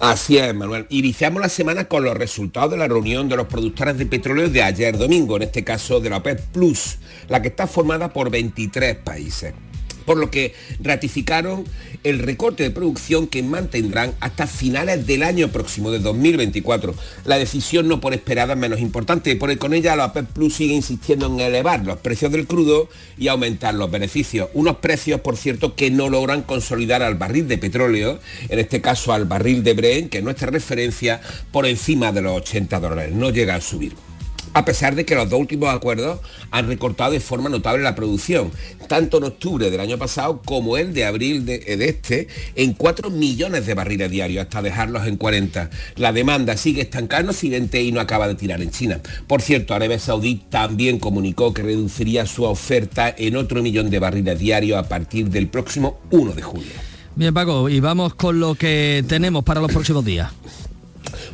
Así 0.00 0.38
es, 0.38 0.54
Manuel. 0.54 0.86
Iniciamos 0.88 1.42
la 1.42 1.50
semana 1.50 1.84
con 1.84 2.02
los 2.02 2.16
resultados 2.16 2.70
de 2.70 2.78
la 2.78 2.88
reunión 2.88 3.28
de 3.28 3.36
los 3.36 3.46
productores 3.46 3.98
de 3.98 4.06
petróleo 4.06 4.48
de 4.48 4.62
ayer 4.62 4.96
domingo, 4.96 5.36
en 5.36 5.42
este 5.42 5.64
caso 5.64 6.00
de 6.00 6.08
la 6.08 6.16
OPEP 6.16 6.40
Plus, 6.46 6.96
la 7.28 7.42
que 7.42 7.48
está 7.48 7.66
formada 7.66 8.10
por 8.10 8.30
23 8.30 8.96
países 8.96 9.52
por 10.04 10.16
lo 10.16 10.30
que 10.30 10.54
ratificaron 10.80 11.64
el 12.04 12.18
recorte 12.18 12.62
de 12.62 12.70
producción 12.70 13.26
que 13.26 13.42
mantendrán 13.42 14.14
hasta 14.20 14.46
finales 14.46 15.06
del 15.06 15.22
año 15.22 15.48
próximo, 15.48 15.90
de 15.90 15.98
2024. 15.98 16.94
La 17.24 17.38
decisión 17.38 17.88
no 17.88 18.00
por 18.00 18.14
esperada 18.14 18.54
menos 18.54 18.80
importante, 18.80 19.36
porque 19.36 19.58
con 19.58 19.74
ella 19.74 19.96
la 19.96 20.06
OPEP 20.06 20.26
Plus 20.26 20.54
sigue 20.54 20.74
insistiendo 20.74 21.26
en 21.26 21.40
elevar 21.40 21.84
los 21.84 21.98
precios 21.98 22.30
del 22.30 22.46
crudo 22.46 22.88
y 23.16 23.28
aumentar 23.28 23.74
los 23.74 23.90
beneficios. 23.90 24.48
Unos 24.52 24.76
precios, 24.76 25.20
por 25.20 25.36
cierto, 25.36 25.74
que 25.74 25.90
no 25.90 26.08
logran 26.08 26.42
consolidar 26.42 27.02
al 27.02 27.14
barril 27.14 27.48
de 27.48 27.58
petróleo, 27.58 28.20
en 28.48 28.58
este 28.58 28.80
caso 28.80 29.12
al 29.12 29.24
barril 29.24 29.62
de 29.62 29.74
Brent, 29.74 30.10
que 30.10 30.18
es 30.18 30.24
nuestra 30.24 30.50
referencia, 30.50 31.20
por 31.50 31.66
encima 31.66 32.12
de 32.12 32.22
los 32.22 32.36
80 32.36 32.80
dólares. 32.80 33.14
No 33.14 33.30
llega 33.30 33.54
a 33.54 33.60
subir 33.60 33.94
a 34.54 34.64
pesar 34.64 34.94
de 34.94 35.04
que 35.04 35.14
los 35.14 35.28
dos 35.28 35.40
últimos 35.40 35.68
acuerdos 35.74 36.20
han 36.50 36.68
recortado 36.68 37.12
de 37.12 37.20
forma 37.20 37.48
notable 37.48 37.82
la 37.82 37.94
producción, 37.94 38.52
tanto 38.88 39.18
en 39.18 39.24
octubre 39.24 39.70
del 39.70 39.80
año 39.80 39.98
pasado 39.98 40.40
como 40.44 40.76
el 40.76 40.94
de 40.94 41.04
abril 41.04 41.44
de, 41.44 41.62
este, 41.66 42.28
en 42.54 42.72
4 42.72 43.10
millones 43.10 43.66
de 43.66 43.74
barriles 43.74 44.10
diarios, 44.10 44.44
hasta 44.44 44.62
dejarlos 44.62 45.06
en 45.06 45.16
40. 45.16 45.70
La 45.96 46.12
demanda 46.12 46.56
sigue 46.56 46.82
estancada 46.82 47.24
en 47.24 47.28
Occidente 47.30 47.82
y 47.82 47.92
no 47.92 48.00
acaba 48.00 48.28
de 48.28 48.36
tirar 48.36 48.62
en 48.62 48.70
China. 48.70 49.00
Por 49.26 49.42
cierto, 49.42 49.74
Arabia 49.74 49.98
Saudí 49.98 50.42
también 50.48 50.98
comunicó 50.98 51.52
que 51.52 51.62
reduciría 51.62 52.24
su 52.26 52.44
oferta 52.44 53.12
en 53.16 53.36
otro 53.36 53.62
millón 53.62 53.90
de 53.90 53.98
barriles 53.98 54.38
diarios 54.38 54.78
a 54.78 54.88
partir 54.88 55.28
del 55.30 55.48
próximo 55.48 56.00
1 56.10 56.32
de 56.32 56.42
julio. 56.42 56.72
Bien, 57.16 57.34
Paco, 57.34 57.68
y 57.68 57.80
vamos 57.80 58.14
con 58.14 58.40
lo 58.40 58.54
que 58.54 59.04
tenemos 59.08 59.44
para 59.44 59.60
los 59.60 59.70
próximos 59.70 60.04
días. 60.04 60.32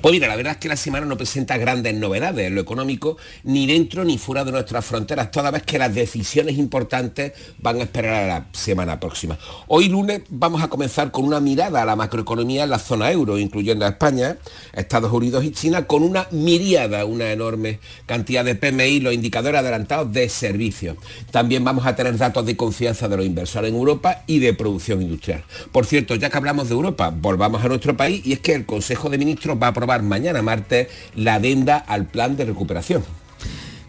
Pues 0.00 0.12
mira, 0.12 0.28
la 0.28 0.36
verdad 0.36 0.52
es 0.52 0.58
que 0.58 0.68
la 0.68 0.76
semana 0.76 1.06
no 1.06 1.16
presenta 1.16 1.56
grandes 1.58 1.94
novedades 1.94 2.46
en 2.46 2.54
lo 2.54 2.60
económico, 2.60 3.16
ni 3.44 3.66
dentro 3.66 4.04
ni 4.04 4.18
fuera 4.18 4.44
de 4.44 4.52
nuestras 4.52 4.84
fronteras, 4.84 5.30
toda 5.30 5.50
vez 5.50 5.62
que 5.62 5.78
las 5.78 5.94
decisiones 5.94 6.58
importantes 6.58 7.32
van 7.58 7.80
a 7.80 7.82
esperar 7.82 8.14
a 8.14 8.26
la 8.26 8.46
semana 8.52 9.00
próxima. 9.00 9.38
Hoy 9.68 9.88
lunes 9.88 10.22
vamos 10.28 10.62
a 10.62 10.68
comenzar 10.68 11.10
con 11.10 11.24
una 11.24 11.40
mirada 11.40 11.82
a 11.82 11.84
la 11.84 11.96
macroeconomía 11.96 12.64
en 12.64 12.70
la 12.70 12.78
zona 12.78 13.10
euro, 13.10 13.38
incluyendo 13.38 13.84
a 13.84 13.90
España, 13.90 14.36
Estados 14.72 15.12
Unidos 15.12 15.44
y 15.44 15.52
China, 15.52 15.86
con 15.86 16.02
una 16.02 16.26
miriada, 16.30 17.04
una 17.04 17.32
enorme 17.32 17.80
cantidad 18.06 18.44
de 18.44 18.54
PMI, 18.54 19.00
los 19.00 19.14
indicadores 19.14 19.60
adelantados 19.60 20.12
de 20.12 20.28
servicios. 20.28 20.96
También 21.30 21.64
vamos 21.64 21.86
a 21.86 21.96
tener 21.96 22.16
datos 22.16 22.46
de 22.46 22.56
confianza 22.56 23.08
de 23.08 23.16
los 23.16 23.26
inversores 23.26 23.70
en 23.70 23.76
Europa 23.76 24.22
y 24.26 24.38
de 24.38 24.54
producción 24.54 25.02
industrial. 25.02 25.44
Por 25.72 25.86
cierto, 25.86 26.14
ya 26.14 26.30
que 26.30 26.36
hablamos 26.36 26.68
de 26.68 26.74
Europa, 26.74 27.12
volvamos 27.14 27.64
a 27.64 27.68
nuestro 27.68 27.96
país 27.96 28.24
y 28.24 28.32
es 28.32 28.40
que 28.40 28.54
el 28.54 28.66
Consejo 28.66 29.08
de 29.08 29.18
Ministros 29.18 29.58
va 29.60 29.69
aprobar 29.70 30.02
mañana 30.02 30.42
martes 30.42 30.88
la 31.14 31.34
adenda 31.34 31.76
al 31.76 32.06
plan 32.06 32.36
de 32.36 32.44
recuperación. 32.44 33.02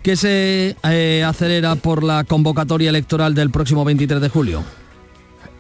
¿Qué 0.02 0.16
se 0.16 0.76
eh, 0.84 1.24
acelera 1.24 1.76
por 1.76 2.04
la 2.04 2.24
convocatoria 2.24 2.90
electoral 2.90 3.36
del 3.36 3.52
próximo 3.52 3.86
23 3.86 4.20
de 4.20 4.30
julio? 4.30 4.81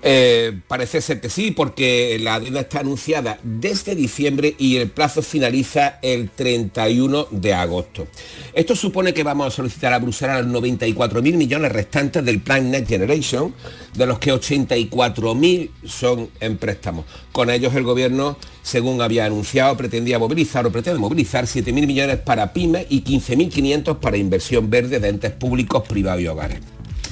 Eh, 0.04 0.60
parece 0.68 0.99
ser 0.99 1.22
que 1.22 1.30
sí, 1.30 1.52
porque 1.52 2.18
la 2.20 2.36
adenda 2.36 2.62
está 2.62 2.80
anunciada 2.80 3.38
desde 3.43 3.93
diciembre 3.93 4.56
y 4.58 4.78
el 4.78 4.89
plazo 4.89 5.22
finaliza 5.22 5.99
el 6.02 6.30
31 6.30 7.28
de 7.30 7.54
agosto. 7.54 8.08
Esto 8.54 8.76
supone 8.76 9.14
que 9.14 9.24
vamos 9.24 9.47
a 9.47 9.52
solicitar 9.52 9.93
a 9.93 9.99
Bruselas 9.99 10.43
los 10.45 10.64
94.000 10.64 11.36
millones 11.36 11.72
restantes 11.72 12.26
del 12.26 12.41
plan 12.41 12.72
Next 12.72 12.89
Generation, 12.89 13.54
de 13.95 14.06
los 14.08 14.18
que 14.18 14.34
84.000 14.34 15.70
son 15.86 16.30
en 16.39 16.58
préstamos. 16.58 17.06
Con 17.32 17.52
ellos 17.52 17.76
el 17.76 17.84
gobierno, 17.84 18.38
según 18.64 19.02
había 19.02 19.26
anunciado, 19.26 19.78
pretendía 19.78 20.18
movilizar 20.18 20.66
o 20.66 20.72
pretende 20.72 20.99
movilizar 20.99 21.45
7.000 21.45 21.74
millones 21.86 22.18
para 22.18 22.54
pymes 22.54 22.88
y 22.89 23.04
15.500 23.04 23.99
para 23.99 24.18
inversión 24.18 24.70
verde 24.70 24.99
de 24.99 25.10
entes 25.10 25.32
públicos, 25.32 25.84
privados 25.88 26.22
y 26.22 26.28
hogares. 26.28 26.60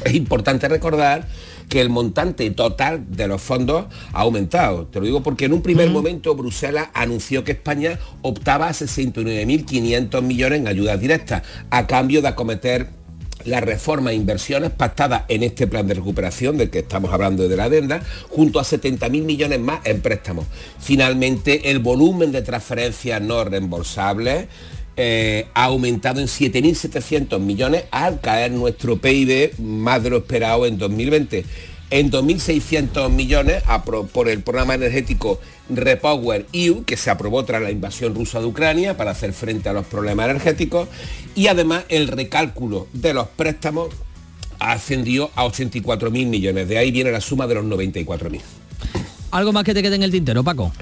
Es 0.04 0.14
importante 0.14 0.68
recordar 0.68 1.28
que 1.70 1.80
el 1.80 1.90
montante 1.90 2.50
total 2.52 3.06
de 3.10 3.28
los 3.28 3.42
fondos 3.42 3.86
ha 4.12 4.22
aumentado. 4.22 4.88
Te 4.88 5.00
lo 5.00 5.06
digo 5.06 5.24
porque 5.24 5.46
en 5.46 5.54
un 5.54 5.62
primer 5.62 5.90
momento 5.90 6.36
Bruselas 6.36 6.90
anunció 6.94 7.44
que 7.44 7.54
España 7.54 8.00
optaba 8.22 8.68
a 8.68 8.72
69.500 8.72 10.22
millones 10.22 10.60
en 10.60 10.68
ayudas 10.68 11.00
directas 11.00 11.44
a 11.70 11.88
cambio 11.88 12.22
de 12.22 12.28
acometer 12.28 13.00
la 13.46 13.62
reforma 13.62 14.12
e 14.12 14.16
inversiones 14.16 14.72
pactadas 14.72 15.24
en 15.28 15.44
este 15.44 15.68
plan 15.68 15.88
de 15.88 15.94
recuperación 15.94 16.58
del 16.58 16.70
que 16.70 16.80
estamos 16.80 17.14
hablando 17.14 17.48
de 17.48 17.56
la 17.56 17.66
adenda, 17.66 18.02
junto 18.30 18.60
a 18.60 18.64
70.000 18.64 19.24
millones 19.24 19.60
más 19.60 19.80
en 19.86 20.02
préstamos. 20.02 20.46
Finalmente, 20.80 21.72
el 21.72 21.80
volumen 21.80 22.32
de 22.32 22.42
transferencias 22.42 23.22
no 23.22 23.44
reembolsables 23.44 24.48
eh, 25.02 25.47
ha 25.54 25.64
aumentado 25.64 26.20
en 26.20 26.28
7.700 26.28 27.39
millones 27.39 27.86
al 27.89 28.20
caer 28.20 28.52
nuestro 28.52 28.97
PIB 28.97 29.58
más 29.58 30.04
de 30.04 30.10
lo 30.10 30.18
esperado 30.18 30.66
en 30.66 30.78
2020. 30.78 31.45
En 31.89 32.12
2.600 32.12 33.10
millones 33.10 33.64
por 34.12 34.28
el 34.28 34.43
programa 34.43 34.74
energético 34.74 35.39
Repower 35.70 36.47
EU, 36.52 36.84
que 36.84 36.97
se 36.97 37.10
aprobó 37.10 37.45
tras 37.45 37.62
la 37.62 37.72
invasión 37.72 38.14
rusa 38.14 38.41
de 38.41 38.47
Ucrania 38.47 38.97
para 38.97 39.12
hacer 39.12 39.32
frente 39.32 39.70
a 39.70 39.74
los 39.74 39.86
problemas 39.86 40.30
energéticos, 40.30 40.89
y 41.34 41.47
además 41.47 41.86
el 41.88 42.10
recálculo 42.10 42.88
de 42.91 43.14
los 43.14 43.30
préstamos 43.30 43.88
ascendió 44.60 45.32
a 45.36 45.45
84.000 45.45 46.12
millones. 46.12 46.68
De 46.68 46.78
ahí 46.78 46.91
viene 46.91 47.10
la 47.10 47.22
suma 47.22 47.47
de 47.47 47.56
los 47.56 47.64
94.000. 47.64 48.41
¿Algo 49.32 49.54
más 49.54 49.64
que 49.64 49.74
te 49.74 49.82
quede 49.82 49.95
en 49.95 50.04
el 50.04 50.12
tintero, 50.12 50.43
Paco? 50.43 50.74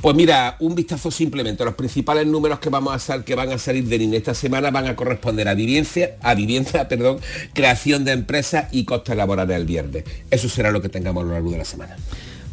Pues 0.00 0.14
mira, 0.14 0.56
un 0.60 0.74
vistazo 0.74 1.10
simplemente. 1.10 1.64
Los 1.64 1.74
principales 1.74 2.26
números 2.26 2.60
que 2.60 2.70
vamos 2.70 3.10
a 3.10 3.24
que 3.24 3.34
van 3.34 3.50
a 3.50 3.58
salir 3.58 3.84
de 3.84 3.96
INE 3.96 4.18
esta 4.18 4.32
semana 4.32 4.70
van 4.70 4.86
a 4.86 4.94
corresponder 4.94 5.48
a 5.48 5.54
vivienda, 5.54 5.88
a 6.22 6.34
vivienda, 6.34 6.86
perdón, 6.88 7.18
creación 7.52 8.04
de 8.04 8.12
empresas 8.12 8.66
y 8.70 8.84
costes 8.84 9.16
laborales 9.16 9.56
el 9.56 9.66
viernes. 9.66 10.04
Eso 10.30 10.48
será 10.48 10.70
lo 10.70 10.80
que 10.80 10.88
tengamos 10.88 11.22
a 11.22 11.26
lo 11.26 11.32
largo 11.32 11.50
de 11.50 11.58
la 11.58 11.64
semana. 11.64 11.96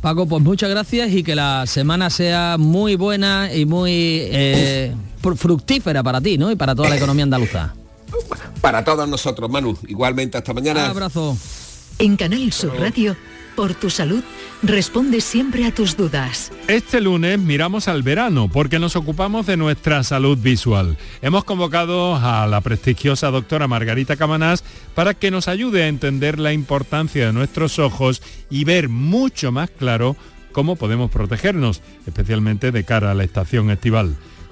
Paco, 0.02 0.28
pues 0.28 0.44
muchas 0.44 0.70
gracias 0.70 1.12
y 1.12 1.24
que 1.24 1.36
la 1.36 1.66
semana 1.68 2.10
sea 2.10 2.58
muy 2.60 2.96
buena 2.96 3.50
y 3.54 3.66
muy 3.66 3.92
eh, 3.92 4.94
fructífera 5.36 6.04
para 6.04 6.22
ti, 6.22 6.38
¿no? 6.38 6.52
Y 6.52 6.56
para 6.56 6.76
toda 6.76 6.90
la 6.90 6.98
economía 6.98 7.24
andaluza. 7.26 7.74
Para 8.62 8.84
todos 8.84 9.08
nosotros, 9.08 9.50
Manu. 9.50 9.78
Igualmente, 9.88 10.38
hasta 10.38 10.54
mañana. 10.54 10.86
Un 10.86 10.92
abrazo. 10.92 11.38
En 12.00 12.18
Canal 12.18 12.52
Sur 12.52 12.80
Radio 12.80 13.16
por 13.56 13.74
tu 13.74 13.90
salud, 13.90 14.24
responde 14.62 15.22
siempre 15.22 15.66
a 15.66 15.74
tus 15.74 15.98
dudas. 15.98 16.52
Este 16.68 17.02
lunes 17.02 17.40
miramos 17.40 17.88
al 17.88 18.04
verano 18.04 18.50
porque 18.52 18.80
nos 18.80 18.96
ocupamos 18.96 19.46
de 19.46 19.58
nuestra 19.58 20.04
salud 20.04 20.38
visual. 20.38 20.98
Hemos 21.22 21.44
convocado 21.44 22.16
a 22.16 22.46
la 22.48 22.62
prestigiosa 22.62 23.32
doctora 23.32 23.68
Margarita 23.68 24.16
Camanás 24.16 24.64
para 24.94 25.14
que 25.14 25.32
nos 25.32 25.48
ayude 25.48 25.84
a 25.84 25.88
entender 25.88 26.40
la 26.40 26.54
importancia 26.54 27.28
de 27.28 27.34
nuestros 27.34 27.80
ojos 27.80 28.22
y 28.50 28.64
ver 28.66 28.90
mucho 28.90 29.52
más 29.52 29.70
claro 29.70 30.16
cómo 30.52 30.76
podemos 30.76 31.12
protegernos, 31.12 31.82
especialmente 32.08 32.72
de 32.72 32.84
cara 32.84 33.12
a 33.12 33.14
la 33.14 33.24
estación 33.24 33.72
estival. 33.72 34.16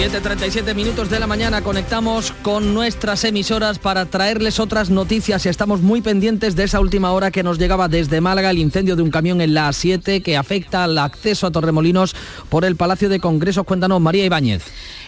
7.37 0.00 0.74
minutos 0.74 1.10
de 1.10 1.20
la 1.20 1.26
mañana 1.26 1.60
conectamos 1.60 2.32
con 2.40 2.72
nuestras 2.72 3.22
emisoras 3.24 3.78
para 3.78 4.06
traerles 4.06 4.58
otras 4.58 4.88
noticias 4.88 5.44
y 5.44 5.50
estamos 5.50 5.82
muy 5.82 6.00
pendientes 6.00 6.56
de 6.56 6.64
esa 6.64 6.80
última 6.80 7.12
hora 7.12 7.30
que 7.30 7.42
nos 7.42 7.58
llegaba 7.58 7.86
desde 7.86 8.22
Málaga 8.22 8.48
el 8.48 8.56
incendio 8.56 8.96
de 8.96 9.02
un 9.02 9.10
camión 9.10 9.42
en 9.42 9.52
la 9.52 9.68
A7 9.68 10.22
que 10.22 10.38
afecta 10.38 10.84
al 10.84 10.96
acceso 10.96 11.46
a 11.46 11.50
Torremolinos 11.50 12.16
por 12.48 12.64
el 12.64 12.76
Palacio 12.76 13.10
de 13.10 13.20
Congresos. 13.20 13.66
Cuéntanos, 13.66 14.00
María 14.00 14.24
Ibáñez. 14.24 14.62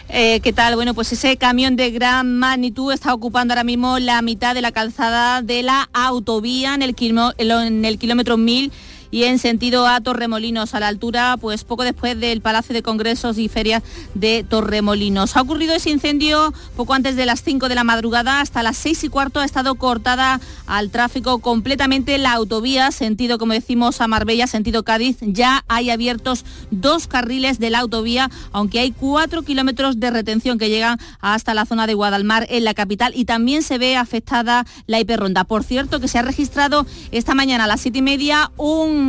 Eh, 0.09 0.41
¿Qué 0.41 0.53
tal? 0.53 0.75
Bueno, 0.75 0.93
pues 0.93 1.11
ese 1.11 1.37
camión 1.37 1.75
de 1.75 1.89
gran 1.89 2.37
magnitud 2.37 2.93
está 2.93 3.15
ocupando 3.15 3.55
ahora 3.55 3.63
mismo 3.63 3.97
la 3.97 4.21
mitad 4.21 4.53
de 4.53 4.61
la 4.61 4.71
calzada 4.71 5.41
de 5.41 5.63
la 5.63 5.89
autovía 5.91 6.75
en 6.75 6.83
el, 6.83 6.95
en 7.39 7.83
el 7.83 7.97
kilómetro 7.97 8.37
1000 8.37 8.71
y 9.13 9.25
en 9.25 9.37
sentido 9.37 9.85
a 9.85 10.01
Torremolinos, 10.01 10.73
a 10.73 10.79
la 10.79 10.87
altura, 10.87 11.37
pues 11.39 11.63
poco 11.63 11.83
después 11.83 12.19
del 12.19 12.41
Palacio 12.41 12.73
de 12.73 12.81
Congresos 12.81 13.37
y 13.37 13.47
Ferias 13.47 13.83
de 14.15 14.43
Torremolinos. 14.43 15.37
Ha 15.37 15.41
ocurrido 15.41 15.75
ese 15.75 15.91
incendio 15.91 16.51
poco 16.75 16.95
antes 16.95 17.15
de 17.15 17.27
las 17.27 17.43
5 17.43 17.69
de 17.69 17.75
la 17.75 17.83
madrugada, 17.83 18.41
hasta 18.41 18.63
las 18.63 18.75
6 18.77 19.03
y 19.03 19.09
cuarto 19.09 19.39
ha 19.39 19.45
estado 19.45 19.75
cortada 19.75 20.41
al 20.65 20.89
tráfico 20.89 21.37
completamente 21.37 22.17
la 22.17 22.33
autovía, 22.33 22.89
sentido, 22.89 23.37
como 23.37 23.53
decimos, 23.53 24.01
a 24.01 24.07
Marbella, 24.07 24.47
sentido 24.47 24.81
Cádiz. 24.81 25.17
Ya 25.21 25.63
hay 25.67 25.91
abiertos 25.91 26.43
dos 26.71 27.05
carriles 27.05 27.59
de 27.59 27.69
la 27.69 27.81
autovía, 27.81 28.31
aunque 28.51 28.79
hay 28.79 28.93
cuatro 28.93 29.43
kilómetros 29.43 29.99
de 29.99 30.09
retención 30.09 30.57
que 30.57 30.69
llegan 30.69 30.97
hasta 31.21 31.53
la 31.53 31.67
zona 31.67 31.85
de 31.85 31.93
Guadalmar 31.93 32.47
en 32.49 32.63
la 32.63 32.73
capital 32.73 33.13
y 33.15 33.25
también 33.25 33.61
se 33.61 33.77
ve 33.77 33.95
afectada 33.95 34.65
la 34.87 34.99
hiperronda. 34.99 35.43
Por 35.43 35.63
cierto, 35.63 35.99
que 35.99 36.07
se 36.07 36.17
ha 36.17 36.23
registrado 36.23 36.87
esta 37.11 37.35
mañana 37.35 37.65
a 37.65 37.67
las 37.67 37.81
siete 37.81 37.99
y 37.99 38.01
media 38.01 38.49
un 38.57 39.02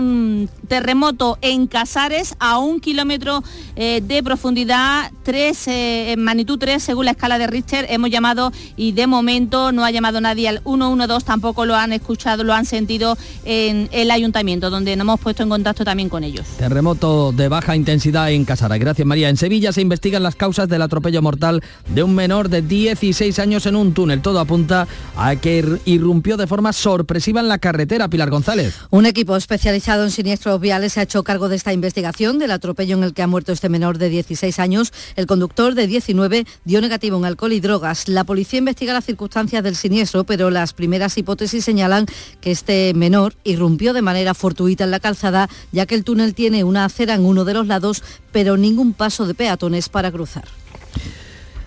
terremoto 0.68 1.38
en 1.40 1.66
Casares 1.66 2.34
a 2.38 2.58
un 2.58 2.80
kilómetro 2.80 3.42
eh, 3.76 4.00
de 4.04 4.22
profundidad, 4.22 5.10
tres, 5.22 5.68
eh, 5.68 6.12
en 6.12 6.22
magnitud 6.22 6.58
3 6.58 6.82
según 6.82 7.06
la 7.06 7.12
escala 7.12 7.38
de 7.38 7.46
Richter. 7.46 7.86
Hemos 7.88 8.10
llamado 8.10 8.52
y 8.76 8.92
de 8.92 9.06
momento 9.06 9.72
no 9.72 9.84
ha 9.84 9.90
llamado 9.90 10.20
nadie 10.20 10.48
al 10.48 10.62
112, 10.64 11.24
tampoco 11.24 11.64
lo 11.64 11.74
han 11.76 11.92
escuchado, 11.92 12.44
lo 12.44 12.54
han 12.54 12.64
sentido 12.64 13.16
en 13.44 13.88
el 13.92 14.10
ayuntamiento, 14.10 14.70
donde 14.70 14.96
nos 14.96 15.04
hemos 15.04 15.20
puesto 15.20 15.42
en 15.42 15.48
contacto 15.48 15.84
también 15.84 16.08
con 16.08 16.24
ellos. 16.24 16.46
Terremoto 16.58 17.32
de 17.32 17.48
baja 17.48 17.76
intensidad 17.76 18.30
en 18.30 18.44
Casares. 18.44 18.80
Gracias 18.80 19.06
María. 19.06 19.28
En 19.28 19.36
Sevilla 19.36 19.72
se 19.72 19.80
investigan 19.80 20.22
las 20.22 20.34
causas 20.34 20.68
del 20.68 20.82
atropello 20.82 21.22
mortal 21.22 21.62
de 21.88 22.02
un 22.02 22.14
menor 22.14 22.48
de 22.48 22.62
16 22.62 23.38
años 23.38 23.66
en 23.66 23.76
un 23.76 23.94
túnel. 23.94 24.22
Todo 24.22 24.40
apunta 24.40 24.86
a 25.16 25.36
que 25.36 25.78
irrumpió 25.84 26.36
de 26.36 26.46
forma 26.46 26.72
sorpresiva 26.72 27.40
en 27.40 27.48
la 27.48 27.58
carretera. 27.58 28.08
Pilar 28.08 28.30
González. 28.30 28.74
Un 28.90 29.06
equipo 29.06 29.36
especializado 29.36 29.83
en 29.86 30.10
siniestros 30.10 30.60
viales 30.60 30.94
se 30.94 31.00
ha 31.00 31.02
hecho 31.02 31.22
cargo 31.24 31.50
de 31.50 31.56
esta 31.56 31.72
investigación 31.72 32.38
del 32.38 32.52
atropello 32.52 32.96
en 32.96 33.04
el 33.04 33.12
que 33.12 33.20
ha 33.20 33.26
muerto 33.26 33.52
este 33.52 33.68
menor 33.68 33.98
de 33.98 34.08
16 34.08 34.58
años. 34.58 34.94
El 35.14 35.26
conductor 35.26 35.74
de 35.74 35.86
19 35.86 36.46
dio 36.64 36.80
negativo 36.80 37.18
en 37.18 37.26
alcohol 37.26 37.52
y 37.52 37.60
drogas. 37.60 38.08
La 38.08 38.24
policía 38.24 38.60
investiga 38.60 38.94
las 38.94 39.04
circunstancias 39.04 39.62
del 39.62 39.76
siniestro, 39.76 40.24
pero 40.24 40.48
las 40.48 40.72
primeras 40.72 41.18
hipótesis 41.18 41.66
señalan 41.66 42.06
que 42.40 42.50
este 42.50 42.94
menor 42.94 43.34
irrumpió 43.44 43.92
de 43.92 44.00
manera 44.00 44.32
fortuita 44.32 44.84
en 44.84 44.90
la 44.90 45.00
calzada, 45.00 45.50
ya 45.70 45.84
que 45.84 45.94
el 45.94 46.04
túnel 46.04 46.34
tiene 46.34 46.64
una 46.64 46.86
acera 46.86 47.14
en 47.14 47.26
uno 47.26 47.44
de 47.44 47.52
los 47.52 47.66
lados, 47.66 48.02
pero 48.32 48.56
ningún 48.56 48.94
paso 48.94 49.26
de 49.26 49.34
peatones 49.34 49.90
para 49.90 50.10
cruzar. 50.10 50.63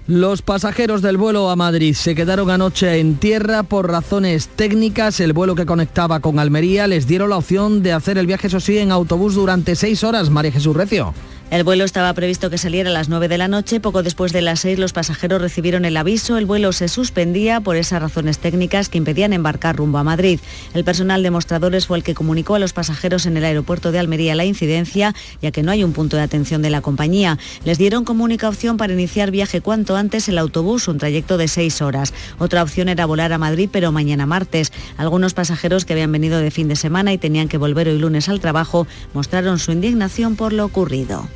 Los 0.07 0.41
pasajeros 0.41 1.01
del 1.01 1.17
vuelo 1.17 1.49
a 1.49 1.57
Madrid 1.57 1.93
se 1.93 2.15
quedaron 2.15 2.49
anoche 2.49 2.97
en 2.97 3.17
tierra 3.17 3.63
por 3.63 3.91
razones 3.91 4.47
técnicas. 4.47 5.19
El 5.19 5.33
vuelo 5.33 5.53
que 5.53 5.65
conectaba 5.65 6.21
con 6.21 6.39
Almería 6.39 6.87
les 6.87 7.07
dieron 7.07 7.29
la 7.29 7.35
opción 7.35 7.83
de 7.83 7.91
hacer 7.91 8.17
el 8.17 8.25
viaje, 8.25 8.47
eso 8.47 8.61
sí, 8.61 8.77
en 8.77 8.93
autobús 8.93 9.35
durante 9.35 9.75
seis 9.75 10.05
horas. 10.05 10.29
María 10.29 10.53
Jesús 10.53 10.77
Recio. 10.77 11.13
El 11.49 11.63
vuelo 11.63 11.85
estaba 11.85 12.13
previsto 12.13 12.49
que 12.49 12.57
saliera 12.57 12.89
a 12.89 12.93
las 12.93 13.07
9 13.07 13.29
de 13.29 13.37
la 13.37 13.47
noche. 13.47 13.79
Poco 13.79 14.03
después 14.03 14.33
de 14.33 14.41
las 14.41 14.59
6 14.59 14.79
los 14.79 14.91
pasajeros 14.91 15.41
recibieron 15.41 15.85
el 15.85 15.95
aviso. 15.95 16.37
El 16.37 16.45
vuelo 16.45 16.73
se 16.73 16.89
suspendía 16.89 17.61
por 17.61 17.77
esas 17.77 18.01
razones 18.01 18.39
técnicas 18.39 18.89
que 18.89 18.97
impedían 18.97 19.31
embarcar 19.31 19.77
rumbo 19.77 19.97
a 19.97 20.03
Madrid. 20.03 20.41
El 20.73 20.83
personal 20.83 21.23
de 21.23 21.31
mostradores 21.31 21.87
fue 21.87 21.99
el 21.99 22.03
que 22.03 22.15
comunicó 22.15 22.55
a 22.55 22.59
los 22.59 22.73
pasajeros 22.73 23.25
en 23.25 23.37
el 23.37 23.45
aeropuerto 23.45 23.93
de 23.93 23.99
Almería 23.99 24.35
la 24.35 24.43
incidencia, 24.43 25.15
ya 25.41 25.51
que 25.51 25.63
no 25.63 25.71
hay 25.71 25.85
un 25.85 25.93
punto 25.93 26.17
de 26.17 26.23
atención 26.23 26.61
de 26.61 26.69
la 26.69 26.81
compañía. 26.81 27.39
Les 27.63 27.77
dieron 27.77 28.03
como 28.03 28.25
única 28.25 28.49
opción 28.49 28.75
para 28.75 28.91
iniciar 28.91 29.31
viaje 29.31 29.61
cuanto 29.61 29.95
antes 29.95 30.27
el 30.27 30.39
autobús, 30.39 30.89
un 30.89 30.97
trayecto 30.97 31.37
de 31.37 31.47
6 31.47 31.81
horas. 31.81 32.13
Otra 32.39 32.61
opción 32.61 32.89
era 32.89 33.05
volar 33.05 33.31
a 33.31 33.37
Madrid, 33.37 33.69
pero 33.71 33.93
mañana 33.93 34.25
martes. 34.25 34.73
Algunos 34.97 35.33
pasajeros 35.33 35.85
que 35.85 35.93
habían 35.93 36.11
venido 36.11 36.39
de 36.39 36.51
fin 36.51 36.67
de 36.67 36.75
semana 36.75 37.13
y 37.13 37.17
tenían 37.17 37.47
que 37.47 37.57
volver 37.57 37.87
hoy 37.87 37.99
lunes 37.99 38.27
al 38.27 38.41
trabajo 38.41 38.85
mostraron 39.13 39.59
su 39.59 39.71
indignación 39.71 40.35
por 40.35 40.51
lo 40.51 40.65
ocurrido. 40.65 41.29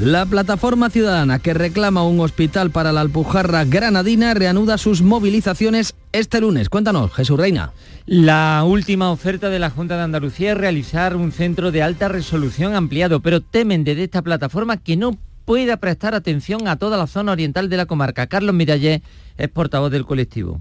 La 0.00 0.24
plataforma 0.26 0.90
ciudadana 0.90 1.40
que 1.40 1.54
reclama 1.54 2.04
un 2.04 2.20
hospital 2.20 2.70
para 2.70 2.92
la 2.92 3.00
Alpujarra 3.00 3.64
granadina 3.64 4.32
reanuda 4.32 4.78
sus 4.78 5.02
movilizaciones 5.02 5.96
este 6.12 6.40
lunes. 6.40 6.68
Cuéntanos, 6.68 7.12
Jesús 7.12 7.36
Reina. 7.36 7.72
La 8.06 8.62
última 8.64 9.10
oferta 9.10 9.48
de 9.48 9.58
la 9.58 9.70
Junta 9.70 9.96
de 9.96 10.04
Andalucía 10.04 10.52
es 10.52 10.58
realizar 10.58 11.16
un 11.16 11.32
centro 11.32 11.72
de 11.72 11.82
alta 11.82 12.06
resolución 12.06 12.76
ampliado, 12.76 13.18
pero 13.20 13.40
temen 13.40 13.82
desde 13.82 14.04
esta 14.04 14.22
plataforma 14.22 14.76
que 14.76 14.96
no 14.96 15.18
pueda 15.44 15.78
prestar 15.78 16.14
atención 16.14 16.68
a 16.68 16.76
toda 16.76 16.96
la 16.96 17.08
zona 17.08 17.32
oriental 17.32 17.68
de 17.68 17.76
la 17.76 17.86
comarca. 17.86 18.28
Carlos 18.28 18.54
Mirallé 18.54 19.02
es 19.36 19.48
portavoz 19.48 19.90
del 19.90 20.06
colectivo. 20.06 20.60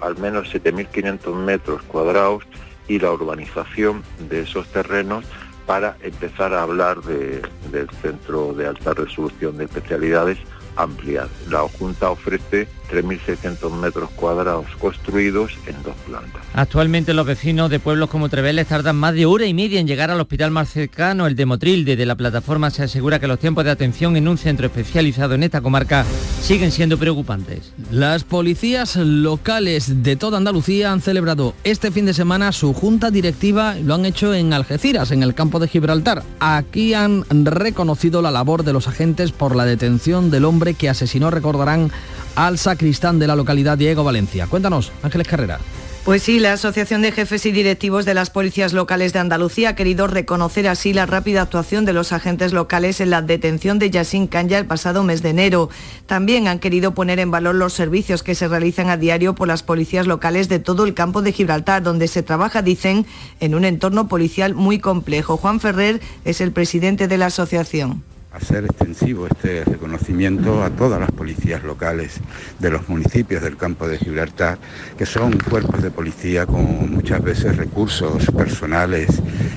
al 0.00 0.16
menos 0.18 0.54
7.500 0.54 1.34
metros 1.34 1.82
cuadrados 1.82 2.44
y 2.90 2.98
la 2.98 3.12
urbanización 3.12 4.02
de 4.28 4.40
esos 4.40 4.66
terrenos 4.66 5.24
para 5.64 5.96
empezar 6.02 6.52
a 6.52 6.62
hablar 6.62 7.00
del 7.02 7.88
centro 8.02 8.52
de 8.52 8.66
alta 8.66 8.94
resolución 8.94 9.56
de 9.56 9.66
especialidades 9.66 10.38
ampliar. 10.74 11.28
La 11.48 11.60
Junta 11.60 12.10
ofrece 12.10 12.66
3.600 12.90 13.70
metros 13.72 14.10
cuadrados 14.10 14.66
construidos 14.78 15.52
en 15.66 15.82
dos 15.82 15.94
plantas. 16.06 16.42
Actualmente 16.54 17.14
los 17.14 17.26
vecinos 17.26 17.70
de 17.70 17.78
pueblos 17.78 18.10
como 18.10 18.28
Treveles 18.28 18.66
tardan 18.66 18.96
más 18.96 19.14
de 19.14 19.26
hora 19.26 19.46
y 19.46 19.54
media 19.54 19.80
en 19.80 19.86
llegar 19.86 20.10
al 20.10 20.20
hospital 20.20 20.50
más 20.50 20.70
cercano, 20.70 21.26
el 21.26 21.36
de 21.36 21.46
Motril. 21.46 21.84
Desde 21.84 22.06
la 22.06 22.16
plataforma 22.16 22.70
se 22.70 22.82
asegura 22.82 23.18
que 23.18 23.28
los 23.28 23.38
tiempos 23.38 23.64
de 23.64 23.70
atención 23.70 24.16
en 24.16 24.28
un 24.28 24.38
centro 24.38 24.66
especializado 24.66 25.34
en 25.34 25.42
esta 25.42 25.60
comarca 25.60 26.04
siguen 26.42 26.72
siendo 26.72 26.98
preocupantes. 26.98 27.72
Las 27.90 28.24
policías 28.24 28.96
locales 28.96 30.02
de 30.02 30.16
toda 30.16 30.38
Andalucía 30.38 30.92
han 30.92 31.00
celebrado 31.00 31.54
este 31.64 31.90
fin 31.90 32.06
de 32.06 32.14
semana 32.14 32.52
su 32.52 32.72
junta 32.72 33.10
directiva, 33.10 33.74
lo 33.74 33.94
han 33.94 34.04
hecho 34.04 34.34
en 34.34 34.52
Algeciras, 34.52 35.10
en 35.10 35.22
el 35.22 35.34
campo 35.34 35.58
de 35.58 35.68
Gibraltar. 35.68 36.22
Aquí 36.40 36.94
han 36.94 37.24
reconocido 37.30 38.22
la 38.22 38.30
labor 38.30 38.64
de 38.64 38.72
los 38.72 38.88
agentes 38.88 39.32
por 39.32 39.54
la 39.54 39.64
detención 39.64 40.30
del 40.30 40.44
hombre 40.44 40.74
que 40.74 40.88
asesinó, 40.88 41.30
recordarán, 41.30 41.90
al 42.34 42.58
sacristán 42.58 43.18
de 43.18 43.26
la 43.26 43.36
localidad 43.36 43.78
Diego 43.78 44.04
Valencia. 44.04 44.46
Cuéntanos, 44.46 44.92
Ángeles 45.02 45.28
Carrera. 45.28 45.58
Pues 46.04 46.22
sí, 46.22 46.40
la 46.40 46.54
Asociación 46.54 47.02
de 47.02 47.12
Jefes 47.12 47.44
y 47.44 47.52
Directivos 47.52 48.06
de 48.06 48.14
las 48.14 48.30
Policías 48.30 48.72
Locales 48.72 49.12
de 49.12 49.18
Andalucía 49.18 49.68
ha 49.68 49.74
querido 49.74 50.06
reconocer 50.06 50.66
así 50.66 50.94
la 50.94 51.04
rápida 51.04 51.42
actuación 51.42 51.84
de 51.84 51.92
los 51.92 52.12
agentes 52.12 52.54
locales 52.54 53.02
en 53.02 53.10
la 53.10 53.20
detención 53.20 53.78
de 53.78 53.90
Yassin 53.90 54.26
Kanya 54.26 54.56
el 54.56 54.64
pasado 54.64 55.04
mes 55.04 55.20
de 55.20 55.28
enero. 55.28 55.68
También 56.06 56.48
han 56.48 56.58
querido 56.58 56.94
poner 56.94 57.18
en 57.18 57.30
valor 57.30 57.54
los 57.54 57.74
servicios 57.74 58.22
que 58.22 58.34
se 58.34 58.48
realizan 58.48 58.88
a 58.88 58.96
diario 58.96 59.34
por 59.34 59.46
las 59.46 59.62
policías 59.62 60.06
locales 60.06 60.48
de 60.48 60.58
todo 60.58 60.86
el 60.86 60.94
campo 60.94 61.20
de 61.20 61.32
Gibraltar, 61.32 61.82
donde 61.82 62.08
se 62.08 62.22
trabaja, 62.22 62.62
dicen, 62.62 63.04
en 63.38 63.54
un 63.54 63.66
entorno 63.66 64.08
policial 64.08 64.54
muy 64.54 64.78
complejo. 64.78 65.36
Juan 65.36 65.60
Ferrer 65.60 66.00
es 66.24 66.40
el 66.40 66.50
presidente 66.50 67.08
de 67.08 67.18
la 67.18 67.26
asociación 67.26 68.02
hacer 68.32 68.64
extensivo 68.64 69.26
este 69.26 69.64
reconocimiento 69.64 70.62
a 70.62 70.70
todas 70.70 71.00
las 71.00 71.10
policías 71.10 71.62
locales 71.64 72.20
de 72.58 72.70
los 72.70 72.88
municipios 72.88 73.42
del 73.42 73.56
campo 73.56 73.88
de 73.88 73.98
Gibraltar, 73.98 74.58
que 74.96 75.06
son 75.06 75.38
cuerpos 75.38 75.82
de 75.82 75.90
policía 75.90 76.46
con 76.46 76.90
muchas 76.90 77.22
veces 77.22 77.56
recursos 77.56 78.26
personales 78.36 79.08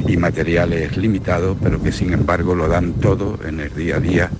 y 0.07 0.17
materiales 0.17 0.97
limitados, 0.97 1.57
pero 1.61 1.81
que 1.81 1.91
sin 1.91 2.13
embargo 2.13 2.55
lo 2.55 2.67
dan 2.67 2.93
todo 2.93 3.39
en 3.45 3.59
el 3.59 3.73
día 3.75 3.97
a 3.97 3.99
día 3.99 4.31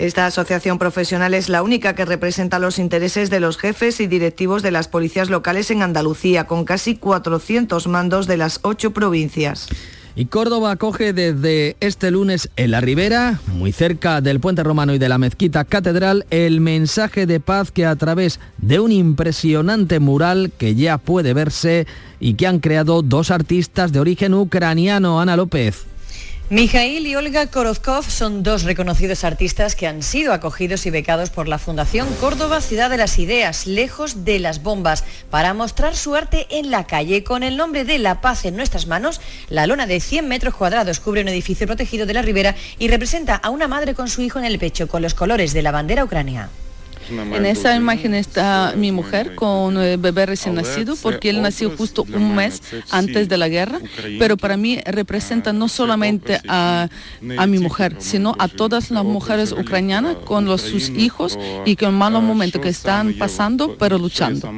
esta 0.00 0.24
asociación 0.24 0.78
profesional 0.78 1.34
es 1.34 1.50
la 1.50 1.62
única 1.62 1.94
que 1.94 2.06
representa 2.06 2.58
los 2.58 2.78
intereses 2.78 3.28
de 3.28 3.38
los 3.38 3.58
jefes 3.58 4.00
y 4.00 4.06
directivos 4.06 4.62
de 4.62 4.70
las 4.70 4.88
policías 4.88 5.28
locales 5.28 5.70
en 5.70 5.82
Andalucía, 5.82 6.46
con 6.46 6.64
casi 6.64 6.96
400 6.96 7.86
mandos 7.86 8.26
de 8.26 8.38
las 8.38 8.60
ocho 8.62 8.92
provincias. 8.92 9.68
Y 10.16 10.26
Córdoba 10.26 10.72
acoge 10.72 11.12
desde 11.12 11.76
este 11.80 12.10
lunes 12.10 12.50
en 12.56 12.72
la 12.72 12.80
Ribera, 12.80 13.40
muy 13.54 13.72
cerca 13.72 14.20
del 14.20 14.40
puente 14.40 14.62
romano 14.62 14.94
y 14.94 14.98
de 14.98 15.08
la 15.08 15.18
mezquita 15.18 15.64
catedral, 15.64 16.26
el 16.30 16.60
mensaje 16.60 17.26
de 17.26 17.40
paz 17.40 17.70
que 17.70 17.86
a 17.86 17.96
través 17.96 18.40
de 18.58 18.80
un 18.80 18.92
impresionante 18.92 20.00
mural 20.00 20.50
que 20.58 20.74
ya 20.74 20.98
puede 20.98 21.32
verse 21.32 21.86
y 22.18 22.34
que 22.34 22.46
han 22.46 22.58
creado 22.58 23.02
dos 23.02 23.30
artistas 23.30 23.92
de 23.92 24.00
origen 24.00 24.34
ucraniano, 24.34 25.20
Ana 25.20 25.36
López. 25.36 25.89
Mijail 26.52 27.06
y 27.06 27.14
Olga 27.14 27.46
Korozkov 27.46 28.10
son 28.10 28.42
dos 28.42 28.64
reconocidos 28.64 29.22
artistas 29.22 29.76
que 29.76 29.86
han 29.86 30.02
sido 30.02 30.32
acogidos 30.32 30.84
y 30.84 30.90
becados 30.90 31.30
por 31.30 31.46
la 31.46 31.58
Fundación 31.58 32.08
Córdoba 32.14 32.60
Ciudad 32.60 32.90
de 32.90 32.96
las 32.96 33.20
Ideas, 33.20 33.68
lejos 33.68 34.24
de 34.24 34.40
las 34.40 34.60
bombas, 34.60 35.04
para 35.30 35.54
mostrar 35.54 35.94
su 35.94 36.16
arte 36.16 36.48
en 36.50 36.72
la 36.72 36.88
calle. 36.88 37.22
Con 37.22 37.44
el 37.44 37.56
nombre 37.56 37.84
de 37.84 38.00
La 38.00 38.20
Paz 38.20 38.46
en 38.46 38.56
nuestras 38.56 38.88
manos, 38.88 39.20
la 39.48 39.68
lona 39.68 39.86
de 39.86 40.00
100 40.00 40.26
metros 40.26 40.56
cuadrados 40.56 40.98
cubre 40.98 41.20
un 41.20 41.28
edificio 41.28 41.68
protegido 41.68 42.04
de 42.04 42.14
la 42.14 42.22
ribera 42.22 42.56
y 42.80 42.88
representa 42.88 43.36
a 43.36 43.50
una 43.50 43.68
madre 43.68 43.94
con 43.94 44.08
su 44.08 44.20
hijo 44.20 44.40
en 44.40 44.44
el 44.44 44.58
pecho, 44.58 44.88
con 44.88 45.02
los 45.02 45.14
colores 45.14 45.52
de 45.52 45.62
la 45.62 45.70
bandera 45.70 46.02
ucraniana. 46.02 46.50
En 47.10 47.46
esa 47.46 47.74
imagen 47.74 48.14
está 48.14 48.74
mi 48.76 48.92
mujer 48.92 49.34
con 49.34 49.76
el 49.78 49.98
bebé 49.98 50.26
recién 50.26 50.54
nacido 50.54 50.94
porque 51.02 51.30
él 51.30 51.42
nació 51.42 51.70
justo 51.76 52.04
un 52.12 52.34
mes 52.34 52.62
antes 52.90 53.28
de 53.28 53.36
la 53.36 53.48
guerra, 53.48 53.80
pero 54.18 54.36
para 54.36 54.56
mí 54.56 54.78
representa 54.86 55.52
no 55.52 55.68
solamente 55.68 56.40
a, 56.48 56.88
mi 57.20 57.58
mujer, 57.58 57.96
sino 57.98 58.34
a 58.38 58.48
todas 58.48 58.90
las 58.90 59.04
mujeres 59.04 59.52
ucranianas 59.52 60.16
con 60.24 60.44
los, 60.44 60.62
sus 60.62 60.90
hijos 60.90 61.38
y 61.64 61.76
con 61.76 61.88
el 61.88 61.94
malo 61.94 62.20
momento 62.20 62.60
que 62.60 62.68
están 62.68 63.14
pasando, 63.14 63.76
pero 63.78 63.98
luchando. 63.98 64.48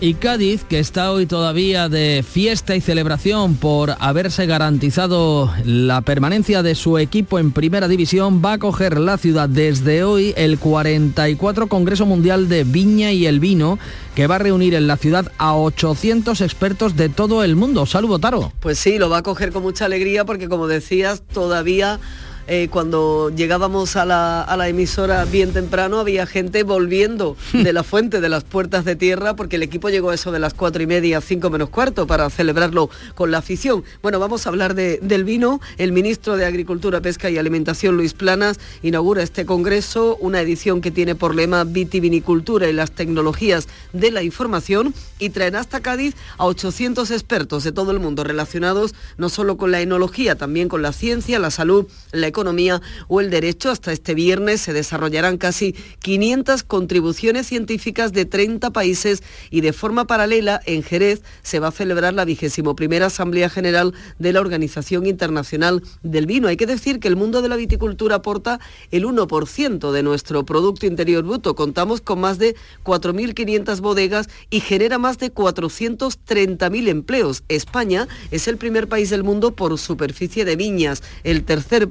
Y 0.00 0.14
Cádiz, 0.14 0.64
que 0.64 0.80
está 0.80 1.12
hoy 1.12 1.24
todavía 1.24 1.88
de 1.88 2.24
fiesta 2.28 2.76
y 2.76 2.80
celebración 2.80 3.54
por 3.54 3.94
haberse 4.00 4.44
garantizado 4.44 5.50
la 5.64 6.02
permanencia 6.02 6.62
de 6.62 6.74
su 6.74 6.98
equipo 6.98 7.38
en 7.38 7.52
primera 7.52 7.88
división, 7.88 8.42
va 8.44 8.54
a 8.54 8.58
coger 8.58 8.98
la 8.98 9.16
ciudad 9.16 9.48
desde 9.48 10.04
hoy 10.04 10.34
el 10.36 10.58
44 10.58 11.68
Congreso 11.68 12.06
Mundial 12.06 12.48
de 12.48 12.64
Viña 12.64 13.12
y 13.12 13.26
el 13.26 13.40
Vino, 13.40 13.78
que 14.14 14.26
va 14.26 14.34
a 14.34 14.40
reunir 14.40 14.74
en 14.74 14.86
la 14.86 14.96
ciudad 14.96 15.32
a 15.38 15.56
800 15.56 16.40
expertos 16.40 16.96
de 16.96 17.08
todo 17.08 17.44
el 17.44 17.56
mundo. 17.56 17.86
Saludo, 17.86 18.18
Taro. 18.18 18.52
Pues 18.60 18.78
sí, 18.78 18.98
lo 18.98 19.08
va 19.08 19.18
a 19.18 19.22
coger 19.22 19.52
con 19.52 19.62
mucha 19.62 19.86
alegría 19.86 20.24
porque 20.24 20.48
como 20.48 20.66
decías, 20.66 21.22
todavía 21.32 22.00
eh, 22.46 22.68
cuando 22.70 23.30
llegábamos 23.30 23.96
a 23.96 24.04
la, 24.04 24.68
emisora 24.68 25.24
bien 25.24 25.52
temprano 25.52 25.98
había 25.98 26.26
gente 26.26 26.62
volviendo 26.62 27.36
de 27.52 27.72
la 27.72 27.82
fuente 27.82 28.20
de 28.20 28.28
las 28.28 28.44
puertas 28.44 28.84
de 28.84 28.96
tierra 28.96 29.34
porque 29.34 29.56
el 29.56 29.62
equipo 29.62 29.88
llegó 29.88 30.10
a 30.10 30.14
eso 30.14 30.32
de 30.32 30.38
las 30.38 30.54
cuatro 30.54 30.82
y 30.82 30.86
media, 30.86 31.20
cinco 31.20 31.50
menos 31.50 31.70
cuarto 31.70 32.06
para 32.06 32.28
celebrarlo 32.30 32.90
con 33.14 33.30
la 33.30 33.38
afición. 33.38 33.84
Bueno, 34.02 34.18
vamos 34.18 34.46
a 34.46 34.50
hablar 34.50 34.74
del 34.74 35.24
vino. 35.24 35.60
El 35.78 35.92
ministro 35.92 36.36
de 36.36 36.44
Agricultura, 36.44 37.00
Pesca 37.00 37.30
y 37.30 37.38
Alimentación, 37.38 37.96
Luis 37.96 38.12
Planas, 38.12 38.58
inaugura 38.82 39.22
este 39.22 39.46
congreso, 39.46 40.16
una 40.20 40.40
edición 40.40 40.80
que 40.80 40.90
tiene 40.90 41.14
por 41.14 41.34
lema 41.34 41.64
vitivinicultura 41.64 42.68
y 42.68 42.72
las 42.72 42.90
tecnologías 42.90 43.68
de 43.92 44.10
la 44.10 44.22
información 44.22 44.94
y 45.18 45.30
traerá 45.30 45.60
hasta 45.60 45.80
Cádiz 45.80 46.14
a 46.38 46.46
800 46.46 47.10
expertos 47.10 47.64
de 47.64 47.72
todo 47.72 47.90
el 47.90 48.00
mundo 48.00 48.24
relacionados 48.24 48.94
no 49.16 49.28
solo 49.28 49.56
con 49.56 49.70
la 49.70 49.80
enología, 49.80 50.36
también 50.36 50.68
con 50.68 50.82
la 50.82 50.92
ciencia, 50.92 51.38
la 51.38 51.50
salud, 51.50 51.86
la 52.12 52.28
economía 52.34 52.82
o 53.06 53.20
el 53.20 53.30
derecho. 53.30 53.70
Hasta 53.70 53.92
este 53.92 54.14
viernes 54.14 54.60
se 54.60 54.72
desarrollarán 54.72 55.38
casi 55.38 55.74
500 56.00 56.64
contribuciones 56.64 57.46
científicas 57.46 58.12
de 58.12 58.24
30 58.24 58.70
países 58.70 59.22
y 59.50 59.60
de 59.60 59.72
forma 59.72 60.06
paralela 60.06 60.60
en 60.66 60.82
Jerez 60.82 61.22
se 61.42 61.60
va 61.60 61.68
a 61.68 61.72
celebrar 61.72 62.12
la 62.12 62.24
vigésimo 62.24 62.74
primera 62.74 63.06
Asamblea 63.06 63.48
General 63.48 63.94
de 64.18 64.32
la 64.32 64.40
Organización 64.40 65.06
Internacional 65.06 65.82
del 66.02 66.26
Vino. 66.26 66.48
Hay 66.48 66.56
que 66.56 66.66
decir 66.66 66.98
que 66.98 67.08
el 67.08 67.16
mundo 67.16 67.40
de 67.40 67.48
la 67.48 67.56
viticultura 67.56 68.16
aporta 68.16 68.58
el 68.90 69.04
1% 69.04 69.92
de 69.92 70.02
nuestro 70.02 70.44
Producto 70.44 70.86
Interior 70.86 71.22
Bruto. 71.22 71.54
Contamos 71.54 72.00
con 72.00 72.20
más 72.20 72.38
de 72.38 72.56
4.500 72.82 73.80
bodegas 73.80 74.28
y 74.50 74.60
genera 74.60 74.98
más 74.98 75.18
de 75.18 75.32
430.000 75.32 76.88
empleos. 76.88 77.44
España 77.48 78.08
es 78.30 78.48
el 78.48 78.56
primer 78.56 78.88
país 78.88 79.10
del 79.10 79.22
mundo 79.22 79.52
por 79.52 79.78
superficie 79.78 80.44
de 80.44 80.56
viñas, 80.56 81.02
el 81.22 81.44
tercer 81.44 81.90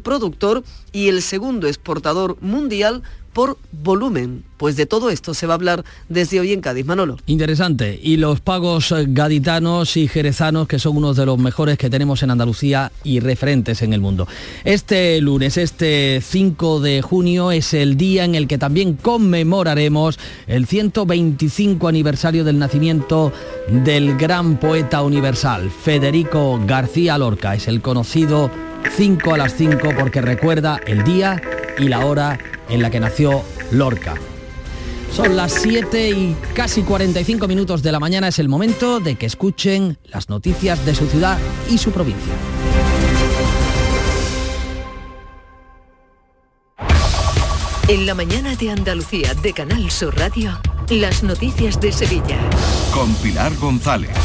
y 0.92 1.10
el 1.10 1.22
segundo 1.22 1.68
exportador 1.68 2.38
mundial 2.42 3.04
por 3.34 3.58
volumen. 3.72 4.44
Pues 4.58 4.78
de 4.78 4.86
todo 4.86 5.10
esto 5.10 5.34
se 5.34 5.48
va 5.48 5.54
a 5.54 5.56
hablar 5.56 5.84
desde 6.08 6.40
hoy 6.40 6.54
en 6.54 6.62
Cádiz, 6.62 6.86
Manolo. 6.86 7.18
Interesante. 7.26 8.00
Y 8.02 8.18
los 8.18 8.40
pagos 8.40 8.94
gaditanos 9.08 9.98
y 9.98 10.08
jerezanos, 10.08 10.68
que 10.68 10.80
son 10.80 10.96
unos 10.98 11.18
de 11.18 11.26
los 11.26 11.38
mejores 11.38 11.78
que 11.78 11.90
tenemos 11.90 12.24
en 12.24 12.32
Andalucía 12.32 12.92
y 13.04 13.20
referentes 13.20 13.82
en 13.82 13.92
el 13.92 14.00
mundo. 14.00 14.28
Este 14.64 15.20
lunes, 15.20 15.58
este 15.58 16.22
5 16.22 16.80
de 16.80 17.02
junio, 17.02 17.52
es 17.52 17.74
el 17.74 17.98
día 17.98 18.24
en 18.24 18.36
el 18.36 18.48
que 18.48 18.58
también 18.58 18.94
conmemoraremos 18.94 20.18
el 20.48 20.66
125 20.68 21.88
aniversario 21.88 22.44
del 22.46 22.60
nacimiento 22.60 23.34
del 23.84 24.16
gran 24.18 24.60
poeta 24.60 25.02
universal, 25.02 25.70
Federico 25.72 26.62
García 26.66 27.18
Lorca. 27.18 27.56
Es 27.56 27.68
el 27.68 27.82
conocido 27.82 28.50
5 28.92 29.34
a 29.34 29.38
las 29.38 29.56
5 29.56 29.90
porque 29.98 30.22
recuerda 30.22 30.80
el 30.86 31.04
día 31.04 31.42
y 31.78 31.88
la 31.88 32.06
hora 32.06 32.40
en 32.70 32.82
la 32.82 32.90
que 32.90 33.00
nació 33.00 33.44
Lorca. 33.72 34.16
Son 35.12 35.36
las 35.36 35.54
7 35.54 36.10
y 36.10 36.36
casi 36.56 36.82
45 36.82 37.48
minutos 37.48 37.84
de 37.84 37.92
la 37.92 38.00
mañana. 38.00 38.30
Es 38.30 38.40
el 38.40 38.50
momento 38.50 39.00
de 39.00 39.16
que 39.16 39.28
escuchen 39.28 40.00
las 40.06 40.30
noticias 40.30 40.84
de 40.86 40.96
su 40.96 41.06
ciudad 41.08 41.38
y 41.70 41.78
su 41.78 41.92
provincia. 41.92 42.34
En 47.88 48.06
la 48.08 48.16
mañana 48.16 48.56
de 48.56 48.72
Andalucía 48.72 49.34
de 49.36 49.54
Canal 49.54 49.92
Sur 49.92 50.18
Radio, 50.18 50.60
las 50.90 51.22
noticias 51.22 51.80
de 51.80 51.92
Sevilla. 51.92 52.40
Con 52.94 53.14
Pilar 53.16 53.54
González. 53.58 54.18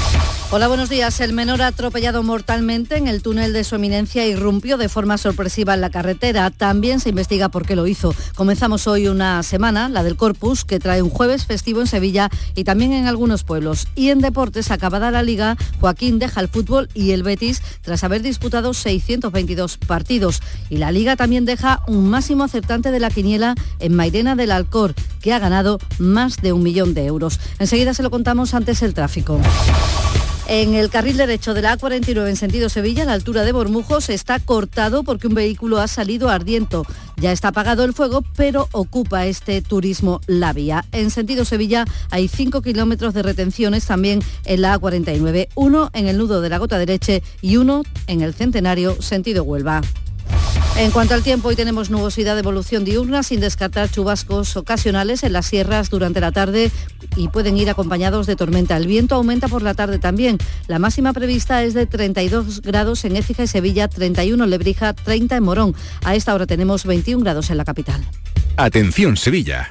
Hola, 0.51 0.67
buenos 0.67 0.89
días. 0.89 1.21
El 1.21 1.35
menor 1.35 1.61
atropellado 1.61 2.23
mortalmente 2.23 2.97
en 2.97 3.07
el 3.07 3.21
túnel 3.21 3.53
de 3.53 3.65
su 3.65 3.75
eminencia 3.75 4.27
irrumpió 4.27 4.79
de 4.79 4.89
forma 4.89 5.19
sorpresiva 5.19 5.75
en 5.75 5.83
la 5.83 5.91
carretera. 5.91 6.51
También 6.51 7.01
se 7.01 7.11
investiga 7.11 7.51
por 7.51 7.67
qué 7.67 7.77
lo 7.77 7.87
hizo. 7.87 8.15
Comenzamos 8.35 8.87
hoy 8.87 9.09
una 9.09 9.43
semana, 9.43 9.91
la 9.91 10.03
del 10.03 10.17
Corpus, 10.17 10.65
que 10.65 10.81
trae 10.81 11.03
un 11.03 11.11
jueves 11.11 11.45
festivo 11.45 11.83
en 11.83 11.87
Sevilla 11.87 12.31
y 12.55 12.65
también 12.65 12.95
en 12.95 13.07
algunos 13.07 13.45
pueblos. 13.45 13.89
Y 13.95 14.09
en 14.09 14.21
deportes, 14.21 14.71
acabada 14.71 15.11
la 15.11 15.23
liga, 15.23 15.59
Joaquín 15.81 16.19
deja 16.19 16.41
el 16.41 16.49
fútbol 16.49 16.89
y 16.95 17.11
el 17.11 17.25
Betis 17.25 17.61
tras 17.83 18.03
haber 18.03 18.23
disputado 18.23 18.73
622 18.73 19.77
partidos. 19.77 20.41
Y 20.71 20.79
la 20.79 20.93
liga 20.93 21.15
también 21.15 21.45
deja 21.45 21.83
un 21.87 22.09
máximo 22.09 22.45
acertante 22.45 22.91
de 22.91 23.01
la 23.01 23.11
quiniela 23.11 23.55
en 23.81 23.95
Mairena 23.95 24.35
del 24.35 24.53
Alcor, 24.53 24.95
que 25.21 25.35
ha 25.35 25.39
ganado 25.39 25.79
más 25.99 26.39
de 26.39 26.55
un 26.55 26.63
millón 26.63 26.95
de 26.95 27.05
euros. 27.05 27.39
Enseguida 27.59 27.93
se 27.93 28.03
lo 28.03 28.11
contamos 28.11 28.55
antes 28.55 28.81
el 28.81 28.95
tráfico. 28.95 29.39
En 30.51 30.75
el 30.75 30.89
carril 30.89 31.19
derecho 31.19 31.53
de 31.53 31.61
la 31.61 31.77
A49 31.77 32.27
en 32.27 32.37
sentido 32.37 32.71
Sevilla, 32.71 33.05
la 33.05 33.13
altura 33.13 33.43
de 33.43 33.53
Bormujos, 33.53 34.09
está 34.09 34.41
cortado 34.41 35.03
porque 35.03 35.27
un 35.27 35.35
vehículo 35.35 35.79
ha 35.79 35.87
salido 35.89 36.31
ardiendo. 36.31 36.87
Ya 37.19 37.33
está 37.33 37.49
apagado 37.49 37.85
el 37.85 37.93
fuego, 37.93 38.25
pero 38.35 38.67
ocupa 38.73 39.27
este 39.27 39.61
turismo 39.61 40.23
la 40.27 40.55
vía. 40.55 40.87
En 40.93 41.11
sentido 41.11 41.45
Sevilla 41.45 41.85
hay 42.11 42.29
5 42.29 42.63
kilómetros 42.63 43.13
de 43.13 43.23
retenciones 43.23 43.85
también 43.85 44.21
en 44.47 44.63
la 44.63 44.81
A49, 44.81 45.49
uno 45.55 45.91
en 45.93 46.09
el 46.09 46.17
nudo 46.17 46.41
de 46.41 46.49
la 46.49 46.57
Gota 46.57 46.79
Derecha 46.79 47.21
y 47.43 47.59
uno 47.59 47.83
en 48.07 48.23
el 48.23 48.33
Centenario 48.33 49.03
sentido 49.03 49.45
Huelva. 49.45 49.83
En 50.79 50.93
cuanto 50.93 51.15
al 51.15 51.25
tiempo, 51.25 51.49
hoy 51.49 51.57
tenemos 51.57 51.91
nubosidad 51.91 52.35
de 52.35 52.41
evolución 52.41 52.85
diurna 52.85 53.25
sin 53.25 53.41
descartar 53.41 53.91
chubascos 53.91 54.57
ocasionales 54.57 55.25
en 55.25 55.33
las 55.33 55.47
sierras 55.47 55.91
durante 55.91 56.21
la 56.21 56.31
tarde 56.31 56.71
y 57.17 57.27
pueden 57.29 57.57
ir 57.57 57.69
acompañados 57.69 58.29
de 58.29 58.37
tormenta. 58.37 58.77
El 58.77 58.87
viento 58.87 59.17
aumenta 59.17 59.49
por 59.49 59.63
la 59.63 59.75
tarde 59.75 59.99
también. 59.99 60.39
La 60.69 60.79
máxima 60.79 61.13
prevista 61.13 61.65
es 61.65 61.75
de 61.75 61.87
32 61.87 62.63
grados 62.63 63.05
en 63.05 63.17
Écija 63.17 63.43
y 63.43 63.49
Sevilla, 63.49 63.89
31 63.89 64.45
en 64.45 64.51
Lebrija, 64.51 64.93
30 64.93 65.37
en 65.37 65.43
Morón. 65.43 65.75
A 66.05 66.15
esta 66.15 66.33
hora 66.33 66.47
tenemos 66.47 66.85
21 66.85 67.25
grados 67.25 67.51
en 67.51 67.57
la 67.57 67.65
capital. 67.65 68.01
Atención 68.57 69.17
Sevilla. 69.17 69.71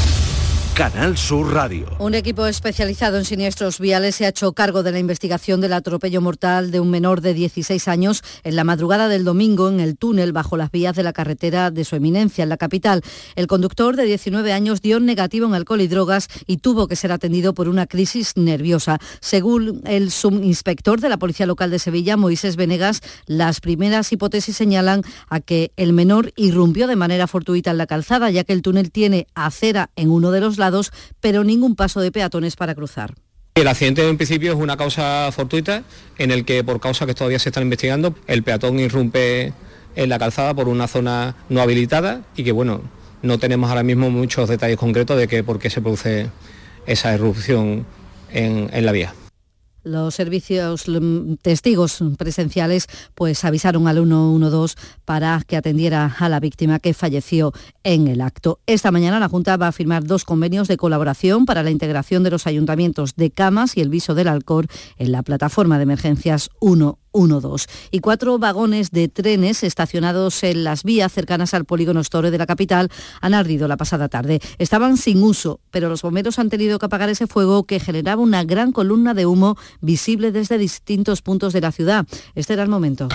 Canal 0.73 1.17
Sur 1.17 1.53
Radio. 1.53 1.85
Un 1.99 2.15
equipo 2.15 2.45
especializado 2.45 3.17
en 3.17 3.25
siniestros 3.25 3.77
viales 3.77 4.15
se 4.15 4.25
ha 4.25 4.29
hecho 4.29 4.53
cargo 4.53 4.83
de 4.83 4.93
la 4.93 4.99
investigación 4.99 5.59
del 5.59 5.73
atropello 5.73 6.21
mortal 6.21 6.71
de 6.71 6.79
un 6.79 6.89
menor 6.89 7.19
de 7.19 7.33
16 7.33 7.89
años 7.89 8.23
en 8.43 8.55
la 8.55 8.63
madrugada 8.63 9.09
del 9.09 9.25
domingo 9.25 9.67
en 9.67 9.81
el 9.81 9.97
túnel 9.97 10.31
bajo 10.31 10.55
las 10.55 10.71
vías 10.71 10.95
de 10.95 11.03
la 11.03 11.11
carretera 11.11 11.71
de 11.71 11.83
su 11.83 11.97
eminencia 11.97 12.43
en 12.43 12.49
la 12.49 12.55
capital. 12.55 13.01
El 13.35 13.47
conductor 13.47 13.97
de 13.97 14.05
19 14.05 14.53
años 14.53 14.81
dio 14.81 15.01
negativo 15.01 15.45
en 15.45 15.55
alcohol 15.55 15.81
y 15.81 15.89
drogas 15.89 16.29
y 16.47 16.57
tuvo 16.57 16.87
que 16.87 16.95
ser 16.95 17.11
atendido 17.11 17.53
por 17.53 17.67
una 17.67 17.85
crisis 17.85 18.37
nerviosa. 18.37 18.97
Según 19.19 19.81
el 19.85 20.09
subinspector 20.09 21.01
de 21.01 21.09
la 21.09 21.17
Policía 21.17 21.45
Local 21.47 21.69
de 21.69 21.79
Sevilla, 21.79 22.15
Moisés 22.15 22.55
Venegas, 22.55 23.01
las 23.25 23.59
primeras 23.59 24.11
hipótesis 24.13 24.55
señalan 24.55 25.01
a 25.27 25.41
que 25.41 25.73
el 25.75 25.91
menor 25.91 26.31
irrumpió 26.37 26.87
de 26.87 26.95
manera 26.95 27.27
fortuita 27.27 27.71
en 27.71 27.77
la 27.77 27.87
calzada, 27.87 28.31
ya 28.31 28.45
que 28.45 28.53
el 28.53 28.61
túnel 28.61 28.89
tiene 28.89 29.27
acera 29.35 29.89
en 29.97 30.09
uno 30.09 30.31
de 30.31 30.39
los 30.39 30.60
pero 31.19 31.43
ningún 31.43 31.75
paso 31.75 32.01
de 32.01 32.11
peatones 32.11 32.55
para 32.55 32.75
cruzar. 32.75 33.15
El 33.55 33.67
accidente 33.67 34.07
en 34.07 34.17
principio 34.17 34.53
es 34.53 34.57
una 34.57 34.77
causa 34.77 35.29
fortuita 35.31 35.83
en 36.17 36.31
el 36.31 36.45
que 36.45 36.63
por 36.63 36.79
causa 36.79 37.05
que 37.05 37.13
todavía 37.13 37.39
se 37.39 37.49
están 37.49 37.63
investigando, 37.63 38.15
el 38.27 38.43
peatón 38.43 38.79
irrumpe 38.79 39.53
en 39.95 40.09
la 40.09 40.19
calzada 40.19 40.53
por 40.53 40.69
una 40.69 40.87
zona 40.87 41.35
no 41.49 41.61
habilitada 41.61 42.21
y 42.35 42.43
que 42.43 42.53
bueno, 42.53 42.81
no 43.21 43.39
tenemos 43.39 43.69
ahora 43.69 43.83
mismo 43.83 44.09
muchos 44.09 44.47
detalles 44.47 44.77
concretos 44.77 45.17
de 45.17 45.27
que 45.27 45.43
por 45.43 45.59
qué 45.59 45.69
se 45.69 45.81
produce 45.81 46.29
esa 46.85 47.13
irrupción 47.13 47.85
en, 48.31 48.69
en 48.71 48.85
la 48.85 48.91
vía. 48.91 49.13
Los 49.83 50.15
servicios 50.15 50.87
mm, 50.87 51.35
testigos 51.41 52.03
presenciales 52.17 52.87
pues 53.15 53.43
avisaron 53.43 53.87
al 53.87 53.97
112 53.97 54.75
para 55.05 55.41
que 55.45 55.57
atendiera 55.57 56.15
a 56.19 56.29
la 56.29 56.39
víctima 56.39 56.79
que 56.79 56.93
falleció 56.93 57.51
en 57.83 58.07
el 58.07 58.21
acto. 58.21 58.59
Esta 58.67 58.91
mañana 58.91 59.19
la 59.19 59.29
Junta 59.29 59.57
va 59.57 59.67
a 59.67 59.71
firmar 59.71 60.03
dos 60.03 60.23
convenios 60.23 60.67
de 60.67 60.77
colaboración 60.77 61.45
para 61.45 61.63
la 61.63 61.71
integración 61.71 62.23
de 62.23 62.31
los 62.31 62.47
ayuntamientos 62.47 63.15
de 63.15 63.31
Camas 63.31 63.75
y 63.75 63.81
el 63.81 63.89
Viso 63.89 64.13
del 64.13 64.27
Alcor 64.27 64.67
en 64.97 65.11
la 65.11 65.23
plataforma 65.23 65.77
de 65.77 65.83
emergencias 65.83 66.49
1 66.59 67.00
1-2 67.13 67.67
y 67.91 67.99
cuatro 67.99 68.39
vagones 68.39 68.91
de 68.91 69.07
trenes 69.07 69.63
estacionados 69.63 70.43
en 70.43 70.63
las 70.63 70.83
vías 70.83 71.11
cercanas 71.11 71.53
al 71.53 71.65
polígono 71.65 71.99
Store 72.01 72.31
de 72.31 72.37
la 72.37 72.45
capital 72.45 72.89
han 73.21 73.33
ardido 73.33 73.67
la 73.67 73.77
pasada 73.77 74.09
tarde. 74.09 74.39
Estaban 74.57 74.97
sin 74.97 75.23
uso, 75.23 75.59
pero 75.71 75.89
los 75.89 76.01
bomberos 76.01 76.39
han 76.39 76.49
tenido 76.49 76.79
que 76.79 76.85
apagar 76.85 77.09
ese 77.09 77.27
fuego 77.27 77.63
que 77.63 77.79
generaba 77.79 78.21
una 78.21 78.43
gran 78.43 78.71
columna 78.71 79.13
de 79.13 79.25
humo 79.25 79.57
visible 79.81 80.31
desde 80.31 80.57
distintos 80.57 81.21
puntos 81.21 81.53
de 81.53 81.61
la 81.61 81.71
ciudad. 81.71 82.05
Este 82.35 82.53
era 82.53 82.63
el 82.63 82.69
momento. 82.69 83.07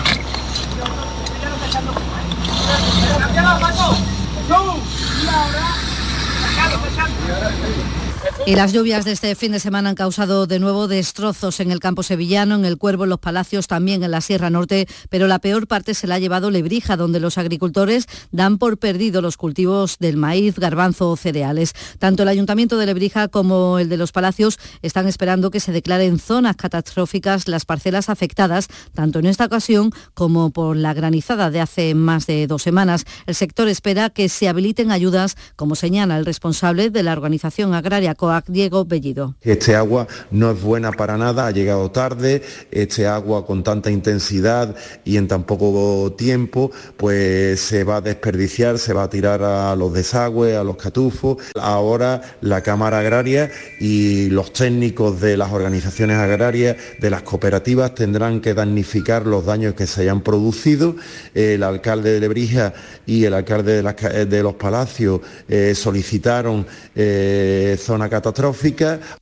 Y 8.47 8.55
las 8.55 8.71
lluvias 8.71 9.03
de 9.03 9.11
este 9.11 9.35
fin 9.35 9.51
de 9.51 9.59
semana 9.59 9.89
han 9.89 9.95
causado 9.95 10.47
de 10.47 10.57
nuevo 10.57 10.87
destrozos 10.87 11.59
en 11.59 11.69
el 11.69 11.81
campo 11.81 12.01
sevillano, 12.01 12.55
en 12.55 12.63
el 12.63 12.77
Cuervo, 12.77 13.03
en 13.03 13.09
los 13.09 13.19
Palacios, 13.19 13.67
también 13.67 14.03
en 14.03 14.11
la 14.11 14.21
Sierra 14.21 14.49
Norte, 14.49 14.87
pero 15.09 15.27
la 15.27 15.39
peor 15.39 15.67
parte 15.67 15.93
se 15.93 16.07
la 16.07 16.15
ha 16.15 16.19
llevado 16.19 16.49
Lebrija, 16.49 16.95
donde 16.95 17.19
los 17.19 17.37
agricultores 17.37 18.07
dan 18.31 18.57
por 18.57 18.77
perdido 18.77 19.21
los 19.21 19.35
cultivos 19.35 19.97
del 19.99 20.15
maíz, 20.15 20.57
garbanzo 20.57 21.09
o 21.09 21.17
cereales. 21.17 21.73
Tanto 21.99 22.23
el 22.23 22.29
Ayuntamiento 22.29 22.77
de 22.77 22.85
Lebrija 22.85 23.27
como 23.27 23.79
el 23.79 23.89
de 23.89 23.97
los 23.97 24.13
Palacios 24.13 24.59
están 24.81 25.09
esperando 25.09 25.51
que 25.51 25.59
se 25.59 25.73
declaren 25.73 26.17
zonas 26.17 26.55
catastróficas 26.55 27.49
las 27.49 27.65
parcelas 27.65 28.07
afectadas, 28.07 28.69
tanto 28.93 29.19
en 29.19 29.25
esta 29.25 29.43
ocasión 29.43 29.91
como 30.13 30.51
por 30.51 30.77
la 30.77 30.93
granizada 30.93 31.51
de 31.51 31.59
hace 31.59 31.95
más 31.95 32.27
de 32.27 32.47
dos 32.47 32.63
semanas. 32.63 33.03
El 33.25 33.35
sector 33.35 33.67
espera 33.67 34.09
que 34.09 34.29
se 34.29 34.47
habiliten 34.47 34.89
ayudas, 34.89 35.35
como 35.57 35.75
señala 35.75 36.17
el 36.17 36.25
responsable 36.25 36.89
de 36.89 37.03
la 37.03 37.11
organización 37.11 37.73
agraria 37.73 38.15
COA 38.15 38.36
Diego 38.47 38.85
Bellido. 38.85 39.35
Este 39.41 39.75
agua 39.75 40.07
no 40.31 40.51
es 40.51 40.61
buena 40.61 40.91
para 40.91 41.17
nada, 41.17 41.47
ha 41.47 41.51
llegado 41.51 41.91
tarde, 41.91 42.41
este 42.71 43.07
agua 43.07 43.45
con 43.45 43.63
tanta 43.63 43.91
intensidad 43.91 44.75
y 45.03 45.17
en 45.17 45.27
tan 45.27 45.43
poco 45.43 46.13
tiempo, 46.17 46.71
pues 46.97 47.59
se 47.59 47.83
va 47.83 47.97
a 47.97 48.01
desperdiciar, 48.01 48.77
se 48.77 48.93
va 48.93 49.03
a 49.03 49.09
tirar 49.09 49.43
a 49.43 49.75
los 49.75 49.93
desagües, 49.93 50.55
a 50.55 50.63
los 50.63 50.77
catufos. 50.77 51.37
Ahora 51.55 52.21
la 52.41 52.61
Cámara 52.61 52.99
Agraria 52.99 53.51
y 53.79 54.29
los 54.29 54.53
técnicos 54.53 55.19
de 55.21 55.37
las 55.37 55.51
organizaciones 55.51 56.17
agrarias, 56.17 56.77
de 56.99 57.09
las 57.09 57.23
cooperativas, 57.23 57.95
tendrán 57.95 58.41
que 58.41 58.53
damnificar 58.53 59.25
los 59.25 59.45
daños 59.45 59.73
que 59.73 59.87
se 59.87 60.01
hayan 60.01 60.21
producido. 60.21 60.95
El 61.33 61.63
alcalde 61.63 62.13
de 62.13 62.19
Lebrija 62.19 62.73
y 63.05 63.23
el 63.25 63.33
alcalde 63.33 63.81
de, 64.25 64.43
los 64.43 64.55
Palacios 64.55 65.21
eh, 65.47 65.73
solicitaron 65.75 66.65
eh, 66.95 67.77
zona 67.79 68.09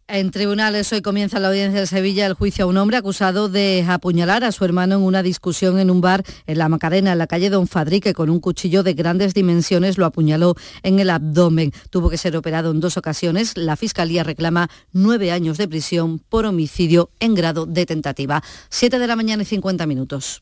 en 0.07 0.31
tribunales 0.31 0.91
hoy 0.93 1.01
comienza 1.01 1.39
la 1.39 1.47
audiencia 1.49 1.79
de 1.79 1.87
Sevilla 1.87 2.25
el 2.25 2.33
juicio 2.33 2.65
a 2.65 2.67
un 2.67 2.77
hombre 2.77 2.97
acusado 2.97 3.49
de 3.49 3.85
apuñalar 3.87 4.43
a 4.43 4.51
su 4.51 4.63
hermano 4.65 4.95
en 4.95 5.01
una 5.01 5.23
discusión 5.23 5.79
en 5.79 5.89
un 5.89 6.01
bar 6.01 6.23
en 6.45 6.57
la 6.57 6.69
Macarena, 6.69 7.13
en 7.13 7.17
la 7.17 7.27
calle 7.27 7.49
Don 7.49 7.67
Fadrique, 7.67 8.13
con 8.13 8.29
un 8.29 8.39
cuchillo 8.39 8.83
de 8.83 8.93
grandes 8.93 9.33
dimensiones 9.33 9.97
lo 9.97 10.05
apuñaló 10.05 10.55
en 10.83 10.99
el 10.99 11.09
abdomen. 11.09 11.71
Tuvo 11.89 12.09
que 12.09 12.17
ser 12.17 12.37
operado 12.37 12.71
en 12.71 12.79
dos 12.79 12.97
ocasiones. 12.97 13.57
La 13.57 13.75
Fiscalía 13.75 14.23
reclama 14.23 14.69
nueve 14.93 15.31
años 15.31 15.57
de 15.57 15.67
prisión 15.67 16.19
por 16.19 16.45
homicidio 16.45 17.09
en 17.19 17.33
grado 17.35 17.65
de 17.65 17.85
tentativa. 17.85 18.43
Siete 18.69 18.99
de 18.99 19.07
la 19.07 19.15
mañana 19.15 19.43
y 19.43 19.45
50 19.45 19.85
minutos. 19.85 20.41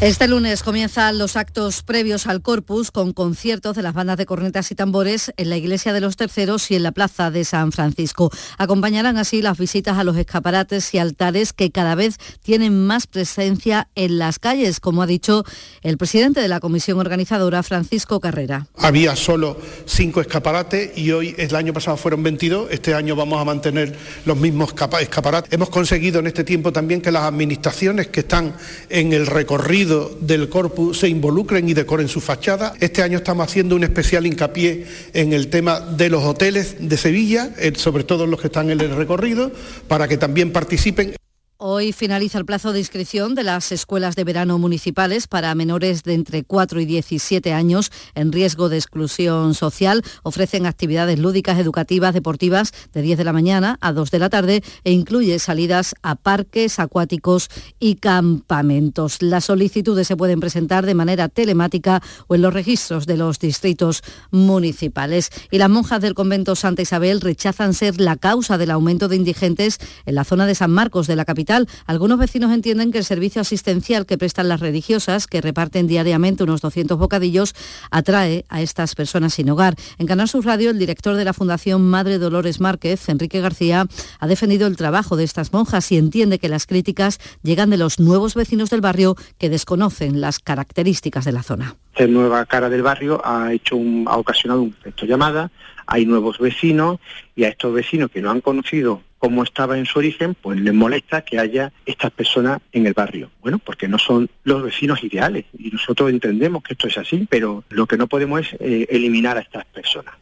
Este 0.00 0.28
lunes 0.28 0.62
comienzan 0.62 1.18
los 1.18 1.34
actos 1.34 1.82
previos 1.82 2.28
al 2.28 2.40
Corpus 2.40 2.92
con 2.92 3.12
conciertos 3.12 3.74
de 3.74 3.82
las 3.82 3.94
bandas 3.94 4.16
de 4.16 4.26
cornetas 4.26 4.70
y 4.70 4.76
tambores 4.76 5.32
en 5.36 5.50
la 5.50 5.56
Iglesia 5.56 5.92
de 5.92 6.00
los 6.00 6.14
Terceros 6.14 6.70
y 6.70 6.76
en 6.76 6.84
la 6.84 6.92
Plaza 6.92 7.32
de 7.32 7.44
San 7.44 7.72
Francisco. 7.72 8.30
Acompañarán 8.58 9.16
así 9.16 9.42
las 9.42 9.58
visitas 9.58 9.98
a 9.98 10.04
los 10.04 10.16
escaparates 10.16 10.94
y 10.94 10.98
altares 10.98 11.52
que 11.52 11.72
cada 11.72 11.96
vez 11.96 12.18
tienen 12.44 12.86
más 12.86 13.08
presencia 13.08 13.88
en 13.96 14.18
las 14.18 14.38
calles, 14.38 14.78
como 14.78 15.02
ha 15.02 15.06
dicho 15.08 15.42
el 15.82 15.98
presidente 15.98 16.40
de 16.40 16.46
la 16.46 16.60
comisión 16.60 17.00
organizadora, 17.00 17.64
Francisco 17.64 18.20
Carrera. 18.20 18.68
Había 18.76 19.16
solo 19.16 19.56
cinco 19.84 20.20
escaparates 20.20 20.96
y 20.96 21.10
hoy, 21.10 21.34
el 21.38 21.56
año 21.56 21.72
pasado 21.72 21.96
fueron 21.96 22.22
22, 22.22 22.68
este 22.70 22.94
año 22.94 23.16
vamos 23.16 23.40
a 23.40 23.44
mantener 23.44 23.98
los 24.24 24.36
mismos 24.36 24.72
escaparates. 25.00 25.52
Hemos 25.52 25.70
conseguido 25.70 26.20
en 26.20 26.28
este 26.28 26.44
tiempo 26.44 26.72
también 26.72 27.00
que 27.00 27.10
las 27.10 27.24
administraciones 27.24 28.06
que 28.06 28.20
están 28.20 28.54
en 28.90 29.12
el 29.12 29.26
recorrido 29.26 29.87
del 29.88 30.48
corpus 30.48 30.98
se 30.98 31.08
involucren 31.08 31.68
y 31.68 31.74
decoren 31.74 32.08
su 32.08 32.20
fachada. 32.20 32.74
Este 32.80 33.02
año 33.02 33.18
estamos 33.18 33.46
haciendo 33.46 33.76
un 33.76 33.84
especial 33.84 34.26
hincapié 34.26 34.86
en 35.12 35.32
el 35.32 35.48
tema 35.48 35.80
de 35.80 36.10
los 36.10 36.24
hoteles 36.24 36.76
de 36.78 36.96
Sevilla, 36.96 37.50
eh, 37.58 37.72
sobre 37.76 38.04
todo 38.04 38.26
los 38.26 38.40
que 38.40 38.48
están 38.48 38.70
en 38.70 38.80
el 38.80 38.94
recorrido, 38.94 39.52
para 39.86 40.08
que 40.08 40.16
también 40.16 40.52
participen. 40.52 41.14
Hoy 41.60 41.92
finaliza 41.92 42.38
el 42.38 42.44
plazo 42.44 42.72
de 42.72 42.78
inscripción 42.78 43.34
de 43.34 43.42
las 43.42 43.72
escuelas 43.72 44.14
de 44.14 44.22
verano 44.22 44.60
municipales 44.60 45.26
para 45.26 45.52
menores 45.56 46.04
de 46.04 46.14
entre 46.14 46.44
4 46.44 46.78
y 46.78 46.84
17 46.86 47.52
años 47.52 47.90
en 48.14 48.30
riesgo 48.30 48.68
de 48.68 48.76
exclusión 48.76 49.54
social. 49.54 50.04
Ofrecen 50.22 50.66
actividades 50.66 51.18
lúdicas, 51.18 51.58
educativas, 51.58 52.14
deportivas 52.14 52.70
de 52.92 53.02
10 53.02 53.18
de 53.18 53.24
la 53.24 53.32
mañana 53.32 53.76
a 53.80 53.92
2 53.92 54.08
de 54.12 54.18
la 54.20 54.30
tarde 54.30 54.62
e 54.84 54.92
incluye 54.92 55.36
salidas 55.40 55.96
a 56.02 56.14
parques 56.14 56.78
acuáticos 56.78 57.48
y 57.80 57.96
campamentos. 57.96 59.20
Las 59.20 59.46
solicitudes 59.46 60.06
se 60.06 60.16
pueden 60.16 60.38
presentar 60.38 60.86
de 60.86 60.94
manera 60.94 61.28
telemática 61.28 62.00
o 62.28 62.36
en 62.36 62.42
los 62.42 62.54
registros 62.54 63.04
de 63.04 63.16
los 63.16 63.40
distritos 63.40 64.04
municipales. 64.30 65.30
Y 65.50 65.58
las 65.58 65.70
monjas 65.70 66.00
del 66.02 66.14
convento 66.14 66.54
Santa 66.54 66.82
Isabel 66.82 67.20
rechazan 67.20 67.74
ser 67.74 68.00
la 68.00 68.14
causa 68.14 68.58
del 68.58 68.70
aumento 68.70 69.08
de 69.08 69.16
indigentes 69.16 69.80
en 70.06 70.14
la 70.14 70.22
zona 70.22 70.46
de 70.46 70.54
San 70.54 70.70
Marcos 70.70 71.08
de 71.08 71.16
la 71.16 71.24
capital 71.24 71.47
algunos 71.86 72.18
vecinos 72.18 72.52
entienden 72.52 72.92
que 72.92 72.98
el 72.98 73.04
servicio 73.04 73.40
asistencial 73.40 74.06
que 74.06 74.18
prestan 74.18 74.48
las 74.48 74.60
religiosas, 74.60 75.26
que 75.26 75.40
reparten 75.40 75.86
diariamente 75.86 76.44
unos 76.44 76.60
200 76.60 76.98
bocadillos, 76.98 77.54
atrae 77.90 78.44
a 78.48 78.62
estas 78.62 78.94
personas 78.94 79.34
sin 79.34 79.50
hogar. 79.50 79.74
En 79.98 80.06
Canal 80.06 80.28
Sur 80.28 80.44
Radio, 80.44 80.70
el 80.70 80.78
director 80.78 81.16
de 81.16 81.24
la 81.24 81.32
Fundación 81.32 81.82
Madre 81.82 82.18
Dolores 82.18 82.60
Márquez, 82.60 83.08
Enrique 83.08 83.40
García, 83.40 83.86
ha 84.18 84.26
defendido 84.26 84.66
el 84.66 84.76
trabajo 84.76 85.16
de 85.16 85.24
estas 85.24 85.52
monjas 85.52 85.90
y 85.92 85.96
entiende 85.96 86.38
que 86.38 86.48
las 86.48 86.66
críticas 86.66 87.18
llegan 87.42 87.70
de 87.70 87.78
los 87.78 87.98
nuevos 87.98 88.34
vecinos 88.34 88.70
del 88.70 88.80
barrio 88.80 89.16
que 89.38 89.48
desconocen 89.48 90.20
las 90.20 90.38
características 90.38 91.24
de 91.24 91.32
la 91.32 91.42
zona. 91.42 91.76
Esta 91.92 92.06
nueva 92.06 92.44
cara 92.46 92.68
del 92.68 92.82
barrio 92.82 93.20
ha, 93.24 93.52
hecho 93.52 93.76
ha 94.06 94.16
ocasionado 94.16 94.62
un 94.62 94.74
efecto 94.80 95.06
llamada, 95.06 95.50
hay 95.86 96.06
nuevos 96.06 96.38
vecinos 96.38 96.98
y 97.34 97.44
a 97.44 97.48
estos 97.48 97.72
vecinos 97.72 98.10
que 98.10 98.20
no 98.20 98.30
han 98.30 98.40
conocido 98.40 99.02
cómo 99.18 99.42
estaba 99.42 99.78
en 99.78 99.86
su 99.86 99.98
origen, 99.98 100.34
pues 100.34 100.60
les 100.60 100.74
molesta 100.74 101.22
que 101.22 101.38
haya 101.38 101.72
estas 101.86 102.10
personas 102.10 102.60
en 102.72 102.86
el 102.86 102.94
barrio. 102.94 103.30
Bueno, 103.40 103.58
porque 103.58 103.88
no 103.88 103.98
son 103.98 104.30
los 104.44 104.62
vecinos 104.62 105.02
ideales 105.02 105.44
y 105.58 105.70
nosotros 105.70 106.10
entendemos 106.10 106.62
que 106.62 106.74
esto 106.74 106.88
es 106.88 106.98
así, 106.98 107.26
pero 107.28 107.64
lo 107.68 107.86
que 107.86 107.96
no 107.96 108.06
podemos 108.06 108.40
es 108.40 108.52
eh, 108.60 108.86
eliminar 108.90 109.36
a 109.36 109.40
estas 109.40 109.64
personas. 109.66 110.14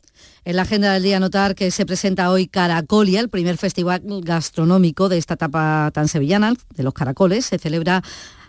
En 0.45 0.55
la 0.55 0.63
agenda 0.63 0.93
del 0.93 1.03
día 1.03 1.19
notar 1.19 1.57
que 1.57 1.73
se 1.73 1.85
presenta 1.85 2.31
hoy 2.31 2.47
Caracolia, 2.47 3.19
el 3.19 3.29
primer 3.29 3.57
festival 3.57 4.01
gastronómico 4.23 5.09
de 5.09 5.19
esta 5.19 5.35
etapa 5.35 5.91
tan 5.93 6.07
sevillana, 6.07 6.55
de 6.77 6.83
los 6.85 6.95
caracoles. 6.95 7.47
Se 7.47 7.59
celebra 7.59 8.01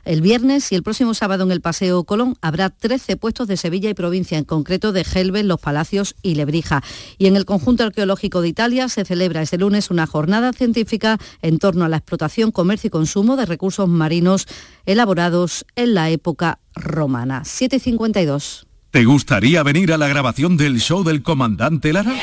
el 0.07 0.21
viernes 0.21 0.71
y 0.71 0.75
el 0.75 0.83
próximo 0.83 1.13
sábado 1.13 1.43
en 1.43 1.51
el 1.51 1.59
Paseo 1.59 2.03
Colón 2.05 2.37
habrá 2.41 2.69
13 2.69 3.17
puestos 3.17 3.47
de 3.47 3.57
Sevilla 3.57 3.89
y 3.89 3.93
provincia, 3.93 4.37
en 4.37 4.45
concreto 4.45 4.93
de 4.93 5.03
Gelben, 5.03 5.47
Los 5.47 5.59
Palacios 5.59 6.15
y 6.21 6.35
Lebrija. 6.35 6.81
Y 7.17 7.27
en 7.27 7.35
el 7.35 7.45
conjunto 7.45 7.83
arqueológico 7.83 8.41
de 8.41 8.47
Italia 8.47 8.87
se 8.87 9.03
celebra 9.03 9.41
este 9.41 9.57
lunes 9.57 9.91
una 9.91 10.07
jornada 10.07 10.53
científica 10.53 11.17
en 11.41 11.59
torno 11.59 11.83
a 11.83 11.89
la 11.89 11.97
explotación, 11.97 12.51
comercio 12.51 12.87
y 12.87 12.91
consumo 12.91 13.35
de 13.35 13.45
recursos 13.45 13.89
marinos 13.89 14.47
elaborados 14.85 15.65
en 15.75 15.93
la 15.93 16.09
época 16.09 16.59
romana. 16.73 17.43
752. 17.43 18.67
¿Te 18.91 19.03
gustaría 19.03 19.61
venir 19.63 19.91
a 19.91 19.97
la 19.97 20.07
grabación 20.07 20.55
del 20.55 20.79
show 20.79 21.03
del 21.03 21.21
comandante 21.21 21.91
Lara? 21.91 22.15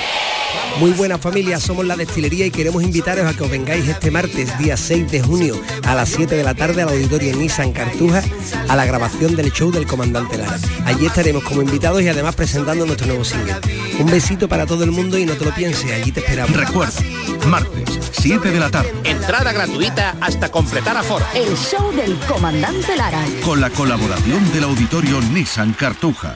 Muy 0.78 0.90
buena 0.90 1.18
familia, 1.18 1.60
somos 1.60 1.86
la 1.86 1.96
destilería 1.96 2.46
y 2.46 2.50
queremos 2.50 2.82
invitaros 2.82 3.26
a 3.26 3.36
que 3.36 3.44
os 3.44 3.50
vengáis 3.50 3.88
este 3.88 4.10
martes, 4.10 4.58
día 4.58 4.76
6 4.76 5.10
de 5.10 5.22
junio, 5.22 5.60
a 5.84 5.94
las 5.94 6.08
7 6.08 6.34
de 6.34 6.42
la 6.42 6.54
tarde 6.54 6.82
al 6.82 6.88
auditorio 6.88 7.34
Nissan 7.36 7.72
Cartuja, 7.72 8.22
a 8.68 8.74
la 8.74 8.84
grabación 8.84 9.36
del 9.36 9.52
show 9.52 9.70
del 9.70 9.86
Comandante 9.86 10.36
Lara. 10.36 10.58
Allí 10.84 11.06
estaremos 11.06 11.44
como 11.44 11.62
invitados 11.62 12.02
y 12.02 12.08
además 12.08 12.34
presentando 12.34 12.86
nuestro 12.86 13.06
nuevo 13.06 13.24
single. 13.24 13.54
Un 14.00 14.10
besito 14.10 14.48
para 14.48 14.66
todo 14.66 14.82
el 14.82 14.90
mundo 14.90 15.16
y 15.16 15.24
no 15.24 15.34
te 15.34 15.44
lo 15.44 15.54
pienses, 15.54 15.92
allí 15.92 16.10
te 16.10 16.20
esperamos. 16.20 16.56
Recuerda, 16.56 17.00
martes, 17.46 18.00
7 18.12 18.50
de 18.50 18.60
la 18.60 18.70
tarde. 18.70 18.92
Entrada 19.04 19.52
gratuita 19.52 20.16
hasta 20.20 20.50
completar 20.50 20.96
aforo. 20.96 21.24
El 21.34 21.56
show 21.56 21.92
del 21.92 22.16
Comandante 22.26 22.96
Lara. 22.96 23.24
Con 23.44 23.60
la 23.60 23.70
colaboración 23.70 24.52
del 24.52 24.64
auditorio 24.64 25.20
Nissan 25.20 25.72
Cartuja. 25.72 26.34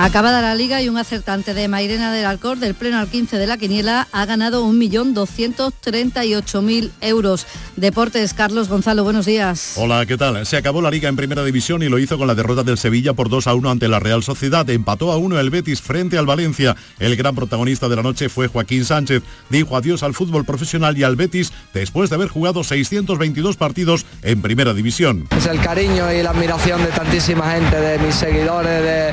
Acabada 0.00 0.40
la 0.40 0.54
liga 0.54 0.80
y 0.80 0.88
un 0.88 0.96
acertante 0.96 1.54
de 1.54 1.66
Mairena 1.66 2.12
del 2.12 2.24
Alcor 2.24 2.58
del 2.58 2.74
pleno 2.74 2.98
al 2.98 3.08
15 3.08 3.36
de 3.36 3.48
la 3.48 3.58
quiniela 3.58 4.06
ha 4.12 4.26
ganado 4.26 4.64
1.238.000 4.64 6.92
euros. 7.00 7.48
Deportes, 7.74 8.32
Carlos 8.32 8.68
Gonzalo, 8.68 9.02
buenos 9.02 9.26
días. 9.26 9.72
Hola, 9.74 10.06
¿qué 10.06 10.16
tal? 10.16 10.46
Se 10.46 10.56
acabó 10.56 10.82
la 10.82 10.92
liga 10.92 11.08
en 11.08 11.16
primera 11.16 11.42
división 11.42 11.82
y 11.82 11.88
lo 11.88 11.98
hizo 11.98 12.16
con 12.16 12.28
la 12.28 12.36
derrota 12.36 12.62
del 12.62 12.78
Sevilla 12.78 13.14
por 13.14 13.28
2 13.28 13.48
a 13.48 13.54
1 13.54 13.70
ante 13.70 13.88
la 13.88 13.98
Real 13.98 14.22
Sociedad. 14.22 14.70
Empató 14.70 15.10
a 15.10 15.16
1 15.16 15.40
el 15.40 15.50
Betis 15.50 15.82
frente 15.82 16.16
al 16.16 16.26
Valencia. 16.26 16.76
El 17.00 17.16
gran 17.16 17.34
protagonista 17.34 17.88
de 17.88 17.96
la 17.96 18.04
noche 18.04 18.28
fue 18.28 18.46
Joaquín 18.46 18.84
Sánchez. 18.84 19.24
Dijo 19.50 19.76
adiós 19.76 20.04
al 20.04 20.14
fútbol 20.14 20.44
profesional 20.44 20.96
y 20.96 21.02
al 21.02 21.16
Betis 21.16 21.52
después 21.74 22.08
de 22.08 22.14
haber 22.14 22.28
jugado 22.28 22.62
622 22.62 23.56
partidos 23.56 24.06
en 24.22 24.42
primera 24.42 24.74
división. 24.74 25.26
Es 25.36 25.46
el 25.46 25.60
cariño 25.60 26.12
y 26.12 26.22
la 26.22 26.30
admiración 26.30 26.84
de 26.84 26.92
tantísima 26.92 27.50
gente, 27.50 27.80
de 27.80 27.98
mis 27.98 28.14
seguidores, 28.14 28.80
de, 28.80 29.12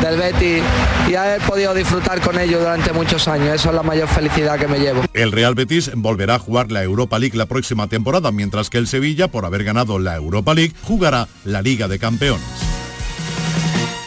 del 0.00 0.21
Podido 1.46 1.74
disfrutar 1.74 2.20
con 2.20 2.36
durante 2.36 2.92
muchos 2.92 3.28
años. 3.28 3.54
Es 3.54 3.64
la 3.64 3.82
mayor 3.82 4.08
felicidad 4.08 4.58
que 4.58 4.68
me 4.68 4.78
llevo. 4.78 5.02
El 5.12 5.32
Real 5.32 5.54
Betis 5.54 5.90
volverá 5.94 6.36
a 6.36 6.38
jugar 6.38 6.72
la 6.72 6.82
Europa 6.82 7.18
League 7.18 7.36
la 7.36 7.46
próxima 7.46 7.88
temporada, 7.88 8.32
mientras 8.32 8.70
que 8.70 8.78
el 8.78 8.86
Sevilla, 8.86 9.28
por 9.28 9.44
haber 9.44 9.64
ganado 9.64 9.98
la 9.98 10.16
Europa 10.16 10.54
League, 10.54 10.72
jugará 10.82 11.28
la 11.44 11.62
Liga 11.62 11.88
de 11.88 11.98
Campeones. 11.98 12.71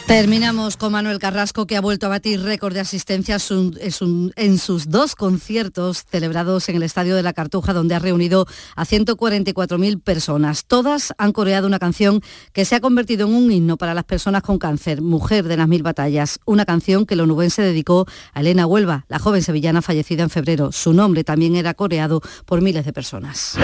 Terminamos 0.06 0.76
con 0.76 0.92
Manuel 0.92 1.18
Carrasco, 1.18 1.66
que 1.66 1.76
ha 1.76 1.80
vuelto 1.80 2.06
a 2.06 2.10
batir 2.10 2.40
récord 2.40 2.72
de 2.72 2.78
asistencia 2.78 3.38
en 3.40 4.58
sus 4.58 4.88
dos 4.88 5.16
conciertos 5.16 6.04
celebrados 6.08 6.68
en 6.68 6.76
el 6.76 6.84
Estadio 6.84 7.16
de 7.16 7.24
la 7.24 7.32
Cartuja, 7.32 7.72
donde 7.72 7.96
ha 7.96 7.98
reunido 7.98 8.46
a 8.76 8.84
144.000 8.84 10.00
personas. 10.00 10.64
Todas 10.64 11.12
han 11.18 11.32
coreado 11.32 11.66
una 11.66 11.80
canción 11.80 12.22
que 12.52 12.64
se 12.64 12.76
ha 12.76 12.80
convertido 12.80 13.26
en 13.26 13.34
un 13.34 13.50
himno 13.50 13.76
para 13.78 13.94
las 13.94 14.04
personas 14.04 14.42
con 14.42 14.60
cáncer, 14.60 15.02
Mujer 15.02 15.48
de 15.48 15.56
las 15.56 15.66
Mil 15.66 15.82
Batallas, 15.82 16.38
una 16.46 16.64
canción 16.64 17.04
que 17.04 17.14
el 17.14 17.22
onubense 17.22 17.62
dedicó 17.62 18.06
a 18.32 18.40
Elena 18.40 18.64
Huelva, 18.64 19.06
la 19.08 19.18
joven 19.18 19.42
sevillana 19.42 19.82
fallecida 19.82 20.22
en 20.22 20.30
febrero. 20.30 20.70
Su 20.70 20.92
nombre 20.92 21.24
también 21.24 21.56
era 21.56 21.74
coreado 21.74 22.22
por 22.44 22.62
miles 22.62 22.84
de 22.84 22.92
personas. 22.92 23.58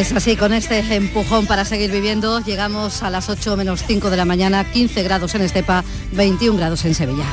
Pues 0.00 0.12
así, 0.12 0.34
con 0.34 0.54
este 0.54 0.78
empujón 0.94 1.44
para 1.44 1.66
seguir 1.66 1.90
viviendo, 1.90 2.40
llegamos 2.40 3.02
a 3.02 3.10
las 3.10 3.28
8 3.28 3.54
menos 3.58 3.84
5 3.86 4.08
de 4.08 4.16
la 4.16 4.24
mañana, 4.24 4.64
15 4.64 5.02
grados 5.02 5.34
en 5.34 5.42
Estepa, 5.42 5.84
21 6.12 6.56
grados 6.56 6.86
en 6.86 6.94
Sevilla. 6.94 7.26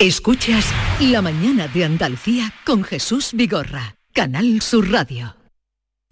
Escuchas 0.00 0.66
La 0.98 1.22
mañana 1.22 1.68
de 1.68 1.84
Andalucía 1.84 2.52
con 2.66 2.82
Jesús 2.82 3.30
Vigorra, 3.32 3.94
Canal 4.12 4.62
Sur 4.62 4.90
Radio. 4.90 5.36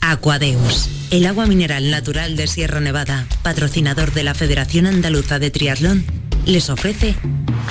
Aquadeus, 0.00 0.90
el 1.10 1.26
agua 1.26 1.46
mineral 1.46 1.90
natural 1.90 2.36
de 2.36 2.46
Sierra 2.46 2.78
Nevada, 2.78 3.26
patrocinador 3.42 4.12
de 4.12 4.22
la 4.22 4.34
Federación 4.34 4.86
Andaluza 4.86 5.40
de 5.40 5.50
Triatlón, 5.50 6.04
les 6.46 6.70
ofrece 6.70 7.16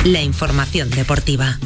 la 0.03 0.21
información 0.21 0.89
deportiva. 0.89 1.57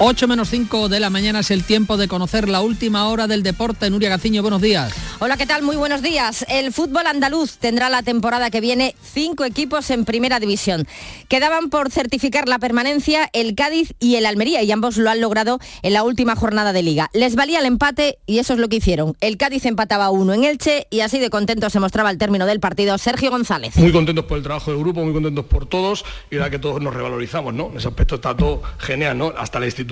8 0.00 0.28
menos 0.28 0.50
5 0.50 0.88
de 0.88 1.00
la 1.00 1.10
mañana 1.10 1.40
es 1.40 1.50
el 1.50 1.64
tiempo 1.64 1.96
de 1.96 2.06
conocer 2.06 2.48
la 2.48 2.60
última 2.60 3.08
hora 3.08 3.26
del 3.26 3.42
deporte. 3.42 3.90
Nuria 3.90 4.08
Gaciño, 4.10 4.42
buenos 4.42 4.62
días. 4.62 4.94
Hola, 5.18 5.36
¿qué 5.36 5.44
tal? 5.44 5.64
Muy 5.64 5.74
buenos 5.74 6.02
días. 6.02 6.46
El 6.48 6.72
fútbol 6.72 7.08
andaluz 7.08 7.58
tendrá 7.58 7.88
la 7.88 8.04
temporada 8.04 8.48
que 8.50 8.60
viene 8.60 8.94
cinco 9.02 9.44
equipos 9.44 9.90
en 9.90 10.04
primera 10.04 10.38
división. 10.38 10.86
Quedaban 11.26 11.68
por 11.68 11.90
certificar 11.90 12.46
la 12.46 12.60
permanencia 12.60 13.28
el 13.32 13.56
Cádiz 13.56 13.94
y 13.98 14.14
el 14.14 14.26
Almería 14.26 14.62
y 14.62 14.70
ambos 14.70 14.98
lo 14.98 15.10
han 15.10 15.20
logrado 15.20 15.58
en 15.82 15.92
la 15.94 16.04
última 16.04 16.36
jornada 16.36 16.72
de 16.72 16.84
liga. 16.84 17.10
Les 17.12 17.34
valía 17.34 17.58
el 17.58 17.66
empate 17.66 18.18
y 18.24 18.38
eso 18.38 18.52
es 18.52 18.60
lo 18.60 18.68
que 18.68 18.76
hicieron. 18.76 19.16
El 19.20 19.36
Cádiz 19.36 19.66
empataba 19.66 20.10
uno 20.10 20.32
en 20.32 20.44
Elche 20.44 20.86
y 20.90 21.00
así 21.00 21.18
de 21.18 21.28
contento 21.28 21.70
se 21.70 21.80
mostraba 21.80 22.08
al 22.10 22.18
término 22.18 22.46
del 22.46 22.60
partido 22.60 22.96
Sergio 22.98 23.32
González. 23.32 23.76
Muy 23.76 23.90
contentos 23.90 24.26
por 24.26 24.38
el 24.38 24.44
trabajo 24.44 24.70
del 24.70 24.78
grupo, 24.78 25.02
muy 25.02 25.12
contentos 25.12 25.46
por 25.46 25.66
todos 25.66 26.04
y 26.30 26.36
la 26.36 26.50
que 26.50 26.60
todos 26.60 26.80
nos 26.80 26.94
revalorizamos, 26.94 27.52
¿no? 27.52 27.70
En 27.72 27.78
ese 27.78 27.88
aspecto 27.88 28.14
está 28.14 28.36
todo 28.36 28.62
genial, 28.78 29.18
¿no? 29.18 29.34
Hasta 29.36 29.58
la 29.58 29.66
institución 29.66 29.87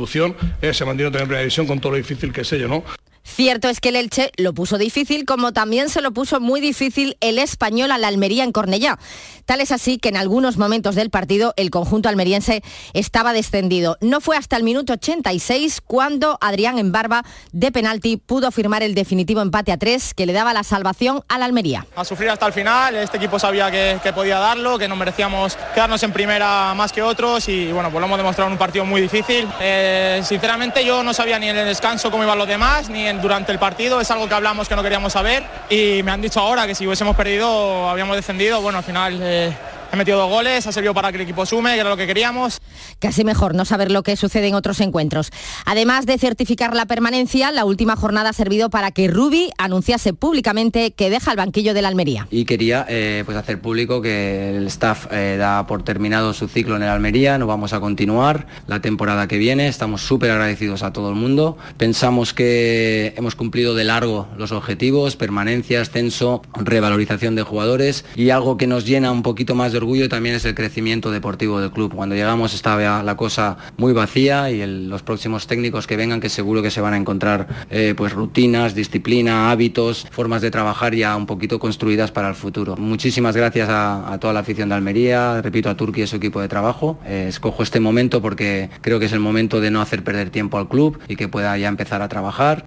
eh, 0.61 0.74
se 0.74 0.84
mantiene 0.84 1.09
en 1.09 1.12
primera 1.24 1.40
división 1.40 1.66
con 1.66 1.80
todo 1.80 1.92
lo 1.92 1.99
difícil 1.99 2.32
que 2.32 2.42
es 2.42 2.53
ello, 2.53 2.68
¿no? 2.68 2.84
Cierto 3.27 3.68
es 3.68 3.81
que 3.81 3.89
el 3.89 3.97
Elche 3.97 4.31
lo 4.37 4.55
puso 4.55 4.79
difícil, 4.79 5.24
como 5.24 5.53
también 5.53 5.89
se 5.89 6.01
lo 6.01 6.12
puso 6.12 6.41
muy 6.41 6.61
difícil 6.61 7.16
el 7.20 7.39
español 7.41 7.91
a 7.91 7.99
la 7.99 8.07
Almería 8.07 8.45
en 8.45 8.53
Cornellá. 8.53 8.99
Tal 9.45 9.61
es 9.61 9.72
así 9.72 9.99
que 9.99 10.09
en 10.09 10.16
algunos 10.16 10.59
momentos 10.59 10.95
del 10.95 11.11
partido 11.11 11.53
el 11.57 11.70
conjunto 11.70 12.09
almeriense 12.09 12.62
estaba 12.95 13.33
descendido. 13.33 13.99
No 14.01 14.20
fue 14.20 14.37
hasta 14.37 14.57
el 14.57 14.62
minuto 14.62 14.93
86 14.95 15.81
cuando 15.81 16.39
Adrián 16.41 16.79
en 16.79 16.93
barba 16.93 17.24
de 17.53 17.72
penalti 17.72 18.16
pudo 18.16 18.51
firmar 18.51 18.83
el 18.83 18.95
definitivo 18.95 19.43
empate 19.43 19.72
a 19.72 19.77
tres 19.77 20.14
que 20.14 20.27
le 20.27 20.33
daba 20.33 20.53
la 20.53 20.62
salvación 20.62 21.22
a 21.29 21.39
la 21.39 21.45
Almería. 21.45 21.87
A 21.97 22.05
sufrir 22.05 22.31
hasta 22.31 22.47
el 22.47 22.53
final, 22.53 22.97
este 22.97 23.18
equipo 23.18 23.39
sabía 23.39 23.70
que, 23.70 24.12
podía 24.12 24.39
darlo, 24.39 24.79
que 24.79 24.89
nos 24.89 24.97
merecíamos 24.97 25.57
quedarnos 25.74 26.03
en 26.03 26.12
primera 26.12 26.74
más 26.74 26.93
que 26.93 27.03
otros 27.03 27.49
y 27.49 27.70
bueno, 27.72 27.91
pues 27.91 28.01
lo 28.01 28.07
hemos 28.07 28.18
demostrado 28.18 28.49
en 28.49 28.53
un 28.53 28.59
partido 28.59 28.85
muy 28.85 29.01
difícil. 29.01 29.47
Eh, 29.61 30.22
sinceramente 30.24 30.85
yo 30.85 31.03
no 31.03 31.12
sabía 31.12 31.39
ni 31.39 31.49
en 31.49 31.57
el 31.57 31.66
descanso 31.66 32.11
cómo 32.11 32.22
iban 32.22 32.39
los 32.39 32.49
demás, 32.49 32.89
ni 32.89 33.07
en 33.07 33.15
durante 33.20 33.52
el 33.52 33.58
partido, 33.58 34.00
es 34.00 34.10
algo 34.10 34.28
que 34.28 34.34
hablamos 34.34 34.68
que 34.68 34.76
no 34.76 34.82
queríamos 34.82 35.12
saber 35.12 35.42
y 35.70 36.02
me 36.02 36.10
han 36.10 36.20
dicho 36.20 36.40
ahora 36.40 36.66
que 36.66 36.74
si 36.74 36.86
hubiésemos 36.86 37.16
perdido 37.16 37.88
habíamos 37.88 38.16
descendido, 38.16 38.60
bueno, 38.60 38.78
al 38.78 38.84
final 38.84 39.18
eh, 39.22 39.52
he 39.97 39.99
metido 39.99 40.18
dos 40.18 40.30
goles, 40.30 40.66
ha 40.66 40.72
servido 40.72 40.92
para 40.94 41.11
que 41.11 41.16
el 41.16 41.22
equipo 41.22 41.47
sume, 41.47 41.74
que 41.74 41.80
era 41.80 41.88
lo 41.88 41.97
que 41.97 42.07
queríamos. 42.07 42.61
Casi 42.99 43.24
mejor 43.24 43.55
no 43.55 43.64
saber 43.64 43.90
lo 43.90 44.03
que 44.03 44.16
sucede 44.16 44.47
en 44.49 44.55
otros 44.55 44.80
encuentros. 44.80 45.30
Además 45.64 46.07
de 46.07 46.18
certificar 46.18 46.74
la 46.74 46.86
permanencia, 46.86 47.51
la 47.51 47.64
última 47.64 47.97
jornada 47.97 48.30
ha 48.30 48.32
servido 48.32 48.68
para 48.68 48.90
que 48.90 49.09
Rubi 49.09 49.51
anunciase 49.57 50.12
públicamente 50.12 50.90
que 50.90 51.09
deja 51.09 51.30
el 51.30 51.38
banquillo 51.38 51.72
de 51.72 51.82
la 51.82 51.88
Almería. 51.88 52.28
Y 52.30 52.44
quería 52.44 52.84
eh, 52.88 53.22
pues 53.24 53.38
hacer 53.38 53.61
público 53.61 54.03
que 54.03 54.57
el 54.57 54.66
staff 54.66 55.07
eh, 55.11 55.36
da 55.38 55.66
por 55.66 55.82
terminado 55.82 56.34
su 56.34 56.47
ciclo 56.49 56.76
en 56.76 56.82
el 56.82 56.90
Almería, 56.90 57.38
no 57.38 57.47
vamos 57.47 57.72
a 57.72 57.80
continuar 57.80 58.47
la 58.66 58.80
temporada 58.80 59.26
que 59.28 59.38
viene, 59.38 59.68
estamos 59.68 60.03
súper 60.03 60.30
agradecidos 60.30 60.82
a 60.82 60.92
todo 60.92 61.09
el 61.09 61.14
mundo. 61.14 61.57
Pensamos 61.78 62.34
que 62.34 63.14
hemos 63.16 63.34
cumplido 63.34 63.74
de 63.74 63.84
largo 63.84 64.28
los 64.36 64.53
objetivos, 64.53 65.16
permanencia, 65.16 65.80
ascenso, 65.80 66.42
revalorización 66.55 67.34
de 67.34 67.42
jugadores 67.42 68.05
y 68.14 68.30
algo 68.30 68.59
que 68.59 68.66
nos 68.66 68.84
llena 68.84 69.11
un 69.11 69.22
poquito 69.22 69.55
más 69.55 69.72
de 69.72 69.78
orgullo 69.78 69.86
también 70.09 70.34
es 70.34 70.45
el 70.45 70.55
crecimiento 70.55 71.11
deportivo 71.11 71.61
del 71.61 71.70
club. 71.70 71.95
Cuando 71.95 72.14
llegamos 72.14 72.55
estaba 72.55 73.03
la 73.03 73.16
cosa 73.16 73.57
muy 73.76 73.93
vacía 73.93 74.51
y 74.51 74.66
los 74.66 75.03
próximos 75.03 75.47
técnicos 75.47 75.87
que 75.87 75.97
vengan 75.97 76.20
que 76.20 76.28
seguro 76.28 76.62
que 76.62 76.70
se 76.70 76.80
van 76.80 76.95
a 76.95 76.97
encontrar 76.97 77.47
eh, 77.70 77.95
pues 77.97 78.12
rutinas, 78.12 78.74
disciplina, 78.74 79.51
hábitos, 79.51 80.07
formas 80.11 80.43
de 80.43 80.51
trabajar 80.51 80.95
ya 80.95 81.16
un 81.16 81.26
poquito 81.26 81.59
construidas 81.59 82.11
para 82.11 82.28
el 82.28 82.34
futuro. 82.34 82.76
Muchísimas 82.76 83.37
gracias 83.37 83.68
a, 83.68 84.12
a 84.12 84.18
toda 84.18 84.32
la 84.32 84.41
afición 84.41 84.68
de 84.68 84.74
Almería, 84.74 85.41
repito 85.41 85.70
a 85.70 85.76
Turquía 85.76 86.05
y 86.05 86.07
su 86.07 86.16
equipo 86.16 86.41
de 86.41 86.49
trabajo. 86.49 86.99
Eh, 87.07 87.26
escojo 87.28 87.62
este 87.62 87.80
momento 87.80 88.20
porque 88.20 88.70
creo 88.80 88.99
que 88.99 89.07
es 89.07 89.12
el 89.12 89.20
momento 89.20 89.61
de 89.61 89.70
no 89.70 89.80
hacer 89.80 90.03
perder 90.03 90.30
tiempo 90.30 90.59
al 90.59 90.68
club 90.68 90.99
y 91.09 91.16
que 91.16 91.28
pueda 91.28 91.57
ya 91.57 91.68
empezar 91.68 92.03
a 92.03 92.09
trabajar. 92.09 92.66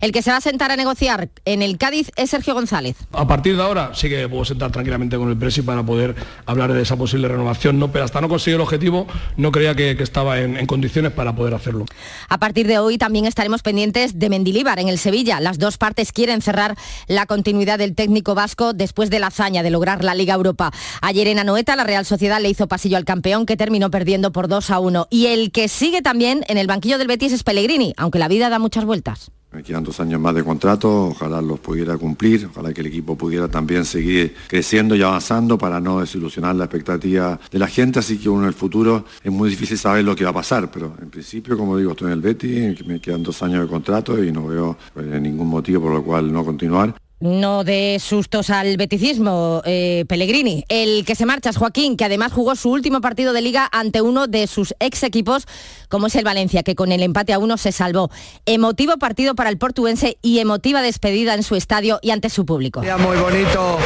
El 0.00 0.12
que 0.12 0.22
se 0.22 0.30
va 0.30 0.38
a 0.38 0.40
sentar 0.40 0.70
a 0.70 0.76
negociar 0.76 1.28
en 1.44 1.62
el 1.62 1.78
Cádiz 1.78 2.10
es 2.16 2.30
Sergio 2.30 2.54
González. 2.54 2.96
A 3.12 3.26
partir 3.26 3.56
de 3.56 3.62
ahora 3.62 3.92
sí 3.94 4.08
que 4.08 4.28
puedo 4.28 4.44
sentar 4.44 4.70
tranquilamente 4.70 5.16
con 5.16 5.28
el 5.30 5.36
Presi 5.36 5.62
para 5.62 5.82
poder 5.82 6.14
hablar 6.46 6.72
de 6.72 6.82
esa 6.82 6.96
posible 6.96 7.28
renovación, 7.28 7.78
¿no? 7.78 7.90
pero 7.90 8.04
hasta 8.04 8.20
no 8.20 8.28
conseguir 8.28 8.56
el 8.56 8.60
objetivo 8.62 9.06
no 9.36 9.52
creía 9.52 9.74
que, 9.74 9.96
que 9.96 10.02
estaba 10.02 10.40
en, 10.40 10.56
en 10.56 10.66
condiciones 10.66 11.12
para 11.12 11.34
poder 11.34 11.54
hacerlo. 11.54 11.86
A 12.28 12.38
partir 12.38 12.66
de 12.66 12.78
hoy 12.78 12.98
también 12.98 13.26
estaremos 13.26 13.62
pendientes 13.62 14.18
de 14.18 14.28
Mendilíbar 14.28 14.78
en 14.78 14.88
el 14.88 14.98
Sevilla. 14.98 15.40
Las 15.40 15.58
dos 15.58 15.78
partes 15.78 16.12
quieren 16.12 16.42
cerrar 16.42 16.76
la 17.06 17.26
continuidad 17.26 17.78
del 17.78 17.94
técnico 17.94 18.34
vasco 18.34 18.72
después 18.72 19.10
de 19.10 19.18
la 19.18 19.28
hazaña 19.28 19.62
de 19.62 19.70
lograr 19.70 20.04
la 20.04 20.14
Liga 20.14 20.34
Europa. 20.34 20.72
Ayer 21.02 21.28
en 21.28 21.38
Anoeta 21.38 21.76
la 21.76 21.84
Real 21.84 22.04
Sociedad 22.04 22.40
le 22.40 22.50
hizo 22.50 22.68
pasillo 22.68 22.96
al 22.96 23.04
campeón 23.04 23.46
que 23.46 23.56
terminó 23.56 23.90
perdiendo 23.90 24.32
por 24.32 24.48
2 24.48 24.70
a 24.70 24.78
1. 24.78 25.08
Y 25.10 25.26
el 25.26 25.52
que 25.52 25.68
sigue 25.68 26.02
también 26.02 26.44
en 26.48 26.58
el 26.58 26.66
banquillo 26.66 26.98
del 26.98 27.08
Betis 27.08 27.32
es 27.32 27.42
Pellegrini, 27.42 27.94
aunque 27.96 28.18
la 28.18 28.28
vida 28.28 28.48
da 28.48 28.58
muchas 28.58 28.84
vueltas. 28.84 29.30
Me 29.54 29.62
quedan 29.62 29.84
dos 29.84 30.00
años 30.00 30.20
más 30.20 30.34
de 30.34 30.42
contrato, 30.42 31.06
ojalá 31.06 31.40
los 31.40 31.60
pudiera 31.60 31.96
cumplir, 31.96 32.48
ojalá 32.50 32.72
que 32.72 32.80
el 32.80 32.88
equipo 32.88 33.16
pudiera 33.16 33.46
también 33.46 33.84
seguir 33.84 34.34
creciendo 34.48 34.96
y 34.96 35.02
avanzando 35.02 35.56
para 35.56 35.78
no 35.78 36.00
desilusionar 36.00 36.56
la 36.56 36.64
expectativa 36.64 37.38
de 37.52 37.58
la 37.60 37.68
gente, 37.68 38.00
así 38.00 38.18
que 38.18 38.28
uno 38.28 38.42
en 38.42 38.48
el 38.48 38.54
futuro 38.54 39.04
es 39.22 39.30
muy 39.30 39.50
difícil 39.50 39.78
saber 39.78 40.04
lo 40.04 40.16
que 40.16 40.24
va 40.24 40.30
a 40.30 40.34
pasar, 40.34 40.72
pero 40.72 40.96
en 41.00 41.08
principio, 41.08 41.56
como 41.56 41.76
digo, 41.76 41.92
estoy 41.92 42.08
en 42.08 42.14
el 42.14 42.20
Betty, 42.20 42.74
me 42.84 43.00
quedan 43.00 43.22
dos 43.22 43.40
años 43.44 43.62
de 43.62 43.68
contrato 43.68 44.22
y 44.22 44.32
no 44.32 44.48
veo 44.48 44.76
pues, 44.92 45.06
ningún 45.20 45.46
motivo 45.46 45.82
por 45.82 45.94
el 45.94 46.02
cual 46.02 46.32
no 46.32 46.44
continuar. 46.44 47.03
No 47.20 47.64
de 47.64 48.00
sustos 48.00 48.50
al 48.50 48.76
beticismo, 48.76 49.62
eh, 49.64 50.04
Pellegrini. 50.08 50.64
El 50.68 51.04
que 51.04 51.14
se 51.14 51.26
marcha 51.26 51.50
es 51.50 51.56
Joaquín, 51.56 51.96
que 51.96 52.04
además 52.04 52.32
jugó 52.32 52.56
su 52.56 52.70
último 52.70 53.00
partido 53.00 53.32
de 53.32 53.40
liga 53.40 53.68
ante 53.72 54.02
uno 54.02 54.26
de 54.26 54.46
sus 54.46 54.74
ex 54.80 55.02
equipos, 55.04 55.46
como 55.88 56.08
es 56.08 56.16
el 56.16 56.24
Valencia, 56.24 56.62
que 56.62 56.74
con 56.74 56.92
el 56.92 57.02
empate 57.02 57.32
a 57.32 57.38
uno 57.38 57.56
se 57.56 57.72
salvó. 57.72 58.10
Emotivo 58.46 58.98
partido 58.98 59.34
para 59.34 59.48
el 59.50 59.58
portuense 59.58 60.18
y 60.22 60.40
emotiva 60.40 60.82
despedida 60.82 61.34
en 61.34 61.42
su 61.42 61.54
estadio 61.54 61.98
y 62.02 62.10
ante 62.10 62.28
su 62.30 62.44
público. 62.44 62.82
muy 62.98 63.16
bonito 63.16 63.78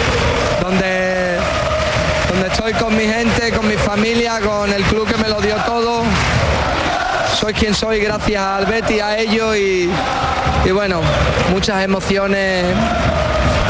donde, 0.62 1.39
donde 2.31 2.49
estoy 2.49 2.72
con 2.72 2.97
mi 2.97 3.05
gente, 3.05 3.53
con 3.53 3.68
mi 3.68 3.74
familia, 3.74 4.41
con 4.41 4.72
el 4.72 4.83
club 4.85 5.07
que 5.07 5.16
me 5.16 5.29
lo 5.29 5.41
dio 5.41 5.55
todo. 5.66 5.97
Soy 7.39 7.53
quien 7.53 7.72
soy 7.72 8.01
gracias 8.01 8.43
al 8.43 8.66
Betty, 8.66 8.99
a 8.99 9.16
ellos 9.16 9.57
y, 9.57 9.89
y 10.64 10.70
bueno, 10.72 11.01
muchas 11.53 11.84
emociones, 11.84 12.64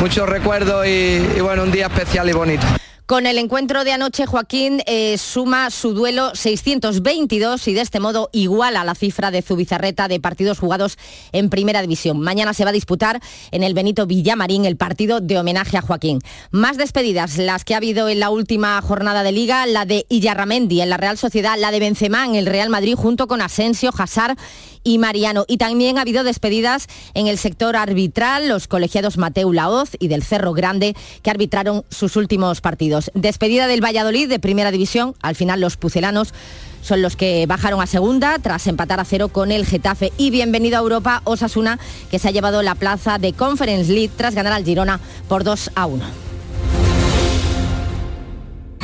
muchos 0.01 0.27
recuerdos 0.27 0.87
y, 0.87 1.29
y 1.37 1.41
bueno, 1.41 1.65
un 1.65 1.71
día 1.71 1.87
especial 1.89 2.31
y 2.31 2.33
bonito. 2.33 2.67
Con 3.09 3.25
el 3.25 3.39
encuentro 3.39 3.85
de 3.85 3.93
anoche, 3.93 4.27
Joaquín 4.27 4.83
eh, 4.85 5.17
suma 5.17 5.71
su 5.71 5.95
duelo 5.95 6.33
622 6.35 7.67
y 7.69 7.73
de 7.73 7.81
este 7.81 8.01
modo 8.01 8.29
iguala 8.35 8.85
la 8.85 8.95
cifra 8.95 9.31
de 9.31 9.41
Zubizarreta 9.41 10.09
de 10.09 10.21
partidos 10.21 10.59
jugados 10.59 10.99
en 11.33 11.49
Primera 11.49 11.81
División. 11.81 12.21
Mañana 12.21 12.53
se 12.53 12.65
va 12.65 12.69
a 12.69 12.75
disputar 12.75 13.19
en 13.51 13.63
el 13.63 13.73
Benito 13.73 14.07
Villamarín 14.07 14.67
el 14.67 14.77
partido 14.77 15.23
de 15.23 15.39
homenaje 15.39 15.79
a 15.79 15.81
Joaquín. 15.81 16.19
Más 16.51 16.77
despedidas 16.77 17.39
las 17.39 17.65
que 17.65 17.73
ha 17.73 17.79
habido 17.79 18.11
en 18.11 18.21
la 18.21 18.29
última 18.29 18.79
jornada 18.83 19.23
de 19.23 19.33
Liga, 19.33 19.65
la 19.65 19.87
de 19.87 20.05
Illarramendi 20.11 20.83
en 20.83 20.91
la 20.91 20.99
Real 20.99 21.17
Sociedad, 21.17 21.57
la 21.59 21.71
de 21.71 21.81
Benzema 21.81 22.27
en 22.27 22.35
el 22.35 22.45
Real 22.45 22.69
Madrid 22.69 22.95
junto 22.95 23.27
con 23.27 23.41
Asensio, 23.41 23.91
Hazard 23.97 24.37
y 24.85 24.99
Mariano. 24.99 25.45
Y 25.49 25.59
también 25.59 25.99
ha 25.99 26.03
habido 26.03 26.25
despedidas 26.25 26.87
en 27.15 27.27
el 27.27 27.39
sector 27.39 27.77
arbitral, 27.77 28.49
los 28.49 28.69
colegiados 28.69 29.19
Mateu 29.19 29.53
Laoz 29.53 29.91
y 29.99 30.09
del 30.09 30.23
Cerro 30.23 30.53
Grande, 30.53 30.95
que 31.23 31.31
arbitraron 31.31 31.85
sus 31.91 32.17
últimos 32.17 32.61
partidos. 32.61 33.11
Despedida 33.15 33.67
del 33.67 33.85
Valladolid 33.85 34.29
de 34.29 34.39
Primera 34.39 34.71
División, 34.71 35.15
al 35.23 35.35
final 35.35 35.61
los 35.61 35.77
pucelanos 35.77 36.33
son 36.83 37.03
los 37.03 37.17
que 37.17 37.47
bajaron 37.47 37.81
a 37.81 37.87
segunda 37.87 38.39
tras 38.39 38.67
empatar 38.67 39.01
a 39.01 39.05
cero 39.05 39.29
con 39.29 39.53
el 39.53 39.67
Getafe. 39.67 40.13
Y 40.17 40.31
bienvenido 40.31 40.77
a 40.77 40.81
Europa 40.81 41.23
Osasuna, 41.25 41.79
que 42.11 42.19
se 42.19 42.29
ha 42.29 42.31
llevado 42.31 42.63
la 42.63 42.75
plaza 42.75 43.19
de 43.19 43.33
Conference 43.33 43.93
League 43.93 44.13
tras 44.17 44.35
ganar 44.35 44.53
al 44.53 44.65
Girona 44.65 45.01
por 45.29 45.45
2 45.45 45.73
a 45.75 45.87
1. 45.87 46.28